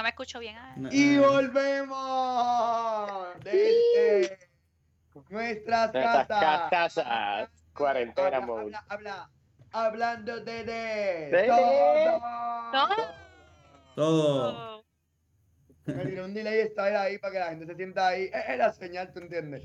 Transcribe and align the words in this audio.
no 0.00 0.04
me 0.04 0.08
escucho 0.08 0.38
bien. 0.40 0.56
ah. 0.56 0.74
Y 0.90 1.18
volvemos 1.18 1.98
desde 3.44 4.38
nuestras 5.28 5.92
Nuestras 5.92 6.26
casas. 6.26 6.70
casas. 6.70 7.50
Cuarentena 7.74 8.38
Habla, 8.38 8.46
mode. 8.46 8.62
habla, 8.62 8.84
habla. 8.88 9.30
Hablando 9.72 10.40
de, 10.40 10.64
de, 10.64 11.30
De- 11.30 11.46
todo. 11.46 12.20
Todo. 12.72 12.96
Todo. 13.94 14.84
Me 15.84 16.06
tiró 16.06 16.24
un 16.24 16.32
delay 16.34 16.72
ahí 16.78 17.18
para 17.18 17.32
que 17.32 17.38
la 17.38 17.48
gente 17.50 17.66
se 17.66 17.74
sienta 17.76 18.08
ahí. 18.08 18.30
Es 18.32 18.56
la 18.58 18.72
señal, 18.72 19.12
¿tú 19.12 19.20
entiendes? 19.20 19.62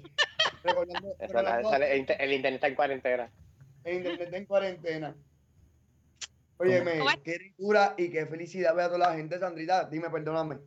Recordando, 0.64 1.16
Eso, 1.20 1.42
la- 1.42 1.60
el, 1.60 2.06
el 2.20 2.34
internet 2.34 2.56
está 2.56 2.68
en 2.68 2.76
cuarentena. 2.76 3.32
el 3.86 3.96
internet 4.06 4.34
en 4.34 4.46
cuarentena. 4.46 5.16
Óyeme, 6.58 7.00
¿Cómo 7.00 7.12
qué 7.24 7.38
ricura 7.38 7.96
y 7.98 8.10
qué 8.10 8.26
felicidad 8.26 8.76
ver 8.76 8.86
a 8.86 8.88
toda 8.88 9.10
la 9.10 9.16
gente, 9.16 9.38
Sandrita. 9.40 9.86
Dime, 9.86 10.10
perdóname. 10.10 10.60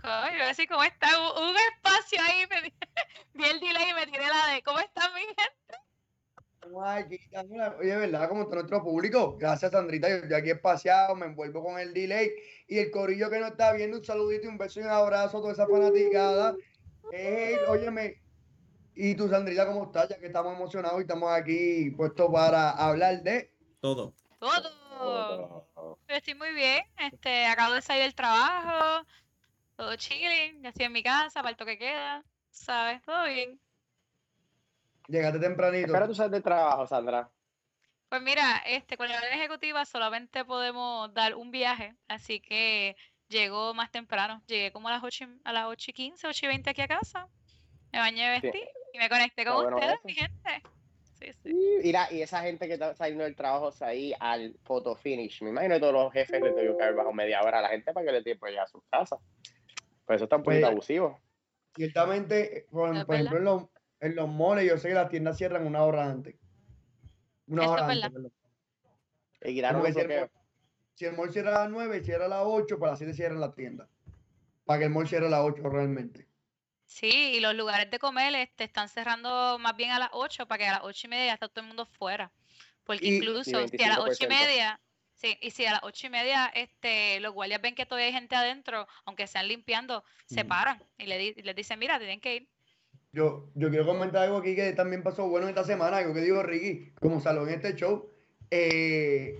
Coño, 0.00 0.44
así 0.48 0.66
como 0.66 0.82
está. 0.82 1.08
Hubo 1.18 1.50
un 1.50 1.56
espacio 1.56 2.18
ahí. 2.22 2.46
Me 2.48 2.62
di, 2.62 2.74
vi 3.34 3.44
el 3.44 3.60
delay 3.60 3.90
y 3.90 3.94
me 3.94 4.06
tiré 4.06 4.26
la 4.26 4.54
de. 4.54 4.62
¿Cómo 4.62 4.80
está 4.80 5.02
mi 5.14 5.20
gente? 5.20 5.90
Ay, 6.82 7.04
Oye, 7.78 7.96
¿verdad? 7.96 8.28
Como 8.28 8.42
está 8.42 8.56
nuestro 8.56 8.82
público. 8.82 9.36
Gracias, 9.38 9.72
Sandrita. 9.72 10.08
Yo 10.08 10.16
estoy 10.16 10.34
aquí 10.34 10.50
espaciado, 10.50 11.14
me 11.14 11.26
envuelvo 11.26 11.62
con 11.62 11.78
el 11.78 11.92
delay. 11.92 12.30
Y 12.66 12.78
el 12.78 12.90
corillo 12.90 13.30
que 13.30 13.38
nos 13.38 13.50
está 13.50 13.72
viendo, 13.72 13.98
un 13.98 14.04
saludito 14.04 14.46
y 14.46 14.48
un 14.48 14.58
beso 14.58 14.80
y 14.80 14.84
un 14.84 14.90
abrazo 14.90 15.38
a 15.38 15.40
toda 15.40 15.52
esa 15.52 15.66
fanaticada. 15.66 16.56
Ey, 17.12 17.56
óyeme. 17.68 18.20
¿Y 18.94 19.14
tú, 19.14 19.28
Sandrita, 19.28 19.66
cómo 19.66 19.84
estás? 19.84 20.08
Ya 20.08 20.18
que 20.18 20.26
estamos 20.26 20.54
emocionados 20.54 20.98
y 20.98 21.02
estamos 21.02 21.30
aquí 21.32 21.90
puestos 21.90 22.30
para 22.32 22.70
hablar 22.70 23.22
de... 23.22 23.52
Todo. 23.80 24.14
Todo. 24.38 24.79
Estoy 26.08 26.34
muy 26.34 26.52
bien. 26.52 26.84
Este, 26.98 27.46
acabo 27.46 27.74
de 27.74 27.82
salir 27.82 28.02
del 28.02 28.14
trabajo. 28.14 29.06
Todo 29.76 29.96
chilling. 29.96 30.62
Ya 30.62 30.68
estoy 30.70 30.86
en 30.86 30.92
mi 30.92 31.02
casa, 31.02 31.40
para 31.40 31.50
el 31.50 31.56
toque 31.56 31.78
queda. 31.78 32.22
¿Sabes? 32.50 33.00
Todo 33.02 33.24
bien. 33.24 33.60
Llegaste 35.08 35.38
tempranito. 35.38 35.86
Espera 35.86 36.06
tú 36.06 36.14
sales 36.14 36.32
del 36.32 36.42
trabajo, 36.42 36.86
Sandra. 36.86 37.28
Pues 38.08 38.22
mira, 38.22 38.58
este, 38.66 38.96
con 38.96 39.08
la 39.08 39.16
orden 39.16 39.32
ejecutiva 39.32 39.84
solamente 39.84 40.44
podemos 40.44 41.12
dar 41.14 41.36
un 41.36 41.52
viaje, 41.52 41.94
así 42.08 42.40
que 42.40 42.96
llegó 43.28 43.72
más 43.72 43.90
temprano. 43.92 44.42
Llegué 44.48 44.72
como 44.72 44.88
a 44.88 44.92
las 44.92 45.04
8, 45.04 45.24
y- 45.24 45.40
a 45.44 45.52
las 45.52 45.66
8 45.66 45.90
y 45.92 45.94
15, 45.94 46.26
8 46.26 46.46
y 46.46 46.48
20 46.48 46.70
aquí 46.70 46.82
a 46.82 46.88
casa. 46.88 47.28
Me 47.92 48.00
bañé, 48.00 48.34
Sí. 48.40 48.46
vestí 48.48 48.62
y 48.92 48.98
me 48.98 49.08
conecté 49.08 49.44
con 49.44 49.64
Está 49.64 49.74
ustedes, 49.76 49.94
eso. 49.94 50.02
mi 50.04 50.14
gente. 50.14 50.62
Sí, 51.20 51.32
sí. 51.42 51.80
Y, 51.82 52.20
esa 52.22 52.40
gente 52.40 52.66
que 52.66 52.74
está 52.74 52.94
saliendo 52.94 53.24
del 53.24 53.36
trabajo 53.36 53.70
ahí 53.80 54.14
al 54.18 54.56
photo 54.62 54.96
finish. 54.96 55.42
Me 55.42 55.50
imagino 55.50 55.74
que 55.74 55.80
todos 55.80 55.92
los 55.92 56.12
jefes 56.12 56.40
le 56.40 56.50
tuvieron 56.50 56.76
que 56.78 56.82
haber 56.82 56.96
bajo 56.96 57.12
media 57.12 57.42
hora 57.42 57.58
a 57.58 57.62
la 57.62 57.68
gente 57.68 57.92
para 57.92 58.06
que 58.06 58.12
le 58.12 58.22
tiempo 58.22 58.46
llegar 58.46 58.64
a 58.64 58.68
sus 58.68 58.82
casas. 58.90 59.18
Pues 60.06 60.16
eso 60.16 60.24
está 60.24 60.36
un 60.36 60.42
poquito 60.42 60.62
Pues, 60.62 60.72
abusivo. 60.72 61.20
Ciertamente, 61.76 62.66
por, 62.70 63.06
por 63.06 63.14
ejemplo, 63.14 63.38
en 63.38 63.44
los, 63.44 63.62
en 64.00 64.16
los 64.16 64.28
moles, 64.28 64.66
yo 64.66 64.78
sé 64.78 64.88
que 64.88 64.94
las 64.94 65.08
tiendas 65.08 65.36
cierran 65.36 65.66
una 65.66 65.84
hora 65.84 66.10
antes. 66.10 66.36
Una 67.46 67.64
Eso 67.64 67.72
hora 67.72 67.82
es 67.82 67.90
antes, 67.90 68.10
perdón. 68.10 68.32
Y 69.42 69.54
que 69.54 69.60
si 69.60 70.00
el, 70.00 70.06
bloqueo. 70.06 70.20
mall, 70.20 70.30
si 70.94 71.04
el 71.06 71.16
mall 71.16 71.32
cierra 71.32 71.56
a 71.56 71.60
las 71.60 71.70
9, 71.70 72.00
cierra 72.02 72.24
a 72.26 72.28
las 72.28 72.42
8, 72.44 72.78
para 72.78 72.92
las 72.92 72.98
7 72.98 73.14
cierran 73.14 73.40
la 73.40 73.52
tienda. 73.52 73.88
Para 74.64 74.78
que 74.80 74.84
el 74.86 74.90
mall 74.90 75.08
cierre 75.08 75.26
a 75.26 75.30
las 75.30 75.40
8 75.40 75.62
realmente. 75.68 76.29
Sí, 76.90 77.34
y 77.36 77.40
los 77.40 77.54
lugares 77.54 77.88
de 77.88 78.00
comer 78.00 78.34
este, 78.34 78.64
están 78.64 78.88
cerrando 78.88 79.58
más 79.60 79.76
bien 79.76 79.92
a 79.92 80.00
las 80.00 80.08
8 80.12 80.46
para 80.46 80.58
que 80.58 80.66
a 80.66 80.72
las 80.72 80.80
8 80.82 81.06
y 81.06 81.10
media 81.10 81.26
ya 81.26 81.34
está 81.34 81.48
todo 81.48 81.60
el 81.60 81.68
mundo 81.68 81.86
fuera. 81.86 82.32
Porque 82.84 83.06
Y- 83.06 83.16
incluso 83.18 83.68
si 83.68 83.82
a 83.84 83.88
las 83.90 83.98
8 84.00 84.24
y 84.24 84.26
25%. 84.26 84.28
media, 84.28 84.80
sí, 85.14 85.38
y 85.40 85.52
si 85.52 85.64
a 85.66 85.70
las 85.74 85.80
8 85.84 86.08
y 86.08 86.10
media 86.10 86.46
este, 86.52 87.20
los 87.20 87.32
guardias 87.32 87.62
ven 87.62 87.76
que 87.76 87.86
todavía 87.86 88.08
hay 88.08 88.12
gente 88.12 88.34
adentro, 88.34 88.88
aunque 89.04 89.28
sean 89.28 89.46
limpiando, 89.46 90.02
se 90.26 90.44
paran 90.44 90.82
y 90.98 91.06
le, 91.06 91.16
di- 91.18 91.34
y 91.36 91.42
les 91.42 91.54
dicen, 91.54 91.78
mira, 91.78 91.96
tienen 92.00 92.20
que 92.20 92.34
ir. 92.34 92.48
Yo, 93.12 93.48
yo 93.54 93.70
quiero 93.70 93.86
comentar 93.86 94.24
algo 94.24 94.38
aquí 94.38 94.56
que 94.56 94.72
también 94.72 95.04
pasó 95.04 95.28
bueno 95.28 95.46
esta 95.48 95.62
semana, 95.62 95.98
algo 95.98 96.12
que 96.12 96.22
digo 96.22 96.42
Ricky, 96.42 96.90
como 97.00 97.20
salón 97.20 97.48
en 97.48 97.54
este 97.54 97.76
show, 97.76 98.10
eh, 98.50 99.38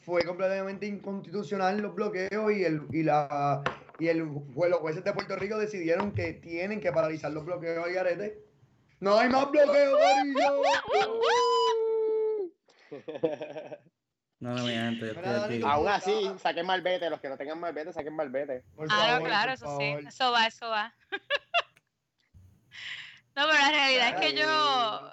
fue 0.00 0.22
completamente 0.24 0.86
inconstitucional 0.86 1.78
los 1.82 1.94
bloqueos 1.94 2.52
y 2.52 2.64
el 2.64 2.82
y 2.90 3.02
la 3.02 3.62
y 3.98 4.08
el 4.08 4.18
los 4.18 4.78
jueces 4.80 5.04
de 5.04 5.12
Puerto 5.12 5.36
Rico 5.36 5.58
decidieron 5.58 6.12
que 6.12 6.32
tienen 6.34 6.80
que 6.80 6.92
paralizar 6.92 7.30
los 7.32 7.44
bloqueos 7.44 7.84
al 7.84 7.92
garete. 7.92 8.44
No 9.00 9.18
hay 9.18 9.28
más 9.28 9.50
bloqueos, 9.50 9.98
Corillo. 10.00 10.62
No, 14.38 14.54
no, 14.54 14.64
mi 14.64 14.70
gente, 14.72 15.14
Aún 15.64 15.88
así, 15.88 16.30
saquen 16.38 16.66
malvete. 16.66 17.08
Los 17.08 17.20
que 17.20 17.28
no 17.30 17.38
tengan 17.38 17.58
malvete, 17.58 17.90
saquen 17.94 18.14
malvete. 18.14 18.64
Por 18.74 18.86
Ah, 18.90 18.94
no, 18.94 19.02
favor, 19.14 19.28
claro, 19.28 19.44
por 19.46 19.54
eso 19.54 19.64
favor. 19.64 19.80
sí, 19.80 20.06
eso 20.08 20.30
va, 20.32 20.46
eso 20.46 20.68
va. 20.68 20.94
No, 23.34 23.42
pero 23.48 23.52
la 23.58 23.70
realidad 23.70 24.08
es 24.14 24.20
que 24.20 24.34
yo 24.34 25.12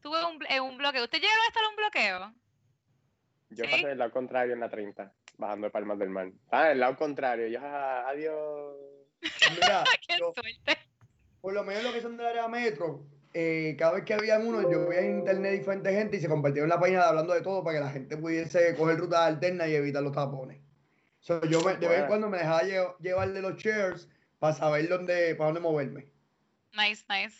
tuve 0.00 0.24
un, 0.24 0.38
en 0.48 0.62
un 0.62 0.78
bloqueo. 0.78 1.04
¿Usted 1.04 1.20
llegaron 1.20 1.44
a 1.44 1.48
estar 1.48 1.62
en 1.62 1.68
un 1.68 1.76
bloqueo? 1.76 2.34
Yo 3.50 3.64
¿Sí? 3.64 3.70
pasé 3.70 3.86
del 3.88 3.98
lado 3.98 4.10
contrario 4.10 4.54
en 4.54 4.60
la 4.60 4.70
30, 4.70 5.12
bajando 5.40 5.66
de 5.66 5.70
Palmas 5.70 5.98
del 5.98 6.10
Mar. 6.10 6.30
Ah, 6.50 6.68
del 6.68 6.80
lado 6.80 6.96
contrario. 6.96 7.48
Yo, 7.48 7.58
ah, 7.62 8.08
adiós. 8.08 8.76
Mira, 9.54 9.84
¡Qué 10.06 10.16
yo- 10.18 10.32
suerte! 10.34 10.78
por 11.40 11.54
lo 11.54 11.64
menos 11.64 11.82
lo 11.82 11.92
que 11.92 12.02
son 12.02 12.16
del 12.18 12.26
área 12.26 12.46
metro, 12.48 13.06
eh, 13.32 13.74
cada 13.78 13.92
vez 13.92 14.04
que 14.04 14.12
había 14.14 14.38
uno, 14.38 14.70
yo 14.70 14.86
veía 14.86 15.00
en 15.02 15.18
internet 15.20 15.52
diferente 15.58 15.92
gente 15.92 16.16
y 16.18 16.20
se 16.20 16.28
compartieron 16.28 16.66
en 16.70 16.74
la 16.76 16.80
página 16.80 16.98
de 17.00 17.08
hablando 17.08 17.32
de 17.32 17.40
todo 17.40 17.64
para 17.64 17.78
que 17.78 17.84
la 17.84 17.90
gente 17.90 18.16
pudiese 18.18 18.74
coger 18.76 18.98
rutas 18.98 19.20
alternas 19.20 19.68
y 19.68 19.74
evitar 19.74 20.02
los 20.02 20.12
tapones. 20.12 20.60
So, 21.20 21.40
yo 21.46 21.62
me- 21.62 21.76
de 21.76 21.88
vez 21.88 22.00
en 22.00 22.06
cuando 22.06 22.28
me 22.28 22.38
dejaba 22.38 22.62
lle- 22.62 22.96
llevar 22.98 23.32
de 23.32 23.40
los 23.42 23.56
shares 23.56 24.08
para 24.38 24.52
saber 24.54 24.88
dónde, 24.88 25.34
para 25.34 25.46
dónde 25.46 25.60
moverme. 25.60 26.08
Nice, 26.72 27.04
nice. 27.08 27.36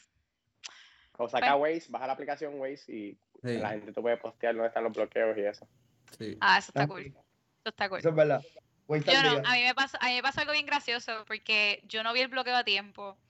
O 1.19 1.29
saca 1.29 1.57
Waze, 1.57 1.87
baja 1.91 2.07
la 2.07 2.15
aplicación 2.15 2.59
Waze 2.59 2.91
y 2.93 3.19
Sí, 3.43 3.57
la 3.59 3.71
gente 3.71 3.93
te 3.93 4.01
puede 4.03 4.17
postear 4.19 4.55
dónde 4.55 4.69
están 4.69 4.85
los 4.85 4.93
bloqueos 4.93 5.37
y 5.37 5.41
eso. 5.43 5.67
sí. 6.19 6.37
Ah, 6.41 6.59
eso 6.59 6.71
está 6.71 6.83
Ah, 6.83 6.87
cool. 6.89 7.15
Eso 7.65 7.71
está 7.71 7.89
cool. 7.89 7.99
Eso 7.99 8.11
es 8.11 8.15
verdad. 8.17 8.43
Yo 9.05 9.23
no, 9.23 9.41
a 9.45 9.53
mí 9.55 9.63
me 9.65 9.75
pasó, 9.75 9.99
a 10.01 10.07
mí 10.09 10.15
me 10.15 10.23
pasó 10.23 10.41
algo 10.41 10.53
bien 10.53 10.67
gracioso 10.67 11.25
porque 11.27 11.81
yo 11.85 12.03
no 12.03 12.13
vi 12.13 12.21
el 12.21 12.29
bloqueo 12.29 12.57
a 12.57 12.65
tiempo. 12.65 13.21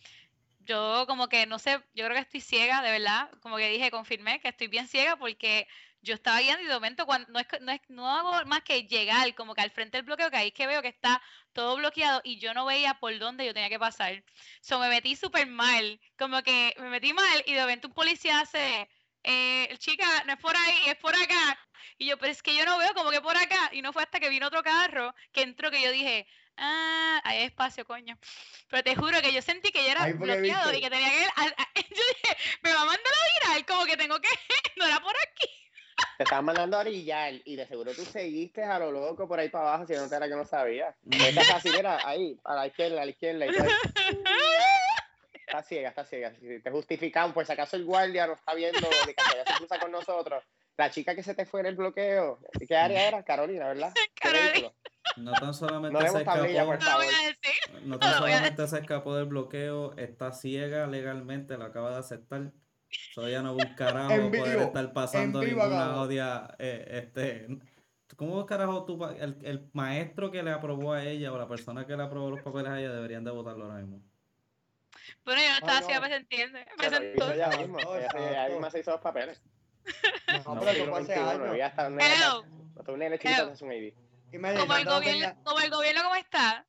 Yo 0.61 1.07
como 1.07 1.29
que 1.29 1.47
no 1.47 1.59
sé, 1.59 1.73
yo 1.95 2.05
creo 2.07 2.15
que 2.15 2.21
estoy 2.21 2.41
ciega, 2.41 2.83
de 2.83 2.91
verdad. 2.93 3.31
Como 3.41 3.57
que 3.57 3.69
dije, 3.71 3.91
confirmé 3.91 4.41
que 4.41 4.49
estoy 4.49 4.69
bien 4.69 4.89
ciega 4.89 5.17
porque 5.17 5.67
yo 6.03 6.15
estaba 6.15 6.41
guiando 6.41 6.63
y 6.63 6.67
de 6.67 6.75
momento 6.75 7.07
cuando 7.07 7.29
no 7.33 7.39
es, 7.41 7.47
no 7.61 7.73
es- 7.73 7.81
no 7.89 8.11
hago 8.11 8.45
más 8.47 8.63
que 8.63 8.85
llegar 8.85 9.35
como 9.35 9.55
que 9.55 9.63
al 9.63 9.71
frente 9.71 9.99
del 9.99 10.07
bloqueo, 10.07 10.31
que 10.31 10.37
ahí 10.37 10.49
es 10.49 10.55
que 10.55 10.67
veo 10.67 10.83
que 10.83 10.89
está 10.89 11.23
todo 11.53 11.77
bloqueado 11.77 12.21
y 12.25 12.39
yo 12.41 12.55
no 12.55 12.67
veía 12.67 12.95
por 13.01 13.19
dónde 13.19 13.47
yo 13.47 13.55
tenía 13.55 13.69
que 13.71 13.79
pasar. 13.79 14.25
So 14.63 14.79
me 14.79 14.89
metí 14.89 15.17
súper 15.17 15.47
mal, 15.47 16.01
como 16.19 16.43
que 16.43 16.75
me 16.79 16.89
metí 16.91 17.13
mal 17.15 17.43
y 17.47 17.55
de 17.55 17.61
repente 17.65 17.87
un 17.89 17.95
policía 17.95 18.41
hace, 18.41 18.89
eh, 19.23 19.75
chica, 19.79 20.25
no 20.27 20.33
es 20.35 20.39
por 20.39 20.57
ahí, 20.57 20.77
es 20.89 20.97
por 20.97 21.15
acá. 21.15 21.59
Y 21.99 22.07
yo, 22.07 22.19
pero 22.19 22.33
es 22.33 22.43
que 22.43 22.55
yo 22.57 22.65
no 22.65 22.79
veo 22.79 22.93
como 22.95 23.11
que 23.11 23.21
por 23.21 23.37
acá. 23.37 23.71
Y 23.73 23.83
no 23.83 23.93
fue 23.93 24.03
hasta 24.03 24.21
que 24.21 24.29
vino 24.29 24.47
otro 24.47 24.63
carro 24.63 25.15
que 25.33 25.43
entró 25.43 25.71
que 25.71 25.83
yo 25.83 25.91
dije, 25.91 26.27
ah, 26.57 27.21
hay 27.25 27.43
espacio, 27.45 27.85
coño. 27.85 28.19
Pero 28.69 28.83
te 28.83 28.95
juro 28.97 29.21
que 29.21 29.33
yo 29.33 29.43
sentí 29.43 29.71
que 29.71 29.83
yo 29.85 29.91
era 29.91 30.07
bloqueado 30.37 30.73
y 30.75 30.81
que 30.81 30.91
tenía 30.91 31.11
que 31.11 31.21
ir. 31.21 31.29
a- 31.37 31.63
a- 31.63 31.69
yo 31.75 32.03
dije, 32.15 32.37
me 32.63 32.73
va 32.73 32.83
a 32.83 32.85
mandar 32.87 33.13
a 33.13 33.49
virar, 33.49 33.67
como 33.67 33.85
que 33.85 33.97
tengo 33.97 34.19
que. 34.21 34.29
no 34.77 34.87
era 34.87 35.01
por 35.01 35.15
aquí. 35.17 35.49
Te 36.17 36.25
estaban 36.25 36.45
mandando 36.47 36.79
a 36.79 36.81
orillar 36.81 37.35
y 37.45 37.57
de 37.57 37.67
seguro 37.67 37.95
tú 37.95 38.05
seguiste 38.07 38.63
a 38.65 38.79
lo 38.79 38.91
loco 38.91 39.29
por 39.29 39.39
ahí 39.39 39.51
para 39.51 39.69
abajo 39.69 39.87
si 39.87 39.93
no 39.95 40.09
te 40.09 40.17
era 40.17 40.29
que 40.29 40.35
no 40.37 40.45
sabía. 40.47 40.95
Esta 41.11 41.41
es 41.43 41.51
así, 41.51 41.69
mira, 41.71 41.99
ahí, 42.05 42.39
a 42.45 42.55
la 42.55 42.67
izquierda, 42.67 43.03
a 43.03 43.05
la 43.05 43.11
izquierda. 43.11 43.47
Y 43.47 43.53
todo. 43.53 43.67
Está 45.51 45.65
ciega, 45.65 45.89
está 45.89 46.05
ciega. 46.05 46.33
Si 46.33 46.61
te 46.61 46.71
justifican, 46.71 47.35
pues 47.35 47.49
si 47.49 47.53
acaso 47.53 47.75
el 47.77 47.85
guardia 47.85 48.29
no 48.29 48.35
está 48.35 48.55
viendo 48.55 48.79
de 48.79 49.15
que 49.15 49.23
ya 49.37 49.45
se 49.45 49.59
cruza 49.59 49.81
con 49.81 49.91
nosotros. 49.91 50.45
La 50.77 50.91
chica 50.91 51.17
que 51.17 51.25
se 51.25 51.35
te 51.35 51.45
fue 51.45 51.59
en 51.59 51.67
el 51.67 51.75
bloqueo, 51.75 52.39
¿qué 52.69 52.77
área 52.77 53.09
era? 53.09 53.25
Carolina, 53.25 53.67
¿verdad? 53.67 53.93
¿Qué 54.15 54.29
Carolina. 54.31 54.73
No 55.17 55.33
tan 55.33 55.53
solamente 55.53 55.99
No 55.99 56.13
se 56.13 56.25
tablilla, 56.25 56.63
escapó, 56.63 56.71
por 56.71 56.79
No 56.79 57.99
favor. 57.99 57.99
tan 57.99 58.15
solamente 58.15 58.67
se 58.69 58.79
escapó 58.79 59.17
del 59.17 59.27
bloqueo, 59.27 59.97
está 59.97 60.31
ciega 60.31 60.87
legalmente, 60.87 61.59
lo 61.59 61.65
acaba 61.65 61.91
de 61.91 61.99
aceptar. 61.99 62.53
So 63.13 63.27
ella 63.27 63.43
no 63.43 63.57
En 63.59 63.75
poder 63.75 64.31
vivo, 64.31 64.63
estar 64.63 64.93
pasando 64.93 65.41
vivo 65.41 65.65
ninguna 65.65 66.01
odia, 66.01 66.55
eh, 66.59 66.87
este, 66.91 67.49
¿cómo 68.17 68.47
carajo 68.47 68.85
tú, 68.85 69.05
el, 69.05 69.37
el 69.43 69.69
maestro 69.73 70.31
que 70.31 70.45
le 70.45 70.53
aprobó 70.53 70.93
a 70.93 71.05
ella 71.05 71.33
o 71.33 71.39
la 71.39 71.49
persona 71.49 71.87
que 71.87 71.97
le 71.97 72.05
aprobó 72.05 72.31
los 72.31 72.43
papeles 72.43 72.71
a 72.71 72.79
ella 72.81 72.93
deberían 72.93 73.25
de 73.25 73.33
votarlo 73.33 73.65
ahora 73.65 73.79
mismo? 73.79 74.10
Bueno, 75.25 75.41
yo 75.43 75.49
no 75.49 75.55
estaba 75.55 75.81
no. 75.81 75.87
así, 75.87 76.01
me 76.01 76.09
se 76.09 76.17
entiende. 76.17 76.67
Me 76.79 76.91
sentó. 76.91 77.25
hizo 77.25 77.33
ella 77.33 77.49
mismo, 77.49 77.79
Exacto, 77.81 77.97
ella, 77.99 78.11
se- 78.11 78.19
ella 78.19 78.31
exacto. 78.31 78.53
misma 78.53 78.71
se 78.71 78.81
hizo 78.81 78.91
los 78.93 79.01
papeles. 79.01 79.43
No, 80.45 80.55
No, 80.55 80.61
pero 80.61 80.85
fue 80.87 81.01
hace 81.01 81.15
años. 81.15 81.57
ya 81.57 81.67
está 81.67 81.87
hasta 82.79 82.93
un 82.93 82.99
nene 82.99 83.19
chiquito 83.19 83.51
hace 83.53 83.65
un 83.65 83.73
ID. 83.73 83.93
Como 84.33 84.77
el, 84.77 84.85
no 84.85 84.95
gobierno, 84.95 85.43
como 85.45 85.61
el 85.61 85.71
gobierno 85.71 86.03
como 86.05 86.15
está, 86.15 86.65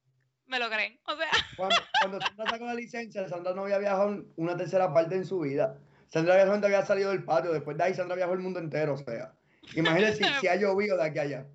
me 0.48 0.60
lo 0.60 0.70
creen. 0.70 1.00
O 1.06 1.16
sea, 1.16 1.30
cuando, 1.58 1.76
cuando 2.02 2.20
Sandra 2.22 2.50
sacó 2.50 2.66
la 2.66 2.74
licencia, 2.74 3.28
Sandra 3.30 3.54
no 3.54 3.64
había 3.64 3.78
viajado 3.78 4.26
una 4.36 4.58
tercera 4.58 4.94
parte 4.94 5.16
en 5.16 5.26
su 5.26 5.40
vida. 5.42 5.78
Sandra 6.10 6.34
había, 6.34 6.46
solamente 6.46 6.68
había 6.68 6.86
salido 6.86 7.12
del 7.12 7.24
patio, 7.24 7.54
después 7.54 7.78
de 7.78 7.84
ahí 7.84 7.94
Sandra 7.94 8.16
viajó 8.16 8.34
el 8.34 8.40
mundo 8.40 8.60
entero, 8.60 8.96
o 8.96 8.98
sea. 8.98 9.34
Imagínate 9.76 10.16
si, 10.16 10.24
si 10.42 10.48
ha 10.48 10.56
llovido 10.56 10.98
de 10.98 11.04
aquí 11.04 11.20
a 11.20 11.22
allá. 11.22 11.46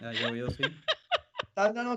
Ya 0.00 0.12
llovió, 0.12 0.50
sí. 0.50 0.62
Sandra 1.54 1.82
no, 1.82 1.96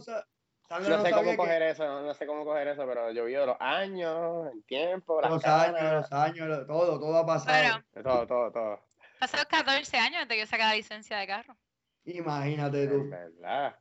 No 0.70 0.80
no 0.80 1.02
sé 1.04 1.12
cómo 1.12 1.32
que 1.32 1.38
coger 1.38 1.62
eso, 1.64 1.84
no, 1.86 2.02
no 2.02 2.14
sé 2.14 2.28
cómo 2.28 2.46
coger 2.46 2.68
eso, 2.68 2.86
pero 2.86 3.12
yo 3.12 3.26
vi 3.26 3.34
los 3.34 3.58
años, 3.60 4.52
el 4.54 4.64
tiempo, 4.66 5.20
las 5.20 5.32
los 5.32 5.44
años, 5.46 5.82
los 5.82 6.12
años, 6.12 6.68
todo, 6.68 7.00
todo 7.00 7.18
ha 7.18 7.26
pasado. 7.26 7.82
Bueno, 7.94 8.04
todo, 8.04 8.28
todo, 8.28 8.52
todo. 8.52 8.80
pasaron 9.20 9.46
14 9.50 9.98
años 9.98 10.22
desde 10.22 10.36
que 10.36 10.40
yo 10.42 10.46
saqué 10.46 10.64
la 10.64 10.76
licencia 10.76 11.18
de 11.18 11.26
carro. 11.28 11.56
Imagínate 12.06 12.84
Es 12.84 12.90
tú. 12.90 13.10
verdad. 13.10 13.76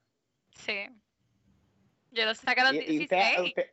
Sí. 0.55 0.87
Yo 2.11 2.25
lo 2.25 2.35
saqué 2.35 2.61
a 2.63 2.73
los 2.73 2.75
Y, 2.75 2.79
y 2.79 2.99
16. 3.01 3.39
usted, 3.39 3.45
usted- 3.45 3.71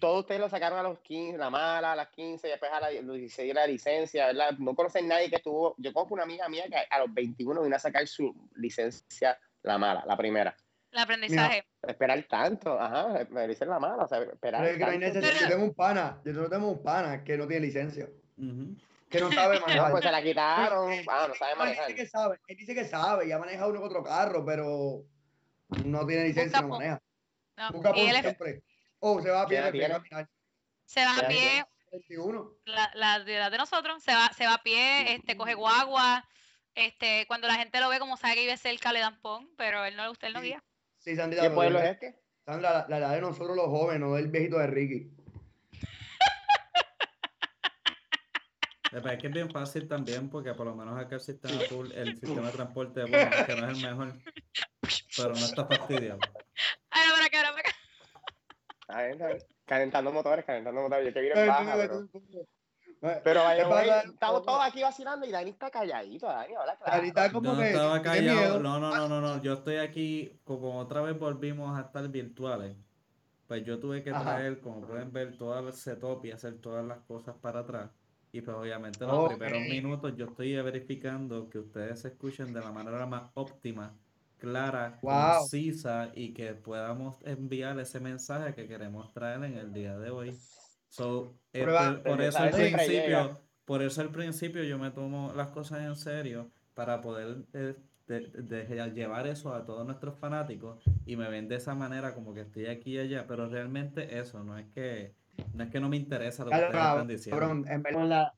todos 0.00 0.20
ustedes 0.20 0.40
lo 0.40 0.48
sacaron 0.48 0.78
a 0.78 0.82
los 0.84 1.00
15, 1.00 1.38
la 1.38 1.50
mala, 1.50 1.92
a 1.92 1.96
las 1.96 2.08
15, 2.10 2.46
y 2.46 2.50
después 2.50 2.70
a 2.70 2.78
la- 2.80 2.90
los 3.02 3.16
16 3.16 3.52
la 3.52 3.66
licencia, 3.66 4.26
¿verdad? 4.26 4.52
No 4.58 4.76
conocen 4.76 5.08
nadie 5.08 5.28
que 5.28 5.36
estuvo. 5.36 5.74
Yo 5.78 5.92
conozco 5.92 6.14
una 6.14 6.22
amiga 6.22 6.48
mía 6.48 6.64
que 6.68 6.76
a 6.88 6.98
los 7.00 7.12
21 7.12 7.62
vino 7.62 7.74
a 7.74 7.80
sacar 7.80 8.06
su 8.06 8.32
licencia, 8.54 9.38
la 9.62 9.76
mala, 9.76 10.04
la 10.06 10.16
primera. 10.16 10.56
El 10.98 11.02
aprendizaje. 11.04 11.64
Esperar 11.86 12.22
tanto, 12.24 12.80
ajá, 12.80 13.26
me 13.30 13.46
dicen 13.46 13.68
la 13.68 13.78
mala, 13.78 14.04
o 14.04 14.08
sea, 14.08 14.18
esperar. 14.22 14.62
Pero 14.62 14.72
es 14.72 14.78
que 14.78 14.84
no 14.84 14.90
hay 14.90 15.00
tanto. 15.00 15.20
necesidad. 15.20 15.40
Yo 15.42 15.48
tengo 15.54 15.64
un 15.64 15.74
pana, 15.74 16.20
yo 16.24 16.32
no 16.32 16.48
tengo 16.48 16.68
un 16.70 16.82
pana 16.82 17.22
que 17.24 17.36
no 17.38 17.46
tiene 17.46 17.66
licencia, 17.66 18.08
que 19.08 19.20
no 19.20 19.30
sabe 19.32 19.60
No, 19.60 19.66
manejar. 19.66 19.90
pues 19.92 20.04
se 20.04 20.10
la 20.10 20.22
quitaron. 20.22 20.92
Ah, 21.08 21.26
no 21.28 21.34
sabe 21.34 21.52
No, 21.54 21.62
él 21.62 21.68
manejar. 21.68 21.86
dice 21.88 21.96
que 22.02 22.06
sabe, 22.08 22.38
él 22.46 22.56
dice 22.56 22.74
que 22.74 22.84
sabe, 22.84 23.28
ya 23.28 23.36
ha 23.36 23.38
manejado 23.38 23.70
uno 23.70 23.80
que 23.80 23.86
otro 23.86 24.02
carro, 24.02 24.44
pero 24.44 25.04
no 25.84 26.06
tiene 26.06 26.24
licencia, 26.24 26.60
no 26.62 26.68
maneja. 26.68 27.00
No, 27.56 27.70
Busca 27.72 27.90
por 27.92 28.00
siempre. 28.00 28.62
O 29.00 29.20
se 29.22 29.30
va 29.30 29.42
a 29.42 29.46
pie, 29.46 29.56
¿Qué 29.56 29.62
edad 29.62 29.70
prefiere 29.70 29.86
tiene? 29.94 30.08
caminar. 30.10 30.28
se 30.84 31.04
va 31.04 31.16
a 31.16 31.28
pie, 31.28 31.64
21. 31.92 32.50
la, 32.64 32.90
la 32.94 33.20
de 33.20 33.36
edad 33.36 33.50
de 33.52 33.58
nosotros, 33.58 34.02
se 34.02 34.12
va, 34.12 34.28
se 34.36 34.46
va 34.46 34.54
a 34.54 34.62
pie, 34.62 35.14
este, 35.14 35.36
coge 35.36 35.54
guagua. 35.54 36.24
Este, 36.74 37.24
cuando 37.26 37.48
la 37.48 37.54
gente 37.56 37.80
lo 37.80 37.88
ve 37.88 37.98
como 37.98 38.16
sabe 38.16 38.34
que 38.34 38.40
vive 38.42 38.56
cerca, 38.56 38.92
le 38.92 39.00
dan 39.00 39.20
pon, 39.20 39.48
pero 39.56 39.84
él 39.84 39.96
no, 39.96 40.08
usted 40.12 40.30
no 40.32 40.40
guía. 40.40 40.62
Sí, 41.08 41.16
Sandrita, 41.16 41.42
¿Qué 41.44 41.50
pueblo 41.54 41.78
es 41.78 41.84
la- 41.84 41.90
este? 41.90 42.20
Sandra, 42.44 42.70
la, 42.70 42.86
la 42.86 42.98
edad 42.98 43.14
de 43.14 43.20
nosotros 43.22 43.56
los 43.56 43.64
jóvenes, 43.68 44.00
no 44.00 44.14
del 44.14 44.28
viejito 44.28 44.58
de 44.58 44.66
Ricky. 44.66 45.10
Pero 48.90 49.10
es 49.10 49.18
que 49.18 49.26
es 49.28 49.32
bien 49.32 49.50
fácil 49.50 49.88
también, 49.88 50.28
porque 50.28 50.52
por 50.52 50.66
lo 50.66 50.76
menos 50.76 50.98
acá 50.98 51.14
el 51.14 51.22
sistema, 51.22 51.54
el 51.94 52.18
sistema 52.18 52.48
de 52.48 52.52
transporte, 52.52 53.04
bueno, 53.04 53.30
que 53.46 53.56
no 53.56 53.70
es 53.70 53.78
el 53.78 53.88
mejor, 53.88 54.12
pero 55.16 55.28
no 55.30 55.34
está 55.36 55.64
fastidiado. 55.66 56.18
Ahora 56.90 57.10
para 57.14 57.24
acá, 57.24 57.38
ahora 57.38 57.50
para 57.52 57.60
acá. 57.60 57.70
Está 58.82 58.98
bien, 58.98 59.12
está 59.12 59.26
bien. 59.28 59.38
Calentando 59.64 60.12
motores, 60.12 60.44
calentando 60.44 60.82
motores. 60.82 61.14
Yo 61.14 61.20
vine 61.22 61.32
Ay, 61.36 61.40
en 61.40 61.46
baja, 61.48 61.74
pero. 61.74 62.08
Ay, 63.00 63.20
Pero 63.22 63.40
vaya, 63.42 63.66
güey, 63.66 63.90
estamos 64.12 64.44
todos 64.44 64.60
aquí 64.64 64.82
vacilando 64.82 65.26
y 65.26 65.30
Dani 65.30 65.50
está 65.50 65.70
calladito, 65.70 66.26
Dani, 66.26 66.54
claro. 66.54 66.72
Dani 66.84 67.08
está 67.08 67.32
como 67.32 67.52
no 67.52 67.58
que 67.58 67.70
estaba 67.70 68.02
callado, 68.02 68.58
no, 68.58 68.80
no, 68.80 68.92
no, 68.96 69.08
no, 69.08 69.20
no, 69.20 69.42
yo 69.42 69.54
estoy 69.54 69.76
aquí, 69.76 70.40
como 70.44 70.78
otra 70.78 71.00
vez 71.02 71.18
volvimos 71.18 71.78
a 71.78 71.82
estar 71.82 72.08
virtuales, 72.08 72.76
pues 73.46 73.64
yo 73.64 73.78
tuve 73.78 74.02
que 74.02 74.10
Ajá. 74.10 74.24
traer, 74.24 74.60
como 74.60 74.86
pueden 74.86 75.12
ver, 75.12 75.36
todo 75.36 75.58
el 75.68 75.72
setup 75.72 76.24
y 76.24 76.32
hacer 76.32 76.60
todas 76.60 76.84
las 76.84 76.98
cosas 77.00 77.36
para 77.40 77.60
atrás. 77.60 77.90
Y 78.30 78.42
pues 78.42 78.56
obviamente 78.56 79.06
los 79.06 79.28
primeros 79.28 79.62
minutos 79.62 80.14
yo 80.16 80.26
estoy 80.26 80.54
verificando 80.60 81.48
que 81.48 81.58
ustedes 81.58 82.00
se 82.00 82.08
escuchen 82.08 82.52
de 82.52 82.60
la 82.60 82.72
manera 82.72 83.06
más 83.06 83.30
óptima, 83.34 83.96
clara, 84.38 84.98
Wow. 85.00 85.32
concisa 85.40 86.10
y 86.14 86.34
que 86.34 86.52
podamos 86.54 87.16
enviar 87.24 87.78
ese 87.80 88.00
mensaje 88.00 88.54
que 88.54 88.68
queremos 88.68 89.12
traer 89.14 89.44
en 89.44 89.56
el 89.56 89.72
día 89.72 89.96
de 89.98 90.10
hoy. 90.10 90.38
So, 90.88 91.34
eh, 91.52 91.62
Prueba- 91.62 91.94
por, 91.94 92.02
por 92.02 92.20
el 92.22 92.28
eso 92.28 92.38
al 92.38 92.50
principio, 92.50 92.88
llega. 92.88 93.40
por 93.64 93.82
eso 93.82 94.00
al 94.00 94.10
principio 94.10 94.62
yo 94.64 94.78
me 94.78 94.90
tomo 94.90 95.32
las 95.34 95.48
cosas 95.50 95.80
en 95.80 95.94
serio 95.96 96.50
para 96.74 97.00
poder 97.00 97.44
eh, 97.52 97.74
de- 98.06 98.20
de- 98.20 98.90
llevar 98.92 99.26
eso 99.26 99.52
a 99.54 99.66
todos 99.66 99.84
nuestros 99.84 100.16
fanáticos 100.18 100.82
y 101.04 101.16
me 101.16 101.28
ven 101.28 101.46
de 101.48 101.56
esa 101.56 101.74
manera 101.74 102.14
como 102.14 102.32
que 102.32 102.40
estoy 102.40 102.66
aquí 102.66 102.94
y 102.96 102.98
allá, 103.00 103.26
pero 103.26 103.48
realmente 103.48 104.18
eso 104.18 104.42
no 104.42 104.56
es 104.56 104.66
que 104.74 105.14
no 105.52 105.62
es 105.64 105.70
que 105.70 105.78
no 105.78 105.88
me 105.88 105.96
interesa 105.96 106.44
lo 106.44 106.50
que 106.50 106.56
Claro, 106.56 106.68
ustedes 106.68 106.88
están 106.92 107.06
diciendo. 107.08 107.38
cabrón, 107.40 107.64
en 107.68 107.82
verdad, 107.82 108.32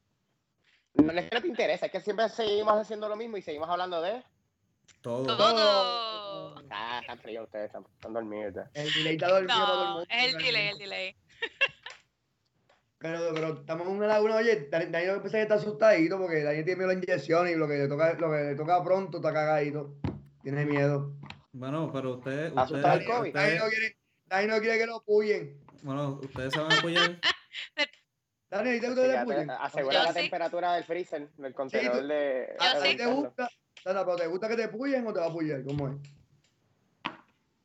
No 0.95 1.13
es 1.13 1.29
que 1.29 1.35
no 1.37 1.41
te 1.43 1.49
interesa, 1.49 1.87
es 1.87 1.93
que 1.93 2.01
siempre 2.01 2.29
seguimos 2.29 2.75
haciendo 2.75 3.09
lo 3.09 3.15
mismo 3.17 3.37
y 3.37 3.43
seguimos 3.43 3.69
hablando 3.71 4.03
de. 4.03 4.23
Todo. 5.01 5.25
Todo. 5.37 6.63
Ah, 6.69 6.99
están 7.01 7.19
fríos 7.21 7.45
ustedes, 7.45 7.67
están, 7.67 7.85
están 7.95 8.13
dormidos. 8.13 8.55
ya. 8.55 8.71
el 8.75 8.93
delay 8.93 9.15
está 9.15 9.29
dormido 9.29 9.67
todo 9.67 9.83
el 9.83 9.89
mundo. 9.91 10.07
es 10.11 10.35
el 10.35 10.43
delay, 10.43 10.69
el 10.69 10.79
delay. 10.79 11.17
Pero, 13.01 13.33
pero 13.33 13.61
estamos 13.61 13.87
en 13.89 13.95
una 13.95 14.07
laguna, 14.07 14.37
oye, 14.37 14.69
Dani 14.71 14.87
Dani 14.87 15.07
lo 15.07 15.23
que 15.23 15.41
está 15.41 15.55
asustadito 15.55 16.19
porque 16.19 16.43
Dani 16.43 16.63
tiene 16.65 16.77
miedo 16.77 16.91
a 16.91 16.93
la 16.93 16.99
inyección 16.99 17.49
y 17.49 17.55
lo 17.55 17.67
que 17.67 17.79
le 17.79 17.89
toca, 17.89 18.13
lo 18.13 18.31
que 18.31 18.37
le 18.37 18.55
toca 18.55 18.85
pronto 18.85 19.17
está 19.17 19.33
cagadito. 19.33 19.95
Tiene 20.43 20.67
miedo. 20.67 21.15
Bueno, 21.53 21.91
pero 21.91 22.17
ustedes, 22.17 22.53
ustedes, 22.55 22.85
el 22.85 23.05
COVID. 23.07 23.35
No 23.35 23.69
quiere, 23.71 23.97
Dani 24.27 24.47
no 24.49 24.59
quiere 24.61 24.79
que 24.79 24.87
lo 24.87 25.01
puyen. 25.03 25.59
bueno, 25.83 26.21
ustedes 26.23 26.53
se 26.53 26.61
van 26.61 26.73
a 26.73 26.79
apoyar. 26.79 27.19
Dani, 28.51 28.81
¿te 28.81 28.87
gusta 28.89 29.03
que 29.03 29.11
Sí, 29.13 29.17
te 29.17 29.25
puyen? 29.25 29.51
asegura 29.51 29.95
Yo 29.95 30.03
la 30.03 30.13
sí. 30.13 30.21
temperatura 30.21 30.75
del 30.75 30.85
freezer, 30.85 31.31
del 31.37 31.55
contenedor 31.55 32.07
de. 32.07 32.55
Yo 32.61 32.67
¿A 32.67 32.83
sí. 32.83 32.89
ti 32.91 32.97
te 32.99 33.07
gusta? 33.07 33.49
¿pero 33.83 34.17
te 34.17 34.27
gusta 34.27 34.47
que 34.49 34.57
te 34.57 34.69
puyen 34.69 35.07
o 35.07 35.13
te 35.15 35.21
va 35.21 35.27
a 35.27 35.33
puyar? 35.33 35.65
¿Cómo 35.65 35.89
es? 35.89 35.95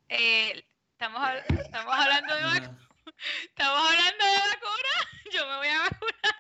Eh, 0.08 0.64
estamos, 0.92 1.22
estamos 1.50 1.94
hablando 1.94 2.36
de 2.36 2.42
Ajá. 2.42 2.78
Estamos 3.44 3.90
hablando 3.90 4.25
de 4.25 4.38
vacuna. 4.54 4.94
Yo 5.31 5.48
me 5.48 5.57
voy 5.57 5.68
a 5.68 5.80
vacunar. 5.80 6.36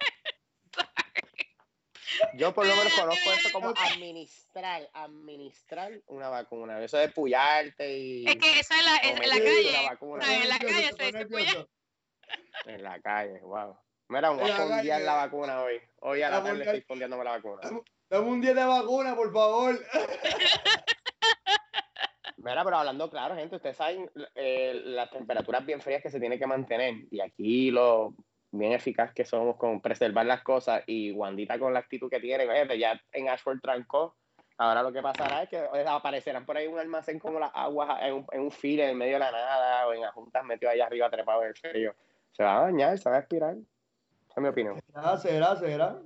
Yo 2.35 2.53
por 2.53 2.65
lo 2.65 2.75
menos 2.75 2.93
conozco 2.93 3.31
esto 3.33 3.49
como 3.51 3.73
administrar, 3.75 4.89
administrar 4.93 6.01
una 6.07 6.29
vacuna. 6.29 6.81
Eso 6.81 6.97
de 6.97 7.09
puyarte 7.09 7.97
y 7.97 8.27
Es 8.27 8.37
que 8.37 8.59
eso 8.59 8.73
en 8.73 8.85
la, 8.85 8.97
en, 8.97 9.23
en 9.23 9.29
la 9.29 9.35
calle. 9.35 10.41
En 10.41 10.49
la 10.49 10.59
calle 10.59 10.93
se 10.97 11.25
dice 11.25 11.67
en 12.65 12.83
la 12.83 12.99
calle, 13.01 13.39
wow. 13.41 13.77
Mira, 14.07 14.29
voy 14.29 14.49
a 14.49 14.55
fondear 14.55 15.01
la 15.01 15.13
vacuna 15.15 15.61
hoy. 15.63 15.81
Hoy 16.01 16.21
a 16.21 16.29
La 16.29 16.37
la 16.37 16.43
tarde 16.43 16.63
estoy 16.63 16.81
fondeándome 16.81 17.23
la 17.23 17.31
vacuna. 17.31 17.61
Dame 18.09 18.27
un 18.27 18.41
día 18.41 18.53
de 18.53 18.63
vacuna, 18.63 19.15
por 19.15 19.33
favor. 19.33 19.79
Mira, 22.37 22.63
pero 22.63 22.77
hablando 22.77 23.09
claro, 23.09 23.35
gente, 23.35 23.55
ustedes 23.55 23.77
saben 23.77 24.09
eh, 24.35 24.81
las 24.85 25.09
temperaturas 25.09 25.65
bien 25.65 25.81
frías 25.81 26.01
que 26.01 26.09
se 26.09 26.19
tienen 26.19 26.39
que 26.39 26.47
mantener. 26.47 26.95
Y 27.09 27.21
aquí 27.21 27.71
lo 27.71 28.13
bien 28.51 28.73
eficaz 28.73 29.13
que 29.13 29.25
somos 29.25 29.57
con 29.57 29.81
preservar 29.81 30.25
las 30.25 30.41
cosas 30.41 30.83
y 30.85 31.11
Wandita 31.11 31.59
con 31.59 31.73
la 31.73 31.79
actitud 31.79 32.09
que 32.09 32.19
tiene, 32.19 32.47
fíjate, 32.47 32.77
ya 32.77 32.99
en 33.11 33.29
Ashford 33.29 33.59
trancó. 33.61 34.15
Ahora 34.57 34.83
lo 34.83 34.93
que 34.93 35.01
pasará 35.01 35.43
es 35.43 35.49
que 35.49 35.57
aparecerán 35.85 36.45
por 36.45 36.55
ahí 36.55 36.67
un 36.67 36.79
almacén 36.79 37.19
como 37.19 37.39
las 37.39 37.51
aguas 37.53 38.01
en 38.01 38.13
un, 38.13 38.25
en 38.31 38.41
un 38.41 38.51
file 38.51 38.83
en 38.83 38.89
el 38.91 38.95
medio 38.95 39.13
de 39.13 39.19
la 39.19 39.31
nada 39.31 39.87
o 39.87 39.93
en 39.93 40.03
juntas 40.11 40.45
metido 40.45 40.71
allá 40.71 40.85
arriba 40.85 41.09
trepado 41.09 41.41
en 41.41 41.49
el 41.49 41.55
frío. 41.55 41.93
Se 42.31 42.43
va 42.43 42.59
a 42.59 42.61
dañar, 42.63 42.97
se 42.97 43.09
va 43.09 43.17
a 43.17 43.19
expirar. 43.19 43.55
Esa 43.55 44.33
es 44.35 44.41
mi 44.41 44.47
opinión. 44.47 44.79
Ah, 44.93 45.17
será, 45.17 45.55
será. 45.57 45.99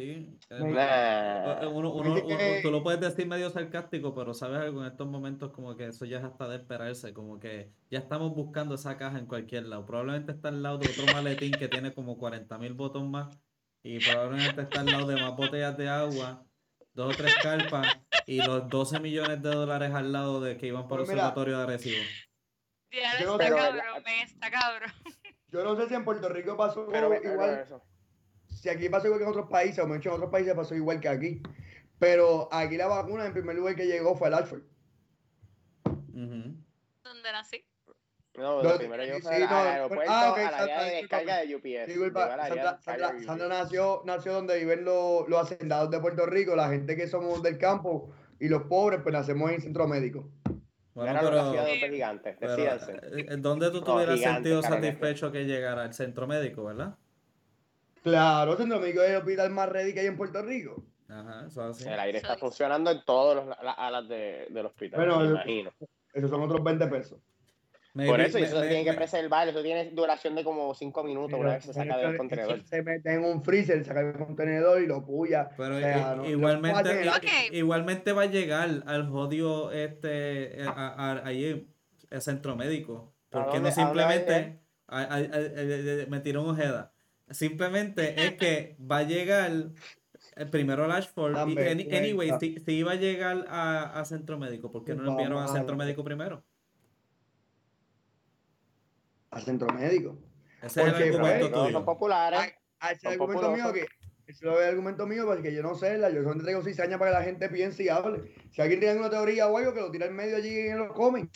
Sí. 0.00 0.38
eh, 0.48 0.58
Nah. 0.58 1.62
eh, 1.62 1.66
uno- 1.66 1.92
uno- 1.92 2.14
uno- 2.14 2.26
que- 2.38 2.60
tú 2.62 2.70
lo 2.70 2.82
puedes 2.82 3.00
decir 3.00 3.26
medio 3.26 3.50
sarcástico, 3.50 4.14
pero 4.14 4.32
sabes 4.32 4.60
algo 4.60 4.80
en 4.80 4.90
estos 4.90 5.06
momentos 5.06 5.52
como 5.52 5.76
que 5.76 5.86
eso 5.88 6.04
ya 6.06 6.18
es 6.18 6.24
hasta 6.24 6.48
de 6.48 6.56
esperarse, 6.56 7.12
como 7.12 7.38
que 7.38 7.70
ya 7.90 7.98
estamos 7.98 8.34
buscando 8.34 8.74
esa 8.76 8.96
caja 8.96 9.18
en 9.18 9.26
cualquier 9.26 9.66
lado. 9.66 9.84
Probablemente 9.84 10.32
está 10.32 10.48
al 10.48 10.62
lado 10.62 10.78
de 10.78 10.88
otro 10.88 11.04
maletín 11.12 11.52
que 11.52 11.68
tiene 11.68 11.92
como 11.92 12.16
40 12.16 12.56
mil 12.58 12.72
botones 12.72 13.10
más 13.10 13.38
y 13.82 13.98
probablemente 13.98 14.62
está 14.62 14.80
al 14.80 14.86
lado 14.86 15.06
de 15.06 15.20
más 15.20 15.36
botellas 15.36 15.76
de 15.76 15.88
agua, 15.88 16.44
dos 16.94 17.14
o 17.14 17.16
tres 17.16 17.34
carpas 17.42 17.86
y 18.26 18.38
los 18.42 18.68
12 18.68 19.00
millones 19.00 19.42
de 19.42 19.50
dólares 19.50 19.92
al 19.92 20.12
lado 20.12 20.40
de 20.40 20.56
que 20.56 20.66
iban 20.68 20.88
por 20.88 21.00
el 21.00 21.06
Pues 21.06 21.14
observatorio 21.16 21.58
de 21.58 21.62
Arecibo. 21.64 22.02
Ya 22.92 23.20
Yo 23.20 23.26
no 23.26 23.32
está 23.40 23.54
cabrón, 23.56 24.02
men, 24.04 24.26
está 24.26 24.50
cabrón. 24.50 24.90
Yo 25.48 25.64
no 25.64 25.76
sé 25.76 25.88
si 25.88 25.94
en 25.94 26.04
Puerto 26.04 26.28
Rico 26.28 26.56
pasó 26.56 26.86
Pero, 26.90 27.08
pero 27.08 27.32
igual. 27.32 27.58
eso. 27.60 27.82
Si 28.60 28.68
aquí 28.68 28.90
pasó 28.90 29.06
igual 29.06 29.20
que 29.20 29.24
en 29.24 29.30
otros 29.30 29.48
países, 29.48 29.78
o 29.78 29.86
mucho 29.88 30.10
en 30.10 30.16
otros 30.16 30.30
países 30.30 30.54
pasó 30.54 30.74
igual 30.74 31.00
que 31.00 31.08
aquí. 31.08 31.42
Pero 31.98 32.46
aquí 32.52 32.76
la 32.76 32.88
vacuna, 32.88 33.24
en 33.24 33.32
primer 33.32 33.56
lugar 33.56 33.74
que 33.74 33.86
llegó 33.86 34.14
fue 34.14 34.28
el 34.28 34.34
Alfred. 34.34 34.60
¿Dónde 36.12 37.32
nací? 37.32 37.64
No, 38.36 38.62
No, 38.62 38.70
lo 38.70 38.78
primero 38.78 39.04
yo 39.04 39.14
sí, 39.16 39.22
fui 39.22 39.32
al 39.34 39.40
no, 39.50 39.56
aeropuerto 39.56 40.12
ah, 40.12 40.30
ok, 40.32 40.38
a 40.38 40.50
la 40.50 40.58
área 40.58 40.82
de 40.84 40.96
descarga 40.96 41.36
de 41.38 41.56
UPS. 41.56 41.92
Sandra, 42.48 42.78
Sandra- 42.80 43.12
de 43.12 43.24
Sandra 43.24 43.48
nació, 43.48 44.02
nació 44.04 44.32
donde 44.34 44.58
viven 44.58 44.84
los, 44.84 45.26
los 45.28 45.40
hacendados 45.40 45.90
de 45.90 45.98
Puerto 45.98 46.26
Rico, 46.26 46.54
la 46.54 46.68
gente 46.68 46.96
que 46.96 47.06
somos 47.06 47.42
del 47.42 47.56
campo 47.56 48.12
y 48.38 48.48
los 48.48 48.64
pobres, 48.64 49.00
pues 49.02 49.14
nacemos 49.14 49.50
en 49.50 49.62
centro 49.62 49.88
médico. 49.88 50.30
Bueno, 50.94 51.18
pero, 51.22 51.44
dos 51.44 51.66
gigantes, 51.88 52.36
pero, 52.38 52.56
eh, 52.56 53.36
¿dónde 53.38 53.70
tú 53.70 53.80
No, 53.80 53.84
te 53.84 53.90
hubieras 53.92 54.18
gigante, 54.18 54.50
sentido 54.50 54.62
satisfecho 54.62 55.32
que 55.32 55.44
llegara 55.44 55.82
al 55.82 55.94
centro 55.94 56.26
médico, 56.26 56.64
verdad? 56.64 56.96
Claro, 58.02 58.56
centro 58.56 58.80
médico 58.80 59.02
es 59.02 59.10
el 59.10 59.16
hospital 59.16 59.50
más 59.50 59.68
ready 59.68 59.92
que 59.92 60.00
hay 60.00 60.06
en 60.06 60.16
Puerto 60.16 60.42
Rico. 60.42 60.82
Ajá, 61.08 61.44
eso 61.46 61.68
es 61.70 61.76
así. 61.76 61.88
El 61.88 61.98
aire 62.00 62.18
está 62.18 62.36
funcionando 62.38 62.90
en 62.90 63.04
todas 63.04 63.44
las 63.46 63.74
alas 63.78 64.08
de, 64.08 64.46
del 64.50 64.66
hospital, 64.66 65.00
Bueno, 65.00 65.18
me 65.18 65.24
el- 65.24 65.30
imagino. 65.32 65.72
Esos 66.12 66.30
son 66.30 66.42
otros 66.42 66.62
20 66.64 66.86
pesos. 66.86 67.18
Me 67.92 68.06
Por 68.06 68.20
eso, 68.20 68.38
y 68.38 68.42
me- 68.42 68.46
eso 68.46 68.56
se 68.56 68.62
me- 68.62 68.68
tiene 68.68 68.84
que 68.84 68.92
preservar, 68.92 69.48
eso 69.48 69.62
tiene 69.62 69.90
duración 69.90 70.36
de 70.36 70.44
como 70.44 70.72
5 70.74 71.02
minutos 71.02 71.38
una 71.38 71.54
vez 71.54 71.64
se 71.64 71.72
saca 71.72 71.98
del 71.98 72.16
contenedor. 72.16 72.62
Se 72.64 72.82
mete 72.82 73.12
en 73.14 73.24
un 73.24 73.42
freezer, 73.42 73.84
saca 73.84 74.00
el 74.00 74.12
contenedor 74.16 74.80
y 74.80 74.86
lo 74.86 75.04
puya. 75.04 75.50
Pero 75.56 75.76
O 75.76 75.80
sea, 75.80 75.98
i- 75.98 76.00
no- 76.00 76.16
no 76.16 76.26
igualmente, 76.28 77.10
igualmente 77.50 78.12
va 78.12 78.22
a 78.22 78.26
llegar 78.26 78.82
al 78.86 79.08
jodido 79.08 79.72
este 79.72 80.62
eh, 80.62 80.64
a- 80.66 80.70
a- 81.20 81.26
ahí 81.26 81.68
el 82.10 82.22
centro 82.22 82.54
médico. 82.54 83.12
¿Por 83.28 83.42
¿A 83.42 83.50
qué 83.50 83.58
no 83.58 83.72
simplemente 83.72 84.60
a- 84.86 84.98
a- 84.98 85.02
a- 85.02 85.16
a- 85.16 85.18
a- 85.18 86.06
me 86.08 86.20
tiró 86.20 86.42
un 86.44 86.50
ojeda? 86.50 86.92
Simplemente 87.30 88.26
es 88.26 88.32
que 88.34 88.76
va 88.80 88.98
a 88.98 89.02
llegar 89.04 89.50
el 90.36 90.50
primero 90.50 90.84
al 90.84 90.92
Ashford. 90.92 91.32
y 91.32 91.54
Dame 91.54 91.70
any- 91.70 91.88
anyway, 91.96 92.32
si, 92.40 92.58
si 92.58 92.72
iba 92.72 92.92
a 92.92 92.96
llegar 92.96 93.46
a, 93.48 94.00
a 94.00 94.04
centro 94.04 94.38
médico, 94.38 94.70
¿por 94.72 94.84
qué 94.84 94.94
no 94.94 95.02
lo 95.02 95.10
enviaron 95.12 95.42
a 95.42 95.48
centro 95.48 95.76
médico 95.76 96.02
primero? 96.04 96.44
al 99.30 99.42
centro 99.42 99.68
médico. 99.72 100.18
Ese 100.62 100.66
es 100.66 100.76
el 100.88 100.92
Porque, 100.92 101.04
argumento 101.04 101.38
pues, 101.40 101.50
No, 101.52 101.62
tuyo. 101.62 101.72
son 101.72 101.84
populares. 101.84 102.40
Ay, 102.40 102.50
ah, 102.80 102.86
ese 102.92 102.94
es 102.96 103.02
Son 103.02 103.12
el 103.12 103.20
argumento 103.20 103.50
mío 103.52 103.72
que 103.72 103.80
ese 103.80 103.88
es 104.26 104.42
el 104.42 104.48
argumento 104.68 105.06
mío 105.06 105.24
porque 105.26 105.54
yo 105.54 105.62
no 105.62 105.74
sé, 105.74 105.98
la, 105.98 106.08
yo 106.10 106.16
solamente 106.22 106.44
traigo 106.44 106.62
cizaña 106.62 106.98
para 106.98 107.12
que 107.12 107.18
la 107.18 107.24
gente 107.24 107.48
piense 107.48 107.84
y 107.84 107.88
hable. 107.88 108.32
Si 108.52 108.60
alguien 108.60 108.80
tiene 108.80 108.98
una 108.98 109.10
teoría 109.10 109.46
o 109.48 109.56
algo, 109.56 109.72
que 109.74 109.80
lo 109.80 109.90
tira 109.90 110.06
en 110.06 110.14
medio 110.16 110.36
allí 110.36 110.48
y 110.50 110.72
lo 110.72 110.92
comen. 110.92 111.30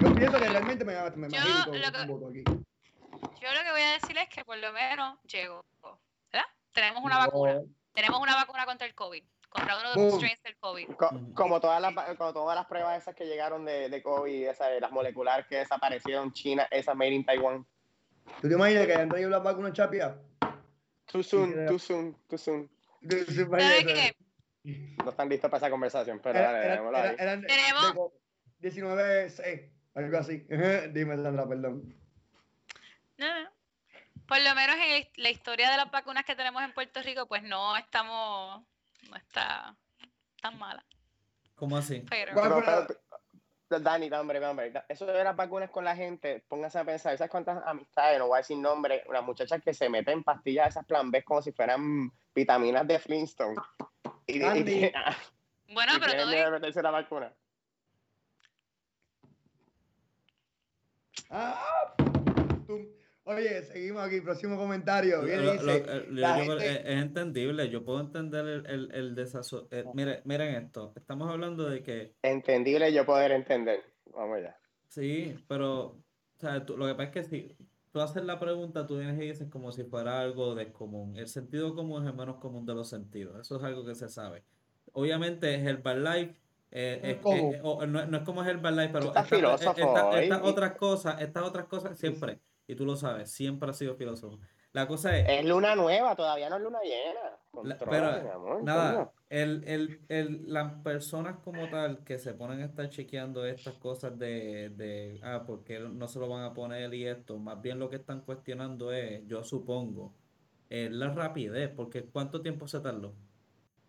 Yo 0.00 0.14
pienso 0.14 0.38
que 0.38 0.48
realmente 0.48 0.84
me, 0.84 0.92
me 0.94 1.00
Yo 1.28 1.36
imagino 1.36 1.64
con 1.64 1.80
lo 1.80 1.92
que- 1.92 2.00
un 2.00 2.08
voto 2.08 2.28
aquí. 2.28 2.44
Yo 3.42 3.52
lo 3.52 3.62
que 3.64 3.70
voy 3.72 3.80
a 3.80 3.92
decir 3.94 4.16
es 4.18 4.28
que 4.28 4.44
por 4.44 4.56
lo 4.58 4.72
menos 4.72 5.18
llegó, 5.24 5.64
¿verdad? 6.32 6.46
Tenemos 6.72 7.02
una 7.02 7.14
No, 7.16 7.20
vacuna. 7.22 7.60
Tenemos 7.92 8.20
una 8.20 8.36
vacuna 8.36 8.64
contra 8.64 8.86
el 8.86 8.94
COVID, 8.94 9.24
contra 9.48 9.78
uno 9.80 9.90
de 9.92 9.96
los 10.04 10.14
strains 10.14 10.42
del 10.44 10.56
COVID. 10.58 10.90
Co- 10.94 11.10
como, 11.34 11.60
todas 11.60 11.80
las, 11.82 11.92
como 12.16 12.32
todas 12.32 12.54
las 12.56 12.66
pruebas 12.66 13.02
esas 13.02 13.16
que 13.16 13.26
llegaron 13.26 13.64
de, 13.64 13.88
de 13.88 14.00
COVID, 14.02 14.46
esas, 14.48 14.70
de 14.70 14.80
las 14.80 14.92
moleculares 14.92 15.46
que 15.48 15.56
desaparecieron, 15.56 16.32
China, 16.32 16.68
esa 16.70 16.94
made 16.94 17.10
in 17.10 17.24
Taiwan. 17.26 17.66
¿Tú 18.40 18.48
te 18.48 18.54
imaginas 18.54 18.86
que 18.86 18.94
hayan 18.94 19.08
traído 19.08 19.28
las 19.28 19.42
vacunas 19.42 19.72
chapias? 19.72 20.14
Too 21.06 21.22
soon, 21.24 21.66
too 21.66 21.78
soon, 21.80 22.16
too 22.28 22.38
soon. 22.38 22.70
¿Sabes 23.10 23.84
qué? 23.84 24.16
No 25.02 25.10
están 25.10 25.28
listos 25.28 25.50
para 25.50 25.58
esa 25.58 25.68
conversación, 25.70 26.20
pero 26.22 26.38
Era- 26.38 26.52
dale, 26.52 26.64
era- 26.64 26.74
démoslo 26.76 26.98
era- 26.98 27.40
Tenemos- 27.40 27.88
de 27.88 27.94
co- 27.94 28.12
19 28.60 29.28
C, 29.30 29.72
algo 29.96 30.16
así. 30.18 30.46
Dime, 30.92 31.16
Sandra, 31.16 31.48
perdón. 31.48 31.92
No, 33.22 33.42
no. 33.44 33.50
Por 34.26 34.40
lo 34.40 34.54
menos 34.54 34.76
en 34.76 35.08
la 35.16 35.30
historia 35.30 35.70
de 35.70 35.76
las 35.76 35.90
vacunas 35.90 36.24
que 36.24 36.34
tenemos 36.34 36.62
en 36.62 36.72
Puerto 36.72 37.02
Rico, 37.02 37.26
pues 37.26 37.42
no 37.42 37.76
estamos, 37.76 38.62
no 39.08 39.16
está 39.16 39.76
tan 40.40 40.58
mala. 40.58 40.84
¿Cómo 41.54 41.76
así? 41.76 42.04
Pero 42.08 42.32
¿Cuál 42.32 42.64
Pero, 42.64 42.86
pero, 43.68 43.80
Dani, 43.80 44.10
hombre, 44.12 44.44
hombre, 44.44 44.72
eso 44.88 45.06
de 45.06 45.24
las 45.24 45.36
vacunas 45.36 45.70
con 45.70 45.84
la 45.84 45.96
gente, 45.96 46.44
pónganse 46.48 46.78
a 46.78 46.84
pensar, 46.84 47.16
¿sabes 47.16 47.30
cuántas 47.30 47.62
amistades, 47.66 48.18
no 48.18 48.26
voy 48.26 48.36
a 48.36 48.38
decir 48.38 48.58
nombre, 48.58 49.04
unas 49.06 49.22
muchachas 49.22 49.62
que 49.62 49.72
se 49.72 49.88
meten 49.88 50.22
pastillas 50.22 50.68
esas 50.68 50.84
plan 50.84 51.10
B 51.10 51.22
como 51.24 51.40
si 51.40 51.52
fueran 51.52 52.10
vitaminas 52.34 52.86
de 52.86 52.98
Flintstone? 52.98 53.56
Y, 54.26 54.40
y, 54.40 54.42
Andy. 54.42 54.84
y- 54.86 54.92
bueno, 55.72 55.92
y 55.96 56.00
pero 56.00 56.12
todo 56.14 56.26
miedo 56.26 56.44
de 56.46 56.50
meterse 56.50 56.82
la 56.82 56.90
vacuna. 56.90 57.32
Ah, 61.30 61.94
tum. 62.66 63.01
Oye, 63.24 63.62
seguimos 63.62 64.02
aquí, 64.02 64.20
próximo 64.20 64.56
comentario. 64.56 65.22
Viene 65.22 65.42
y 65.42 65.46
Lo- 65.46 65.54
lo- 65.54 65.72
dice, 65.74 65.84
eh, 65.88 66.04
yo 66.08 66.12
la 66.14 66.36
digo, 66.40 66.52
gente- 66.58 66.66
es, 66.70 66.76
es 66.86 67.02
entendible, 67.02 67.68
yo 67.70 67.84
puedo 67.84 68.00
entender 68.00 68.46
el, 68.46 68.66
el, 68.66 68.90
el 68.92 69.14
desaso- 69.14 69.68
eh, 69.70 69.84
miren, 69.94 70.20
miren 70.24 70.54
esto, 70.56 70.92
estamos 70.96 71.30
hablando 71.30 71.68
de 71.70 71.82
que 71.84 72.14
Entendible 72.22 72.92
yo 72.92 73.06
poder 73.06 73.30
entender. 73.32 73.80
Vamos 74.12 74.38
allá. 74.38 74.56
sí, 74.88 75.36
pero 75.48 75.80
o 75.84 76.02
sea, 76.38 76.66
tú- 76.66 76.76
lo 76.76 76.86
que 76.86 76.94
pasa 76.94 77.04
es 77.04 77.10
que 77.12 77.24
si 77.24 77.56
tú 77.92 78.00
haces 78.00 78.24
la 78.24 78.40
pregunta, 78.40 78.86
tú 78.88 78.98
vienes 78.98 79.16
y 79.22 79.28
dices 79.28 79.48
como 79.48 79.70
si 79.70 79.84
fuera 79.84 80.20
algo 80.20 80.54
de 80.56 80.72
común. 80.72 81.16
El 81.16 81.28
sentido 81.28 81.74
común 81.76 82.02
es 82.02 82.10
el 82.10 82.16
menos 82.16 82.36
común 82.38 82.66
de 82.66 82.74
los 82.74 82.88
sentidos, 82.88 83.38
eso 83.40 83.56
es 83.56 83.62
algo 83.62 83.84
que 83.86 83.94
se 83.94 84.08
sabe. 84.08 84.42
Obviamente 84.92 85.54
es 85.54 85.64
Herbalife, 85.64 86.34
eh, 86.72 87.00
Es 87.04 87.10
es- 87.16 87.16
como- 87.22 87.52
eh, 87.54 87.60
o- 87.62 87.86
no, 87.86 88.04
no 88.04 88.16
es 88.16 88.22
como 88.24 88.44
Herbalife, 88.44 88.92
pero 88.92 89.06
estás 89.06 89.24
esta- 89.24 89.36
eh, 89.36 89.38
filósofo 89.38 89.78
esta- 89.80 90.08
hoy. 90.08 90.22
estas 90.24 90.42
otras 90.42 90.72
cosas, 90.72 91.20
estas 91.22 91.42
otras 91.44 91.66
cosas 91.66 91.96
siempre, 91.96 92.40
y 92.72 92.76
tú 92.76 92.84
lo 92.84 92.96
sabes, 92.96 93.30
siempre 93.30 93.70
ha 93.70 93.72
sido 93.72 93.94
filósofo. 93.94 94.38
La 94.72 94.88
cosa 94.88 95.16
es, 95.18 95.28
Es 95.28 95.44
luna 95.44 95.76
nueva, 95.76 96.16
todavía 96.16 96.48
no 96.48 96.56
es 96.56 96.62
luna 96.62 96.78
llena. 96.82 97.38
La- 97.62 97.78
pero, 97.78 98.22
mi 98.22 98.28
amor, 98.30 98.62
Nada, 98.64 99.12
el, 99.28 99.62
el, 99.66 100.00
el, 100.08 100.50
las 100.52 100.72
personas 100.82 101.36
como 101.44 101.68
tal 101.68 102.02
que 102.04 102.18
se 102.18 102.32
ponen 102.32 102.62
a 102.62 102.64
estar 102.64 102.88
chequeando 102.88 103.44
estas 103.44 103.74
cosas 103.74 104.18
de, 104.18 104.70
de, 104.70 105.20
ah, 105.22 105.44
porque 105.46 105.78
no 105.78 106.08
se 106.08 106.18
lo 106.18 106.28
van 106.28 106.44
a 106.44 106.54
poner 106.54 106.94
y 106.94 107.06
esto, 107.06 107.36
más 107.38 107.60
bien 107.60 107.78
lo 107.78 107.90
que 107.90 107.96
están 107.96 108.22
cuestionando 108.22 108.90
es, 108.92 109.26
yo 109.26 109.44
supongo, 109.44 110.14
es 110.70 110.90
la 110.90 111.10
rapidez, 111.10 111.68
porque 111.76 112.04
¿cuánto 112.04 112.40
tiempo 112.40 112.66
se 112.66 112.80
tardó? 112.80 113.14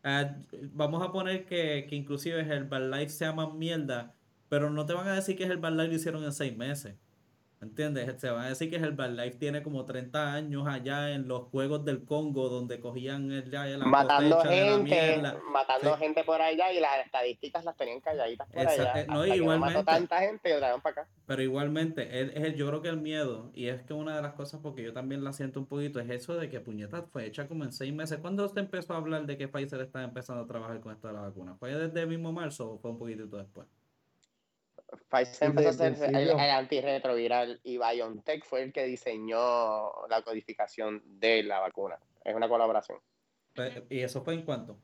Ah, 0.04 0.36
vamos 0.74 1.02
a 1.02 1.14
poner 1.14 1.46
que, 1.46 1.86
que 1.90 1.96
inclusive 1.96 2.42
Herbalife 2.42 3.10
sea 3.10 3.32
más 3.32 3.54
mierda, 3.54 4.14
pero 4.50 4.70
no 4.70 4.86
te 4.86 4.94
van 4.94 5.08
a 5.08 5.16
decir 5.16 5.38
que 5.38 5.46
Herbalife 5.46 5.88
lo 5.88 5.94
hicieron 5.96 6.24
en 6.26 6.34
seis 6.34 6.56
meses. 6.58 6.96
¿Entiendes? 7.64 8.20
Se 8.22 8.30
van 8.30 8.46
a 8.46 8.50
decir 8.50 8.70
que 8.70 8.76
Herbalife 8.76 9.38
tiene 9.38 9.64
como 9.64 9.86
30 9.86 10.34
años 10.34 10.68
allá 10.68 11.12
en 11.12 11.28
los 11.28 11.44
juegos 11.50 11.84
del 11.86 12.04
Congo 12.06 12.50
donde 12.50 12.80
cogían 12.80 13.32
el, 13.32 13.50
ya 13.50 13.66
la 13.66 13.86
matando 13.86 14.36
cosecha 14.38 14.54
de 14.54 14.66
la 14.70 14.86
gente, 14.86 15.38
matando 15.52 15.94
Sí. 15.96 16.04
gente 16.04 16.24
por 16.24 16.42
allá 16.42 16.72
y 16.72 16.80
las 16.80 17.06
estadísticas 17.06 17.64
las 17.66 17.76
tenían 17.78 18.00
calladitas 18.02 18.48
por 18.48 18.68
allá. 18.68 19.06
no, 19.08 19.26
igualmente. 19.26 19.84
tanta 19.84 20.20
gente 20.20 20.50
y 20.56 20.60
para 20.60 20.76
acá. 20.76 21.08
Pero 21.26 21.42
igualmente, 21.42 22.04
es 22.22 22.36
el- 22.36 22.56
yo 22.56 22.68
creo 22.68 22.82
que 22.82 22.90
el 22.90 22.98
miedo, 22.98 23.52
y 23.54 23.68
es 23.68 23.82
que 23.84 23.94
una 23.94 24.16
de 24.16 24.22
las 24.22 24.34
cosas, 24.34 24.60
porque 24.62 24.84
yo 24.84 24.94
también 24.94 25.24
la 25.24 25.34
siento 25.34 25.60
un 25.60 25.66
poquito, 25.66 26.00
es 26.00 26.10
eso 26.10 26.36
de 26.36 26.50
que 26.50 26.60
puñetas 26.60 27.06
fue 27.12 27.26
hecha 27.26 27.48
como 27.48 27.64
en 27.64 27.72
seis 27.72 27.94
meses. 27.94 28.20
¿Cuándo 28.20 28.48
se 28.50 28.60
empezó 28.60 28.94
a 28.94 28.98
hablar 28.98 29.26
de 29.26 29.38
que 29.38 29.48
Pfizer 29.48 29.82
está 29.82 30.04
empezando 30.04 30.44
a 30.44 30.48
trabajar 30.48 30.80
con 30.82 30.92
esto 30.94 31.08
de 31.08 31.14
la 31.14 31.22
vacuna? 31.22 31.56
¿Fue 31.56 31.74
desde 31.74 32.02
el 32.02 32.08
mismo 32.08 32.32
marzo 32.34 32.72
o 32.74 32.78
fue 32.80 32.92
un 32.92 32.98
poquitito 33.00 33.38
después? 33.38 33.68
Pfizer 35.10 35.50
empezó 35.50 35.84
a 35.84 35.88
hacer 35.88 36.16
el, 36.16 36.32
antirretroviral 36.32 37.60
y 37.64 37.78
BioNTech 37.78 38.46
fue 38.46 38.64
el 38.64 38.74
que 38.74 38.86
diseñó 38.86 40.08
la 40.08 40.22
codificación 40.24 41.02
de 41.20 41.44
la 41.44 41.60
vacuna. 41.60 42.00
Es 42.24 42.36
una 42.36 42.48
colaboración. 42.48 43.00
Pe- 43.54 43.86
¿Y 43.90 44.00
eso 44.00 44.24
fue 44.24 44.34
en 44.34 44.44
cuánto? 44.44 44.78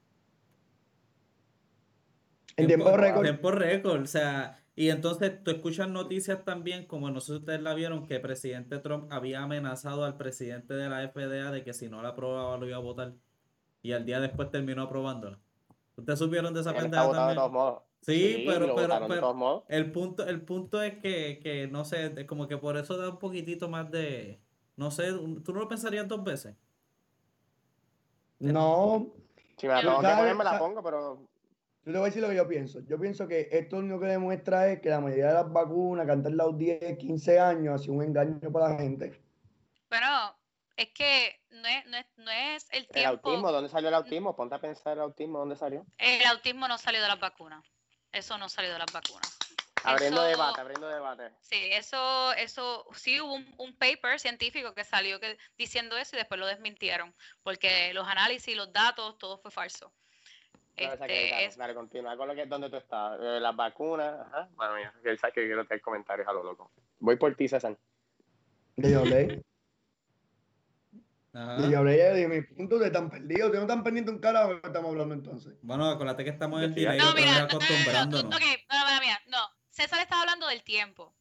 En 2.58 2.68
tiempo 2.68 2.96
récord. 2.96 3.24
Tiempo 3.24 3.52
récord, 3.52 4.02
o 4.04 4.08
sea, 4.08 4.60
y 4.76 4.90
entonces 4.90 5.44
tú 5.44 5.52
escuchas 5.52 5.90
noticias 5.90 6.44
también, 6.44 6.86
como 6.86 7.10
no 7.10 7.20
sé 7.22 7.34
si 7.34 7.40
ustedes 7.40 7.62
la 7.62 7.74
vieron, 7.74 8.06
que 8.06 8.16
el 8.16 8.22
presidente 8.22 8.80
Trump 8.80 9.12
había 9.12 9.44
amenazado 9.44 10.04
al 10.06 10.18
presidente 10.18 10.74
de 10.74 10.90
la 10.90 11.08
FDA 11.10 11.52
de 11.52 11.64
que 11.64 11.74
si 11.74 11.90
no 11.90 12.02
la 12.02 12.10
aprobaba 12.10 12.58
lo 12.58 12.68
iba 12.68 12.78
a 12.78 12.82
votar. 12.82 13.14
Y 13.82 13.94
al 13.94 14.06
día 14.06 14.20
después 14.20 14.50
terminó 14.52 14.84
aprobándola. 14.84 15.40
¿Ustedes 15.96 16.20
supieron 16.20 16.54
de 16.54 16.62
esa 16.62 16.74
pendeja 16.74 17.04
votado 17.04 17.12
de 17.12 17.18
también? 17.18 17.36
todos 17.38 17.52
modos. 17.52 17.84
Sí, 18.02 18.44
pero, 18.48 18.74
pero, 18.76 19.08
pero 19.08 19.66
el 19.68 19.92
punto, 19.92 20.26
el 20.26 20.42
punto 20.42 20.82
es 20.82 20.98
que, 21.00 21.40
que, 21.44 21.68
no 21.68 21.84
sé, 21.86 22.26
como 22.26 22.48
que 22.48 22.58
por 22.58 22.78
eso 22.78 22.98
da 22.98 23.10
un 23.10 23.20
poquitito 23.20 23.68
más 23.70 23.92
de, 23.92 24.40
no 24.78 24.90
sé, 24.90 25.12
¿tú 25.12 25.54
no 25.54 25.60
lo 25.60 25.68
pensarías 25.68 26.08
dos 26.08 26.24
veces? 26.24 26.56
No, 28.40 29.08
Si 29.58 29.68
me 29.68 29.74
la 29.74 29.82
Yo- 29.82 29.90
tengo 29.90 30.02
que 30.02 30.08
¿Sabe- 30.08 30.18
poner, 30.22 30.36
me 30.36 30.44
la 30.46 30.58
pongo, 30.60 30.82
pero 30.84 31.20
yo 31.86 31.92
te 31.92 31.98
voy 31.98 32.02
a 32.02 32.06
decir 32.06 32.22
lo 32.22 32.30
que 32.30 32.36
yo 32.36 32.48
pienso. 32.48 32.80
Yo 32.88 32.98
pienso 33.00 33.28
que 33.28 33.50
esto 33.52 33.76
lo 33.76 33.82
único 33.84 34.00
que 34.00 34.06
demuestra 34.08 34.70
es 34.72 34.80
que 34.82 34.90
la 34.90 35.02
mayoría 35.02 35.28
de 35.28 35.34
las 35.34 35.52
vacunas 35.52 36.06
que 36.06 36.12
han 36.14 36.24
tardado 36.24 36.54
10, 36.54 36.98
15 36.98 37.40
años 37.40 37.76
ha 37.76 37.78
sido 37.84 37.96
un 37.96 38.04
engaño 38.04 38.40
para 38.52 38.70
la 38.70 38.78
gente. 38.80 39.20
bueno, 39.90 40.36
es 40.78 40.88
que 40.94 41.36
no 41.52 41.68
es, 41.68 41.86
no 41.88 41.98
es, 41.98 42.06
no 42.16 42.32
es 42.32 42.70
el 42.72 42.80
el 42.80 42.88
tiempo. 42.88 43.28
autismo, 43.30 43.52
¿dónde 43.52 43.70
salió 43.70 43.90
el 43.90 43.96
autismo? 43.96 44.36
Ponte 44.38 44.56
a 44.56 44.62
pensar 44.62 44.94
el 44.94 45.02
autismo, 45.04 45.40
¿dónde 45.40 45.58
salió? 45.58 45.86
El 45.98 46.26
autismo 46.28 46.68
no 46.70 46.78
salió 46.78 47.02
de 47.02 47.08
las 47.10 47.20
vacunas. 47.20 47.66
Eso 48.12 48.38
no 48.38 48.50
salió 48.50 48.72
de 48.74 48.80
las 48.80 48.92
vacunas. 48.92 49.38
Abriendo 49.84 50.22
Eso- 50.22 50.30
debate, 50.30 50.62
abriendo 50.62 50.88
debate. 50.90 51.32
Sí, 51.42 51.70
eso, 51.72 52.34
eso, 52.34 52.86
sí 52.94 53.22
hubo 53.22 53.34
un, 53.34 53.56
un 53.58 53.76
paper 53.78 54.20
científico 54.20 54.74
que 54.74 54.84
salió 54.84 55.20
que, 55.20 55.38
diciendo 55.58 55.98
eso 55.98 56.16
y 56.16 56.20
después 56.20 56.40
lo 56.40 56.48
desmintieron, 56.48 57.16
porque 57.44 57.94
los 57.94 58.08
análisis, 58.08 58.58
los 58.58 58.74
datos, 58.74 59.18
todo 59.18 59.38
fue 59.38 59.52
falso. 59.52 59.94
Este, 60.76 61.46
es- 61.46 61.58
dale, 61.58 61.74
continúa 61.74 62.16
con 62.18 62.28
lo 62.28 62.36
que 62.36 62.46
donde 62.46 62.70
tú 62.70 62.78
estás. 62.78 63.20
Eh, 63.22 63.40
las 63.40 63.56
vacunas, 63.56 64.28
ajá. 64.28 64.50
Bueno, 64.54 64.76
mira, 64.76 64.94
que 65.04 65.10
él 65.10 65.20
sabe 65.20 65.34
que 65.34 65.46
quiero 65.46 65.66
tener 65.66 65.82
comentarios 65.82 66.28
a 66.28 66.34
lo 66.34 66.44
loco. 66.44 66.72
Voy 67.00 67.16
por 67.18 67.36
ti, 67.36 67.48
César. 67.48 67.78
Yo 68.78 69.00
hablé, 69.00 69.44
Ajá. 71.34 71.58
y 71.68 71.72
yo 71.72 71.80
hablé, 71.80 71.98
yo 71.98 72.14
dije, 72.16 72.28
mis 72.28 72.48
puntos 72.58 72.82
están 72.82 73.10
perdidos. 73.10 73.46
Ustedes 73.46 73.60
no 73.66 73.68
están 73.72 73.84
pendientes 73.84 74.14
un 74.16 74.20
carajo 74.22 74.60
que 74.62 74.68
estamos 74.68 74.90
hablando 74.90 75.14
entonces. 75.14 75.54
Bueno, 75.62 75.90
acuérdate 75.90 76.24
que 76.24 76.30
estamos 76.32 76.62
en 76.64 76.74
directo, 76.74 77.04
no, 77.06 77.14
mira, 77.14 77.32
no, 77.32 77.34
no, 77.34 77.42
no, 77.42 77.48
no, 77.48 77.56
acostumbrándonos. 77.58 78.40
mira, 79.02 79.22
no. 79.28 79.38
César 79.70 80.00
estaba 80.02 80.22
hablando 80.22 80.48
del 80.48 80.64
tiempo. 80.64 81.16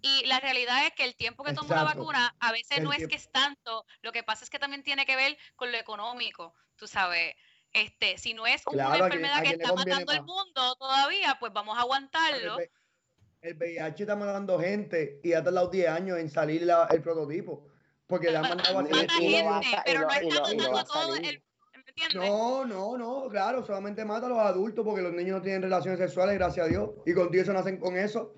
Y 0.00 0.24
la 0.26 0.40
realidad 0.40 0.86
es 0.86 0.94
que 0.94 1.04
el 1.04 1.14
tiempo 1.16 1.44
que 1.44 1.52
toma 1.52 1.68
Exacto. 1.82 1.98
vacuna 1.98 2.34
a 2.40 2.50
veces 2.50 2.78
El 2.78 2.84
no 2.84 2.94
es 2.94 3.06
que 3.06 3.16
es 3.16 3.30
tanto, 3.30 3.84
lo 4.00 4.10
que 4.10 4.22
pasa 4.22 4.42
es 4.42 4.48
que 4.48 4.58
también 4.58 4.82
tiene 4.82 5.04
que 5.04 5.16
ver 5.16 5.36
con 5.54 5.70
lo 5.70 5.76
económico, 5.76 6.54
tú 6.76 6.86
sabes. 6.86 7.34
Este, 7.74 8.16
si 8.16 8.32
no 8.32 8.46
es 8.46 8.62
Claro, 8.62 8.88
una 8.88 8.88
¿a 8.88 9.08
quién- 9.10 9.22
enfermedad 9.24 9.42
que 9.42 9.62
está 9.62 9.74
matando 9.74 10.12
el 10.12 10.22
mundo 10.22 10.76
todavía, 10.76 11.36
pues 11.38 11.52
vamos 11.52 11.76
a 11.76 11.82
aguantarlo. 11.82 12.56
El, 13.42 13.54
VIH 13.56 14.02
está 14.04 14.16
matando 14.16 14.58
gente 14.58 15.20
y 15.22 15.34
ha 15.34 15.44
tardado 15.44 15.68
10 15.68 15.88
años 15.90 16.18
en 16.18 16.30
salir 16.30 16.62
la- 16.62 16.88
el 16.90 17.02
prototipo. 17.02 17.69
Porque 18.10 18.30
le 18.30 18.36
han 18.36 18.42
mandado 18.42 18.78
a 18.80 18.84
pero 19.84 20.00
no 20.00 20.10
está 20.10 20.42
matando 20.42 20.78
a 20.78 20.84
todo 20.84 21.14
el, 21.16 21.42
¿Entiendes? 21.86 22.14
No, 22.14 22.64
no, 22.66 22.98
no, 22.98 23.28
claro, 23.30 23.64
solamente 23.64 24.04
mata 24.04 24.26
a 24.26 24.28
los 24.28 24.38
adultos 24.38 24.84
porque 24.84 25.00
los 25.02 25.12
niños 25.12 25.38
no 25.38 25.42
tienen 25.42 25.62
relaciones 25.62 25.98
sexuales, 25.98 26.34
gracias 26.36 26.66
a 26.66 26.68
Dios. 26.68 26.90
Y 27.06 27.14
contigo 27.14 27.42
eso 27.42 27.52
nacen 27.52 27.78
con 27.78 27.96
eso. 27.96 28.34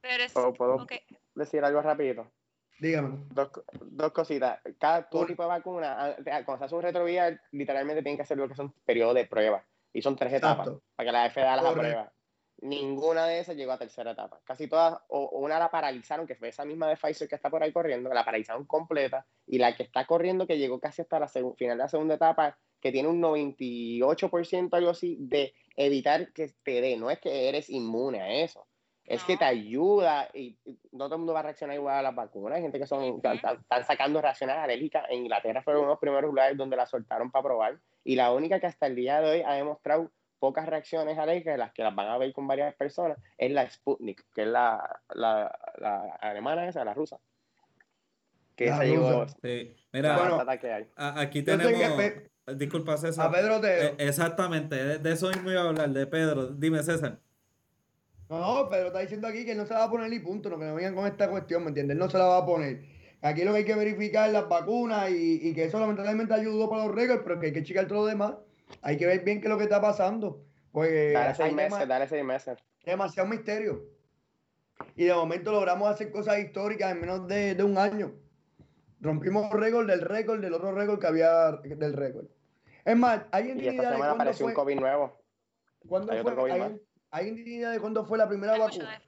Pero 0.00 0.24
es, 0.24 0.32
¿Puedo- 0.32 0.86
decir 1.34 1.64
algo 1.64 1.80
rapidito? 1.82 2.26
Dígame. 2.78 3.24
Dos, 3.30 3.50
dos 3.80 4.12
cositas. 4.12 4.60
Cada 4.78 5.08
todo 5.08 5.22
Por- 5.22 5.28
tipo 5.28 5.42
de 5.42 5.48
vacuna, 5.48 6.16
ah, 6.30 6.44
cuando 6.44 6.58
se 6.58 6.64
hace 6.64 6.74
un 6.74 6.82
retroviral, 6.82 7.40
literalmente 7.52 8.02
tienen 8.02 8.16
que 8.16 8.22
hacer 8.22 8.36
lo 8.36 8.48
que 8.48 8.54
son 8.54 8.72
periodos 8.84 9.14
de 9.14 9.24
prueba. 9.26 9.64
Y 9.92 10.02
son 10.02 10.14
tres 10.16 10.32
etapas 10.34 10.66
Exacto. 10.66 10.82
para 10.94 11.06
que 11.08 11.12
la 11.12 11.30
FDA 11.30 11.56
las 11.56 11.64
aprueba. 11.64 12.12
Ninguna 12.58 13.26
de 13.26 13.40
esas 13.40 13.54
llegó 13.54 13.72
a 13.72 13.78
tercera 13.78 14.12
etapa. 14.12 14.40
Casi 14.44 14.66
todas, 14.66 14.98
o 15.08 15.38
una 15.38 15.58
la 15.58 15.70
paralizaron, 15.70 16.26
que 16.26 16.36
fue 16.36 16.48
esa 16.48 16.64
misma 16.64 16.88
de 16.88 16.96
Pfizer 16.96 17.28
que 17.28 17.34
está 17.34 17.50
por 17.50 17.62
ahí 17.62 17.72
corriendo, 17.72 18.08
la 18.12 18.24
paralizaron 18.24 18.64
completa. 18.64 19.26
Y 19.46 19.58
la 19.58 19.76
que 19.76 19.82
está 19.82 20.06
corriendo, 20.06 20.46
que 20.46 20.58
llegó 20.58 20.80
casi 20.80 21.02
hasta 21.02 21.20
la 21.20 21.28
final 21.28 21.54
de 21.58 21.76
la 21.76 21.88
segunda 21.88 22.14
etapa, 22.14 22.58
que 22.80 22.92
tiene 22.92 23.08
un 23.08 23.20
98% 23.20 24.74
algo 24.74 24.90
así, 24.90 25.16
de 25.20 25.54
evitar 25.76 26.32
que 26.32 26.54
te 26.62 26.80
dé. 26.80 26.96
No 26.96 27.10
es 27.10 27.18
que 27.18 27.48
eres 27.48 27.68
inmune 27.68 28.22
a 28.22 28.32
eso. 28.42 28.66
Es 29.04 29.22
que 29.22 29.36
te 29.36 29.44
ayuda 29.44 30.28
y 30.34 30.58
y 30.64 30.78
no 30.90 31.04
todo 31.04 31.14
el 31.14 31.18
mundo 31.18 31.32
va 31.32 31.40
a 31.40 31.44
reaccionar 31.44 31.76
igual 31.76 31.96
a 31.96 32.02
las 32.02 32.14
vacunas. 32.14 32.56
Hay 32.56 32.62
gente 32.62 32.78
que 32.78 32.86
son, 32.86 33.20
están 33.22 33.84
sacando 33.84 34.20
reacciones 34.20 34.56
alérgicas. 34.56 35.04
En 35.10 35.20
Inglaterra 35.20 35.62
fueron 35.62 35.82
uno 35.82 35.90
de 35.90 35.92
los 35.92 36.00
primeros 36.00 36.28
lugares 36.28 36.56
donde 36.56 36.76
la 36.76 36.86
soltaron 36.86 37.30
para 37.30 37.44
probar. 37.44 37.78
Y 38.02 38.16
la 38.16 38.32
única 38.32 38.58
que 38.58 38.66
hasta 38.66 38.86
el 38.86 38.96
día 38.96 39.20
de 39.20 39.30
hoy 39.30 39.42
ha 39.42 39.54
demostrado 39.54 40.10
pocas 40.46 40.66
reacciones 40.66 41.18
alérgicas, 41.18 41.58
las 41.58 41.72
que 41.72 41.82
las 41.82 41.92
van 41.94 42.06
a 42.08 42.18
ver 42.18 42.32
con 42.32 42.46
varias 42.46 42.72
personas, 42.76 43.18
es 43.36 43.50
la 43.50 43.68
Sputnik, 43.68 44.24
que 44.32 44.42
es 44.42 44.48
la, 44.48 45.00
la, 45.14 45.52
la 45.78 46.02
alemana 46.20 46.68
esa, 46.68 46.84
la 46.84 46.94
rusa. 46.94 47.18
Que 48.54 48.66
La 48.66 48.74
esa 48.76 48.84
llegó 48.84 49.22
rusa. 49.24 49.36
Sí. 49.42 49.74
Mira, 49.92 50.16
Bueno, 50.16 50.36
batata 50.36 50.58
que 50.60 50.72
hay. 50.72 50.86
a- 50.94 51.20
aquí 51.20 51.42
tenemos. 51.42 51.72
Pe- 51.96 52.30
Disculpa, 52.54 52.96
César. 52.96 53.26
A 53.26 53.30
Pedro 53.32 53.60
te. 53.60 53.86
Eh, 53.86 53.94
exactamente, 53.98 54.76
de, 54.76 54.98
de 54.98 55.12
eso 55.12 55.28
mismo 55.30 55.50
iba 55.50 55.62
a 55.62 55.68
hablar, 55.68 55.90
de 55.90 56.06
Pedro. 56.06 56.46
Dime, 56.46 56.80
César. 56.84 57.18
No, 58.28 58.38
no, 58.62 58.68
Pedro 58.70 58.86
está 58.88 59.00
diciendo 59.00 59.26
aquí 59.26 59.44
que 59.44 59.52
él 59.52 59.58
no 59.58 59.66
se 59.66 59.72
la 59.74 59.80
va 59.80 59.84
a 59.86 59.90
poner 59.90 60.08
ni 60.10 60.20
punto, 60.20 60.48
no 60.48 60.58
que 60.58 60.64
no 60.64 60.74
vengan 60.76 60.94
con 60.94 61.06
esta 61.06 61.28
cuestión, 61.28 61.62
¿me 61.64 61.68
entiendes? 61.70 61.94
Él 61.96 61.98
no 61.98 62.08
se 62.08 62.18
la 62.18 62.26
va 62.26 62.38
a 62.38 62.46
poner. 62.46 62.82
Aquí 63.22 63.42
lo 63.44 63.50
que 63.52 63.58
hay 63.58 63.64
que 63.64 63.74
verificar 63.74 64.28
es 64.28 64.32
las 64.32 64.48
vacunas 64.48 65.10
y, 65.10 65.48
y 65.48 65.54
que 65.54 65.64
eso 65.64 65.80
lamentablemente 65.80 66.34
ayudó 66.34 66.70
para 66.70 66.86
los 66.86 66.94
récords, 66.94 67.22
pero 67.24 67.40
que 67.40 67.46
hay 67.46 67.52
que 67.52 67.64
checar 67.64 67.86
todo 67.88 68.00
lo 68.02 68.06
demás. 68.06 68.34
Hay 68.82 68.96
que 68.96 69.06
ver 69.06 69.24
bien 69.24 69.40
qué 69.40 69.46
es 69.46 69.50
lo 69.50 69.58
que 69.58 69.64
está 69.64 69.80
pasando. 69.80 70.44
Porque 70.72 71.12
Dale 71.12 71.34
seis 71.34 71.54
meses, 71.54 71.88
dale 71.88 72.06
seis 72.08 72.24
meses. 72.24 72.58
demasiado 72.84 73.28
misterio. 73.28 73.84
Y 74.94 75.04
de 75.04 75.14
momento 75.14 75.52
logramos 75.52 75.88
hacer 75.88 76.10
cosas 76.10 76.38
históricas 76.38 76.92
en 76.92 77.00
menos 77.00 77.26
de, 77.26 77.54
de 77.54 77.62
un 77.64 77.78
año. 77.78 78.12
Rompimos 79.00 79.50
récord 79.50 79.86
del 79.86 80.02
récord 80.02 80.40
del 80.40 80.52
otro 80.52 80.72
récord 80.72 80.98
que 81.00 81.06
había 81.06 81.52
del 81.62 81.92
récord. 81.92 82.26
Es 82.84 82.96
más, 82.96 83.22
¿hay 83.32 83.52
Y 83.56 83.68
esta 83.68 83.96
un 83.96 84.34
fue? 84.34 84.54
COVID 84.54 84.80
nuevo. 84.80 85.20
¿Cuándo 85.88 86.12
hay 86.12 86.18
otro 86.20 86.34
fue? 86.34 86.50
COVID 86.50 86.62
¿Hay, 86.62 86.80
hay 87.10 87.58
de 87.58 87.80
cuándo 87.80 88.04
fue 88.04 88.18
la 88.18 88.28
primera 88.28 88.58
vacuna? 88.58 89.00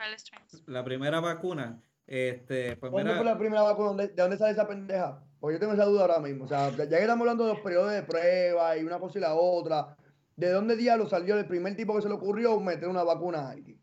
La 0.66 0.84
primera 0.84 1.20
vacuna, 1.20 1.82
este, 2.06 2.76
pues 2.76 2.90
¿Cuándo 2.90 3.10
mira, 3.12 3.22
fue 3.22 3.30
la 3.32 3.38
primera 3.38 3.62
vacuna? 3.62 3.88
¿Dónde- 3.88 4.08
¿De 4.08 4.22
dónde 4.22 4.38
sale 4.38 4.52
esa 4.52 4.66
pendeja? 4.66 5.22
Porque 5.40 5.54
yo 5.54 5.60
tengo 5.60 5.72
esa 5.74 5.84
duda 5.84 6.02
ahora 6.02 6.18
mismo. 6.20 6.44
O 6.44 6.48
sea, 6.48 6.70
ya 6.70 6.86
que 6.88 7.00
estamos 7.00 7.20
hablando 7.22 7.46
de 7.46 7.52
los 7.54 7.62
periodos 7.62 7.92
de 7.92 8.02
prueba 8.02 8.76
y 8.76 8.82
una 8.84 8.98
cosa 8.98 9.18
y 9.18 9.20
la 9.22 9.34
otra, 9.34 9.96
¿de 10.36 10.50
dónde 10.50 10.76
diablo 10.76 11.08
salió 11.08 11.36
el 11.38 11.46
primer 11.46 11.76
tipo 11.76 11.94
que 11.94 12.02
se 12.02 12.08
le 12.08 12.14
ocurrió 12.14 12.58
meter 12.60 12.88
una 12.88 13.04
vacuna 13.04 13.40
a 13.40 13.50
alguien? 13.50 13.80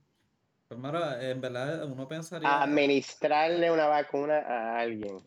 pues, 0.67 0.79
mira, 0.79 1.21
en 1.29 1.39
verdad 1.41 1.85
uno 1.85 2.07
pensaría. 2.07 2.61
Administrarle 2.63 3.71
una 3.71 3.87
vacuna 3.87 4.39
a 4.39 4.79
alguien. 4.79 5.19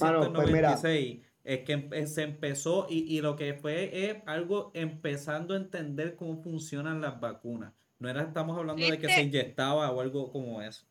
Mano, 0.00 0.32
pues. 0.32 0.46
1796 0.48 1.20
es 1.44 1.60
que 1.60 2.06
se 2.06 2.22
empezó 2.22 2.86
y, 2.88 3.16
y 3.16 3.20
lo 3.20 3.36
que 3.36 3.54
fue 3.54 4.10
es 4.10 4.16
algo 4.26 4.70
empezando 4.74 5.54
a 5.54 5.56
entender 5.56 6.16
cómo 6.16 6.42
funcionan 6.42 7.00
las 7.00 7.20
vacunas. 7.20 7.72
No 7.98 8.08
era, 8.08 8.22
estamos 8.22 8.56
hablando 8.58 8.82
de 8.82 8.98
que 8.98 9.08
se 9.08 9.22
¿Viste? 9.22 9.22
inyectaba 9.22 9.90
o 9.90 10.00
algo 10.00 10.30
como 10.32 10.62
eso. 10.62 10.86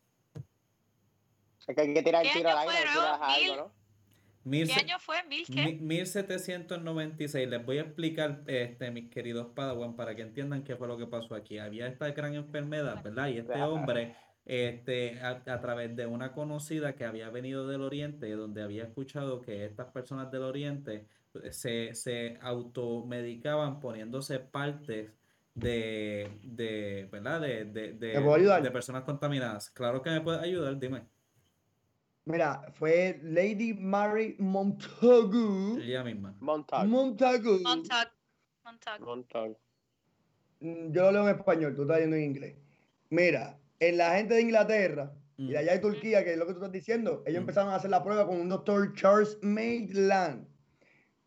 Es 1.68 1.76
que 1.76 1.82
hay 1.82 1.94
que 1.94 2.02
tirar 2.04 2.24
el 2.26 2.32
¿Qué 2.32 2.38
tiro 2.40 2.50
al 2.50 2.58
año 2.58 2.70
aire, 2.72 2.90
algo, 2.90 3.28
Mil- 3.28 3.58
¿no? 3.58 3.80
Mil 4.44 4.68
¿Qué 4.68 4.74
año 4.74 5.00
fue? 5.00 5.22
¿Mil 5.28 5.46
qué? 5.46 5.66
Mi- 5.66 5.74
1796, 5.76 7.48
les 7.48 7.64
voy 7.66 7.78
a 7.78 7.82
explicar, 7.82 8.42
este, 8.48 8.90
mis 8.90 9.10
queridos 9.10 9.48
Padawan, 9.54 9.96
para 9.96 10.16
que 10.16 10.22
entiendan 10.24 10.64
qué 10.64 10.76
fue 10.76 10.88
lo 10.88 10.98
que 10.98 11.06
pasó 11.06 11.36
aquí. 11.36 11.60
Había 11.60 11.88
esta 11.88 12.10
gran 12.12 12.34
enfermedad, 12.36 13.04
¿verdad? 13.04 13.28
Y 13.28 13.38
este 13.40 13.62
hombre, 13.62 14.16
este, 14.50 15.20
a, 15.22 15.44
a 15.46 15.62
través 15.62 15.96
de 15.96 16.08
una 16.08 16.32
conocida 16.34 16.96
que 16.96 17.06
había 17.06 17.30
venido 17.30 17.68
del 17.68 17.82
Oriente, 17.82 18.32
donde 18.32 18.64
había 18.64 18.84
escuchado 18.84 19.42
que 19.42 19.64
estas 19.64 19.88
personas 19.92 20.32
del 20.32 20.42
Oriente 20.42 21.06
eh, 21.44 21.54
se, 21.54 21.94
se 21.94 22.40
automedicaban 22.42 23.80
poniéndose 23.80 24.40
partes 24.40 25.12
de, 25.54 26.32
de 26.42 27.08
¿verdad? 27.12 27.42
De, 27.42 27.66
de, 27.66 27.94
de, 27.94 28.14
¿Te 28.14 28.22
puedo 28.22 28.34
ayudar? 28.34 28.64
de 28.64 28.72
personas 28.72 29.04
contaminadas. 29.04 29.70
Claro 29.70 30.02
que 30.02 30.10
me 30.10 30.22
puedes 30.22 30.42
ayudar, 30.42 30.80
dime. 30.80 31.04
Mira, 32.26 32.72
fue 32.74 33.20
Lady 33.22 33.76
Mary 33.76 34.36
Montagu. 34.40 35.78
Ella 35.80 36.04
misma. 36.04 36.36
Montag. 36.40 36.88
Montagu. 36.88 37.60
Montauk. 37.62 38.10
Montauk. 38.66 39.00
Montag. 39.02 39.58
Mm, 40.60 40.92
Yo 40.92 41.04
lo 41.04 41.12
leo 41.12 41.30
en 41.30 41.36
español, 41.38 41.76
tú 41.76 41.84
estás 41.84 42.00
yendo 42.00 42.16
en 42.16 42.24
inglés. 42.24 42.56
Mira, 43.12 43.60
en 43.80 43.98
la 43.98 44.16
gente 44.16 44.34
de 44.36 44.42
Inglaterra 44.42 45.14
y 45.38 45.52
de 45.52 45.58
allá 45.58 45.72
de 45.74 45.80
Turquía, 45.80 46.24
que 46.24 46.34
es 46.34 46.38
lo 46.38 46.46
que 46.46 46.54
tú 46.54 46.60
estás 46.60 46.72
diciendo, 46.72 47.24
ellos 47.26 47.40
Mm. 47.40 47.44
empezaron 47.44 47.72
a 47.72 47.76
hacer 47.76 47.90
la 47.90 48.04
prueba 48.04 48.28
con 48.28 48.40
un 48.40 48.50
doctor 48.50 48.94
Charles 48.94 49.38
Maitland. 49.42 50.48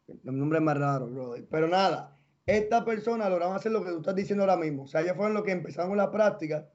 El 0.08 0.38
nombre 0.38 0.58
es 0.58 0.64
más 0.64 0.76
raro, 0.78 1.06
brother. 1.08 1.46
Pero 1.50 1.68
nada, 1.68 2.16
esta 2.46 2.84
persona 2.84 3.28
lograron 3.30 3.56
hacer 3.56 3.72
lo 3.72 3.82
que 3.82 3.90
tú 3.90 3.98
estás 3.98 4.14
diciendo 4.14 4.42
ahora 4.44 4.56
mismo. 4.56 4.82
O 4.82 4.86
sea, 4.86 5.00
ellos 5.00 5.16
fueron 5.16 5.34
los 5.34 5.44
que 5.44 5.52
empezaron 5.52 5.90
con 5.90 5.96
la 5.98 6.10
práctica 6.10 6.68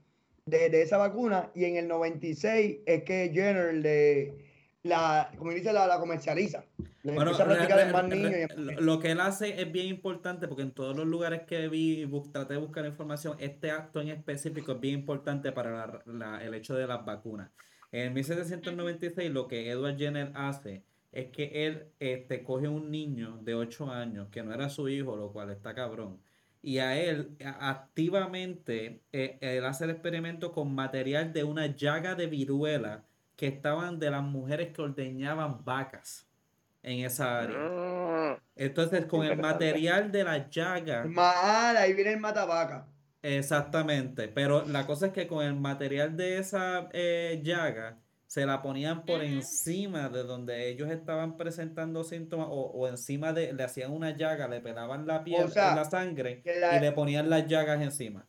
de, 0.46 0.70
de 0.70 0.82
esa 0.82 0.98
vacuna 0.98 1.52
y 1.54 1.66
en 1.66 1.76
el 1.76 1.88
96 1.88 2.78
es 2.86 3.04
que 3.04 3.30
Jenner 3.34 3.74
le, 3.76 4.47
la, 4.88 5.32
como 5.38 5.52
dice, 5.52 5.72
la, 5.74 5.86
la 5.88 6.00
comercializa. 6.00 6.64
Bueno, 7.04 7.32
a 7.32 7.46
re- 7.46 7.56
re- 7.68 7.92
más 7.94 8.04
y 8.14 8.82
lo- 8.82 9.00
que 9.00 9.12
él 9.12 9.22
hace 9.22 9.62
es 9.62 9.72
bien 9.72 9.88
importante 9.88 10.48
porque 10.48 10.64
en 10.64 10.72
todos 10.72 10.96
los 10.98 11.06
lugares 11.06 11.44
que 11.44 11.68
vi, 11.70 12.06
bu- 12.06 12.32
traté 12.32 12.56
de 12.56 12.60
buscar 12.60 12.86
información, 12.86 13.38
este 13.40 13.72
acto 13.72 14.02
en 14.02 14.10
específico 14.10 14.74
es 14.74 14.80
bien 14.82 14.96
importante 14.96 15.52
para 15.54 16.02
la- 16.06 16.44
el 16.44 16.54
hecho 16.54 16.76
de 16.76 16.86
las 16.88 17.06
vacunas. 17.06 17.50
En 17.94 18.14
1796 18.14 19.32
lo 19.32 19.48
que 19.48 19.70
Edward 19.70 19.98
Jenner 19.98 20.32
hace 20.36 20.84
es 21.14 21.28
que 21.32 21.66
él 21.66 21.86
este, 22.00 22.44
coge 22.44 22.68
un 22.68 22.92
niño 22.92 23.40
de 23.42 23.56
8 23.56 23.90
años 23.90 24.28
que 24.30 24.44
no 24.44 24.54
era 24.54 24.70
su 24.70 24.90
hijo, 24.90 25.16
lo 25.16 25.32
cual 25.32 25.50
está 25.52 25.74
cabrón. 25.74 26.20
Y 26.62 26.80
a 26.80 27.00
él 27.00 27.38
a- 27.46 27.70
activamente 27.70 29.02
eh, 29.14 29.38
él 29.42 29.64
hace 29.66 29.86
el 29.86 29.92
experimento 29.92 30.52
con 30.52 30.74
material 30.76 31.32
de 31.32 31.44
una 31.46 31.68
llaga 31.68 32.16
de 32.16 32.28
viruela 32.28 33.04
que 33.38 33.48
estaban 33.48 34.00
de 34.00 34.12
las 34.12 34.24
mujeres 34.24 34.74
que 34.74 34.82
ordeñaban 34.82 35.64
vacas 35.64 36.28
en 36.84 37.06
esa 37.06 37.40
área. 37.40 37.58
Mm, 37.58 38.38
Entonces, 38.56 39.06
con 39.06 39.26
el 39.26 39.38
material 39.38 40.12
de 40.12 40.24
la 40.26 40.50
llaga, 40.50 41.06
Mal, 41.06 41.78
ahí 41.78 41.94
viene 41.94 42.14
el 42.14 42.20
matabaca. 42.20 42.88
exactamente, 43.22 44.28
pero 44.28 44.66
la 44.66 44.86
cosa 44.86 45.08
es 45.08 45.14
que 45.14 45.28
con 45.28 45.46
el 45.46 45.56
material 45.56 46.18
de 46.18 46.38
esa 46.40 46.90
eh, 46.94 47.42
llaga, 47.44 48.00
se 48.26 48.46
la 48.46 48.62
ponían 48.62 49.06
por 49.06 49.24
encima 49.24 50.10
de 50.10 50.24
donde 50.24 50.68
ellos 50.70 50.90
estaban 50.90 51.38
presentando 51.38 52.04
síntomas 52.04 52.48
o, 52.50 52.56
o 52.74 52.88
encima 52.90 53.32
de, 53.34 53.54
le 53.54 53.64
hacían 53.64 53.92
una 53.92 54.12
llaga, 54.18 54.48
le 54.50 54.60
pelaban 54.60 55.08
la 55.08 55.24
piel, 55.24 55.50
sea, 55.50 55.76
la 55.76 55.86
sangre 55.86 56.42
la- 56.46 56.78
y 56.78 56.80
le 56.82 56.92
ponían 56.92 57.30
las 57.30 57.48
llagas 57.48 57.82
encima. 57.82 58.26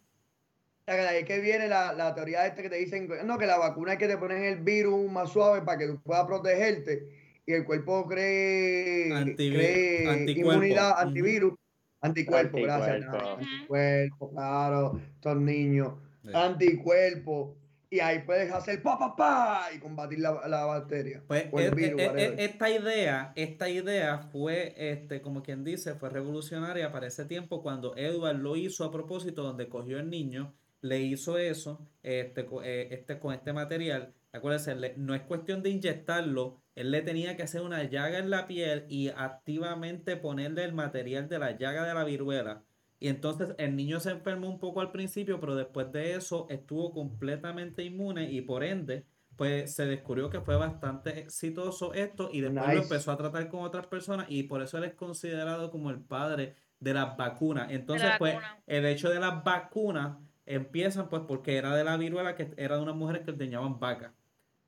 Sea, 0.89 0.97
que 0.97 1.03
de 1.03 1.09
ahí 1.09 1.25
que 1.25 1.41
viene 1.41 1.69
la, 1.69 1.93
la 1.93 2.15
teoría 2.15 2.47
esta 2.47 2.63
que 2.63 2.71
te 2.71 2.77
dicen, 2.77 3.09
no, 3.25 3.37
que 3.37 3.45
la 3.47 3.59
vacuna 3.59 3.93
es 3.93 3.99
que 3.99 4.09
te 4.09 4.17
ponen 4.17 4.43
el 4.43 4.61
virus 4.61 5.11
más 5.11 5.31
suave 5.31 5.61
para 5.63 5.77
que 5.77 5.87
tú 5.87 6.01
puedas 6.03 6.25
protegerte 6.25 7.07
y 7.45 7.53
el 7.53 7.65
cuerpo 7.67 8.07
cree, 8.07 9.11
Antivi- 9.11 9.55
cree 9.55 10.09
anticuerpo. 10.09 10.53
inmunidad, 10.55 10.99
antivirus, 10.99 11.55
anticuerpo, 12.01 12.59
gracias. 12.63 13.05
Anticuerpo. 13.07 14.31
claro, 14.31 15.01
estos 15.17 15.37
niños, 15.37 15.93
Sí. 16.25 16.31
anticuerpo. 16.35 17.55
Y 17.91 18.01
ahí 18.01 18.19
puedes 18.21 18.53
hacer 18.53 18.83
pa, 18.83 18.99
pa, 18.99 19.17
pa 19.17 19.69
y 19.75 19.79
combatir 19.79 20.19
la, 20.21 20.47
la 20.47 20.67
bacteria. 20.67 21.23
Pues 21.27 21.47
o 21.51 21.59
el 21.59 21.67
e- 21.69 21.71
virus, 21.75 22.01
e- 22.01 22.05
e- 22.05 22.09
whatever. 22.09 22.41
esta 22.41 22.71
idea, 22.71 23.33
esta 23.35 23.69
idea 23.71 24.19
fue, 24.19 24.75
este, 24.77 25.23
como 25.23 25.43
quien 25.43 25.65
dice, 25.65 25.95
fue 25.95 26.11
revolucionaria 26.11 26.93
para 26.93 27.07
ese 27.07 27.25
tiempo 27.25 27.63
cuando 27.63 27.97
Edward 27.97 28.37
lo 28.37 28.57
hizo 28.57 28.85
a 28.85 28.91
propósito, 28.93 29.43
donde 29.43 29.69
cogió 29.71 29.99
el 29.99 30.11
niño, 30.11 30.55
le 30.81 31.01
hizo 31.01 31.39
eso, 31.39 31.89
este, 32.03 32.47
co- 32.47 32.63
eh, 32.63 32.89
este, 32.95 33.19
con 33.19 33.35
este 33.35 33.53
material. 33.53 34.15
Acuérdense, 34.33 34.95
no 34.97 35.15
es 35.15 35.23
cuestión 35.23 35.63
de 35.63 35.71
inyectarlo, 35.71 36.61
él 36.75 36.91
le 36.91 37.03
tenía 37.03 37.37
que 37.37 37.43
hacer 37.43 37.63
una 37.63 37.83
llaga 37.85 38.19
en 38.19 38.31
la 38.31 38.47
piel 38.47 38.85
y 38.89 39.09
activamente 39.09 40.17
ponerle 40.17 40.65
el 40.65 40.73
material 40.75 41.29
de 41.29 41.39
la 41.39 41.57
llaga 41.57 41.85
de 41.87 41.95
la 41.95 42.05
viruela. 42.05 42.63
Y 43.01 43.09
entonces 43.09 43.55
el 43.59 43.75
niño 43.77 44.01
se 44.01 44.11
enfermó 44.11 44.49
un 44.49 44.59
poco 44.59 44.81
al 44.81 44.91
principio, 44.93 45.41
pero 45.41 45.55
después 45.55 45.91
de 45.93 46.15
eso 46.15 46.47
estuvo 46.51 46.93
completamente 46.93 47.85
inmune 47.85 48.31
y 48.31 48.41
por 48.43 48.65
ende, 48.65 49.05
pues 49.37 49.75
se 49.75 49.87
descubrió 49.87 50.29
que 50.31 50.41
fue 50.41 50.57
bastante 50.57 51.19
exitoso 51.21 51.95
esto 51.95 52.29
y 52.33 52.41
después 52.41 52.67
lo 52.75 52.83
empezó 52.83 53.13
a 53.13 53.17
tratar 53.17 53.49
con 53.49 53.61
otras 53.61 53.87
personas 53.87 54.27
y 54.29 54.43
por 54.43 54.63
eso 54.63 54.79
él 54.79 54.85
es 54.85 54.95
considerado 54.95 55.71
como 55.71 55.91
el 55.91 56.01
padre 56.01 56.57
de 56.81 56.93
las 56.95 57.17
vacunas. 57.17 57.71
Entonces, 57.71 58.11
pues 58.19 58.35
vacuna. 58.35 58.63
el 58.67 58.85
hecho 58.87 59.11
de 59.11 59.21
las 59.21 59.43
vacunas 59.45 60.17
empiezan 60.49 61.09
pues 61.11 61.23
porque 61.29 61.59
era 61.59 61.77
de 61.77 61.85
la 61.85 61.97
viruela 61.97 62.35
que 62.35 62.53
era 62.57 62.77
de 62.77 62.83
unas 62.83 62.97
mujeres 62.97 63.23
que 63.23 63.31
ordeñaban 63.31 63.79
vacas. 63.79 64.13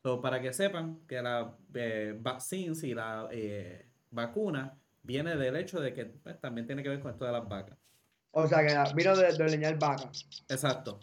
So, 0.02 0.20
para 0.20 0.40
que 0.40 0.52
sepan 0.52 1.00
que 1.06 1.20
la 1.20 1.56
eh, 1.74 2.14
vaccines 2.18 2.82
y 2.84 2.94
la 2.94 3.28
eh, 3.30 3.86
vacuna 4.10 4.78
viene 5.02 5.36
del 5.36 5.56
hecho 5.56 5.80
de 5.80 5.92
que 5.92 6.06
pues, 6.06 6.38
también 6.40 6.66
tiene 6.66 6.82
que 6.82 6.90
ver 6.90 7.00
con 7.00 7.10
esto 7.10 7.24
de 7.24 7.32
las 7.32 7.48
vacas. 7.48 7.78
O 8.32 8.46
sea, 8.46 8.64
que 8.64 8.94
vino 8.94 9.16
de, 9.16 9.32
de 9.32 9.48
leñar 9.48 9.78
vaca. 9.78 10.10
Exacto. 10.48 11.00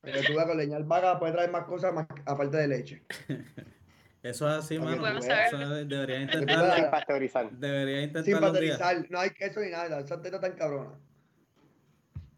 Pero 0.00 0.20
tú 0.22 0.34
ves 0.36 0.44
con 0.44 0.56
leñar 0.56 0.84
vaca 0.84 1.18
puede 1.18 1.32
traer 1.32 1.50
más 1.50 1.64
cosas 1.64 1.92
más, 1.92 2.06
aparte 2.26 2.56
de 2.58 2.68
leche. 2.68 3.02
Eso 4.22 4.48
es 4.48 4.64
así, 4.64 4.78
mano. 4.78 5.06
Eso 5.06 5.58
debería. 5.84 6.30
Sin 6.30 6.90
pasteurizar. 6.90 7.50
Debería 7.50 7.96
Sin 7.96 8.08
intentarlo 8.08 8.50
un 8.50 8.60
día. 8.60 8.78
pasteurizar, 8.78 9.10
no 9.10 9.20
hay 9.20 9.30
queso 9.30 9.60
ni 9.60 9.70
nada, 9.70 10.00
esa 10.00 10.20
teta 10.22 10.40
tan 10.40 10.52
cabrona. 10.52 10.98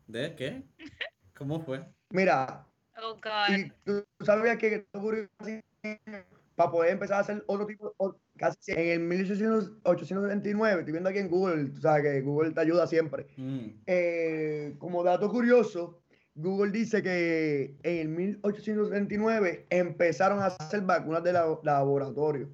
¿De 0.07 0.35
qué? 0.37 0.63
¿Cómo 1.37 1.61
fue? 1.61 1.85
Mira, 2.11 2.67
Oh, 2.99 3.15
God. 3.15 3.55
y 3.57 3.71
tú 3.85 4.05
sabías 4.25 4.57
que 4.57 4.87
para 6.55 6.71
poder 6.71 6.93
empezar 6.93 7.19
a 7.19 7.21
hacer 7.21 7.45
otro 7.47 7.67
tipo, 7.67 7.95
casi 8.39 8.73
en 8.73 8.79
el 8.89 9.01
1879, 9.01 10.79
estoy 10.81 10.93
viendo 10.93 11.11
aquí 11.11 11.19
en 11.19 11.29
Google, 11.29 11.67
tú 11.67 11.81
sabes 11.83 12.03
que 12.05 12.21
Google 12.23 12.53
te 12.53 12.61
ayuda 12.61 12.87
siempre. 12.87 13.27
Mm. 13.37 13.67
Eh, 13.87 14.75
como 14.79 15.03
dato 15.05 15.29
curioso, 15.31 16.01
Google 16.35 16.71
dice 16.73 17.03
que 17.03 17.77
en 17.83 17.99
el 17.99 18.09
1879 18.09 19.67
empezaron 19.69 20.41
a 20.41 20.47
hacer 20.47 20.81
vacunas 20.83 21.23
de 21.23 21.33
la- 21.35 21.59
laboratorio. 21.63 22.49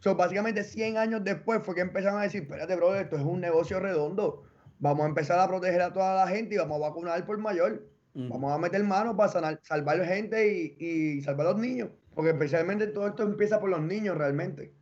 So, 0.00 0.14
básicamente 0.14 0.62
100 0.62 0.96
años 0.96 1.24
después 1.24 1.60
fue 1.64 1.74
que 1.74 1.80
empezaron 1.80 2.20
a 2.20 2.22
decir, 2.22 2.42
espérate, 2.42 2.76
bro, 2.76 2.94
esto 2.94 3.16
es 3.16 3.22
un 3.22 3.40
negocio 3.40 3.80
redondo. 3.80 4.44
Vamos 4.78 5.04
a 5.04 5.08
empezar 5.08 5.38
a 5.38 5.48
proteger 5.48 5.82
a 5.82 5.92
toda 5.92 6.24
la 6.24 6.30
gente 6.30 6.54
y 6.54 6.58
vamos 6.58 6.76
a 6.76 6.88
vacunar 6.88 7.24
por 7.26 7.38
mayor. 7.38 7.86
Mm. 8.14 8.28
Vamos 8.28 8.52
a 8.52 8.58
meter 8.58 8.82
mano 8.84 9.16
para 9.16 9.30
sanar- 9.30 9.60
salvar 9.62 10.04
gente 10.04 10.76
y, 10.78 10.84
y 10.84 11.20
salvar 11.22 11.46
a 11.48 11.50
los 11.52 11.60
niños. 11.60 11.90
Porque 12.14 12.30
especialmente 12.30 12.86
todo 12.88 13.06
esto 13.08 13.22
empieza 13.22 13.60
por 13.60 13.70
los 13.70 13.82
niños 13.82 14.16
realmente. 14.16 14.74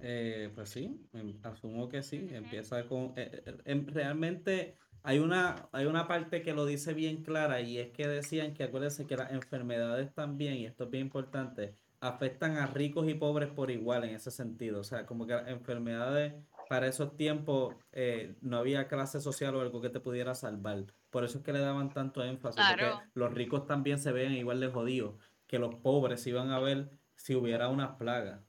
Eh, 0.00 0.50
pues 0.54 0.68
sí, 0.68 1.00
em, 1.12 1.38
asumo 1.42 1.88
que 1.88 2.02
sí. 2.02 2.28
Empieza 2.32 2.86
con. 2.86 3.12
eh, 3.16 3.42
eh, 3.46 3.56
em, 3.64 3.86
realmente 3.86 4.76
hay 5.02 5.18
una, 5.18 5.68
hay 5.72 5.86
una 5.86 6.06
parte 6.06 6.42
que 6.42 6.52
lo 6.52 6.66
dice 6.66 6.94
bien 6.94 7.22
clara 7.22 7.60
y 7.60 7.78
es 7.78 7.90
que 7.90 8.06
decían 8.06 8.54
que 8.54 8.64
acuérdense 8.64 9.06
que 9.06 9.16
las 9.16 9.32
enfermedades 9.32 10.12
también, 10.14 10.54
y 10.54 10.66
esto 10.66 10.84
es 10.84 10.90
bien 10.90 11.06
importante, 11.06 11.74
afectan 12.00 12.56
a 12.58 12.66
ricos 12.66 13.08
y 13.08 13.14
pobres 13.14 13.48
por 13.48 13.70
igual 13.70 14.04
en 14.04 14.14
ese 14.14 14.30
sentido. 14.30 14.80
O 14.80 14.84
sea, 14.84 15.06
como 15.06 15.26
que 15.26 15.32
las 15.34 15.48
enfermedades 15.48 16.34
para 16.68 16.86
esos 16.86 17.16
tiempos 17.16 17.74
eh, 17.92 18.36
no 18.40 18.58
había 18.58 18.88
clase 18.88 19.20
social 19.20 19.54
o 19.54 19.60
algo 19.60 19.80
que 19.80 19.90
te 19.90 20.00
pudiera 20.00 20.34
salvar. 20.34 20.84
Por 21.10 21.24
eso 21.24 21.38
es 21.38 21.44
que 21.44 21.52
le 21.52 21.60
daban 21.60 21.92
tanto 21.92 22.22
énfasis, 22.22 22.62
porque 22.68 22.92
los 23.14 23.32
ricos 23.32 23.66
también 23.66 23.98
se 23.98 24.12
ven 24.12 24.32
igual 24.32 24.60
de 24.60 24.68
jodidos 24.68 25.14
que 25.46 25.58
los 25.58 25.74
pobres 25.76 26.26
iban 26.26 26.50
a 26.50 26.58
ver 26.60 26.90
si 27.16 27.34
hubiera 27.34 27.68
unas 27.68 27.96
plagas. 27.96 28.40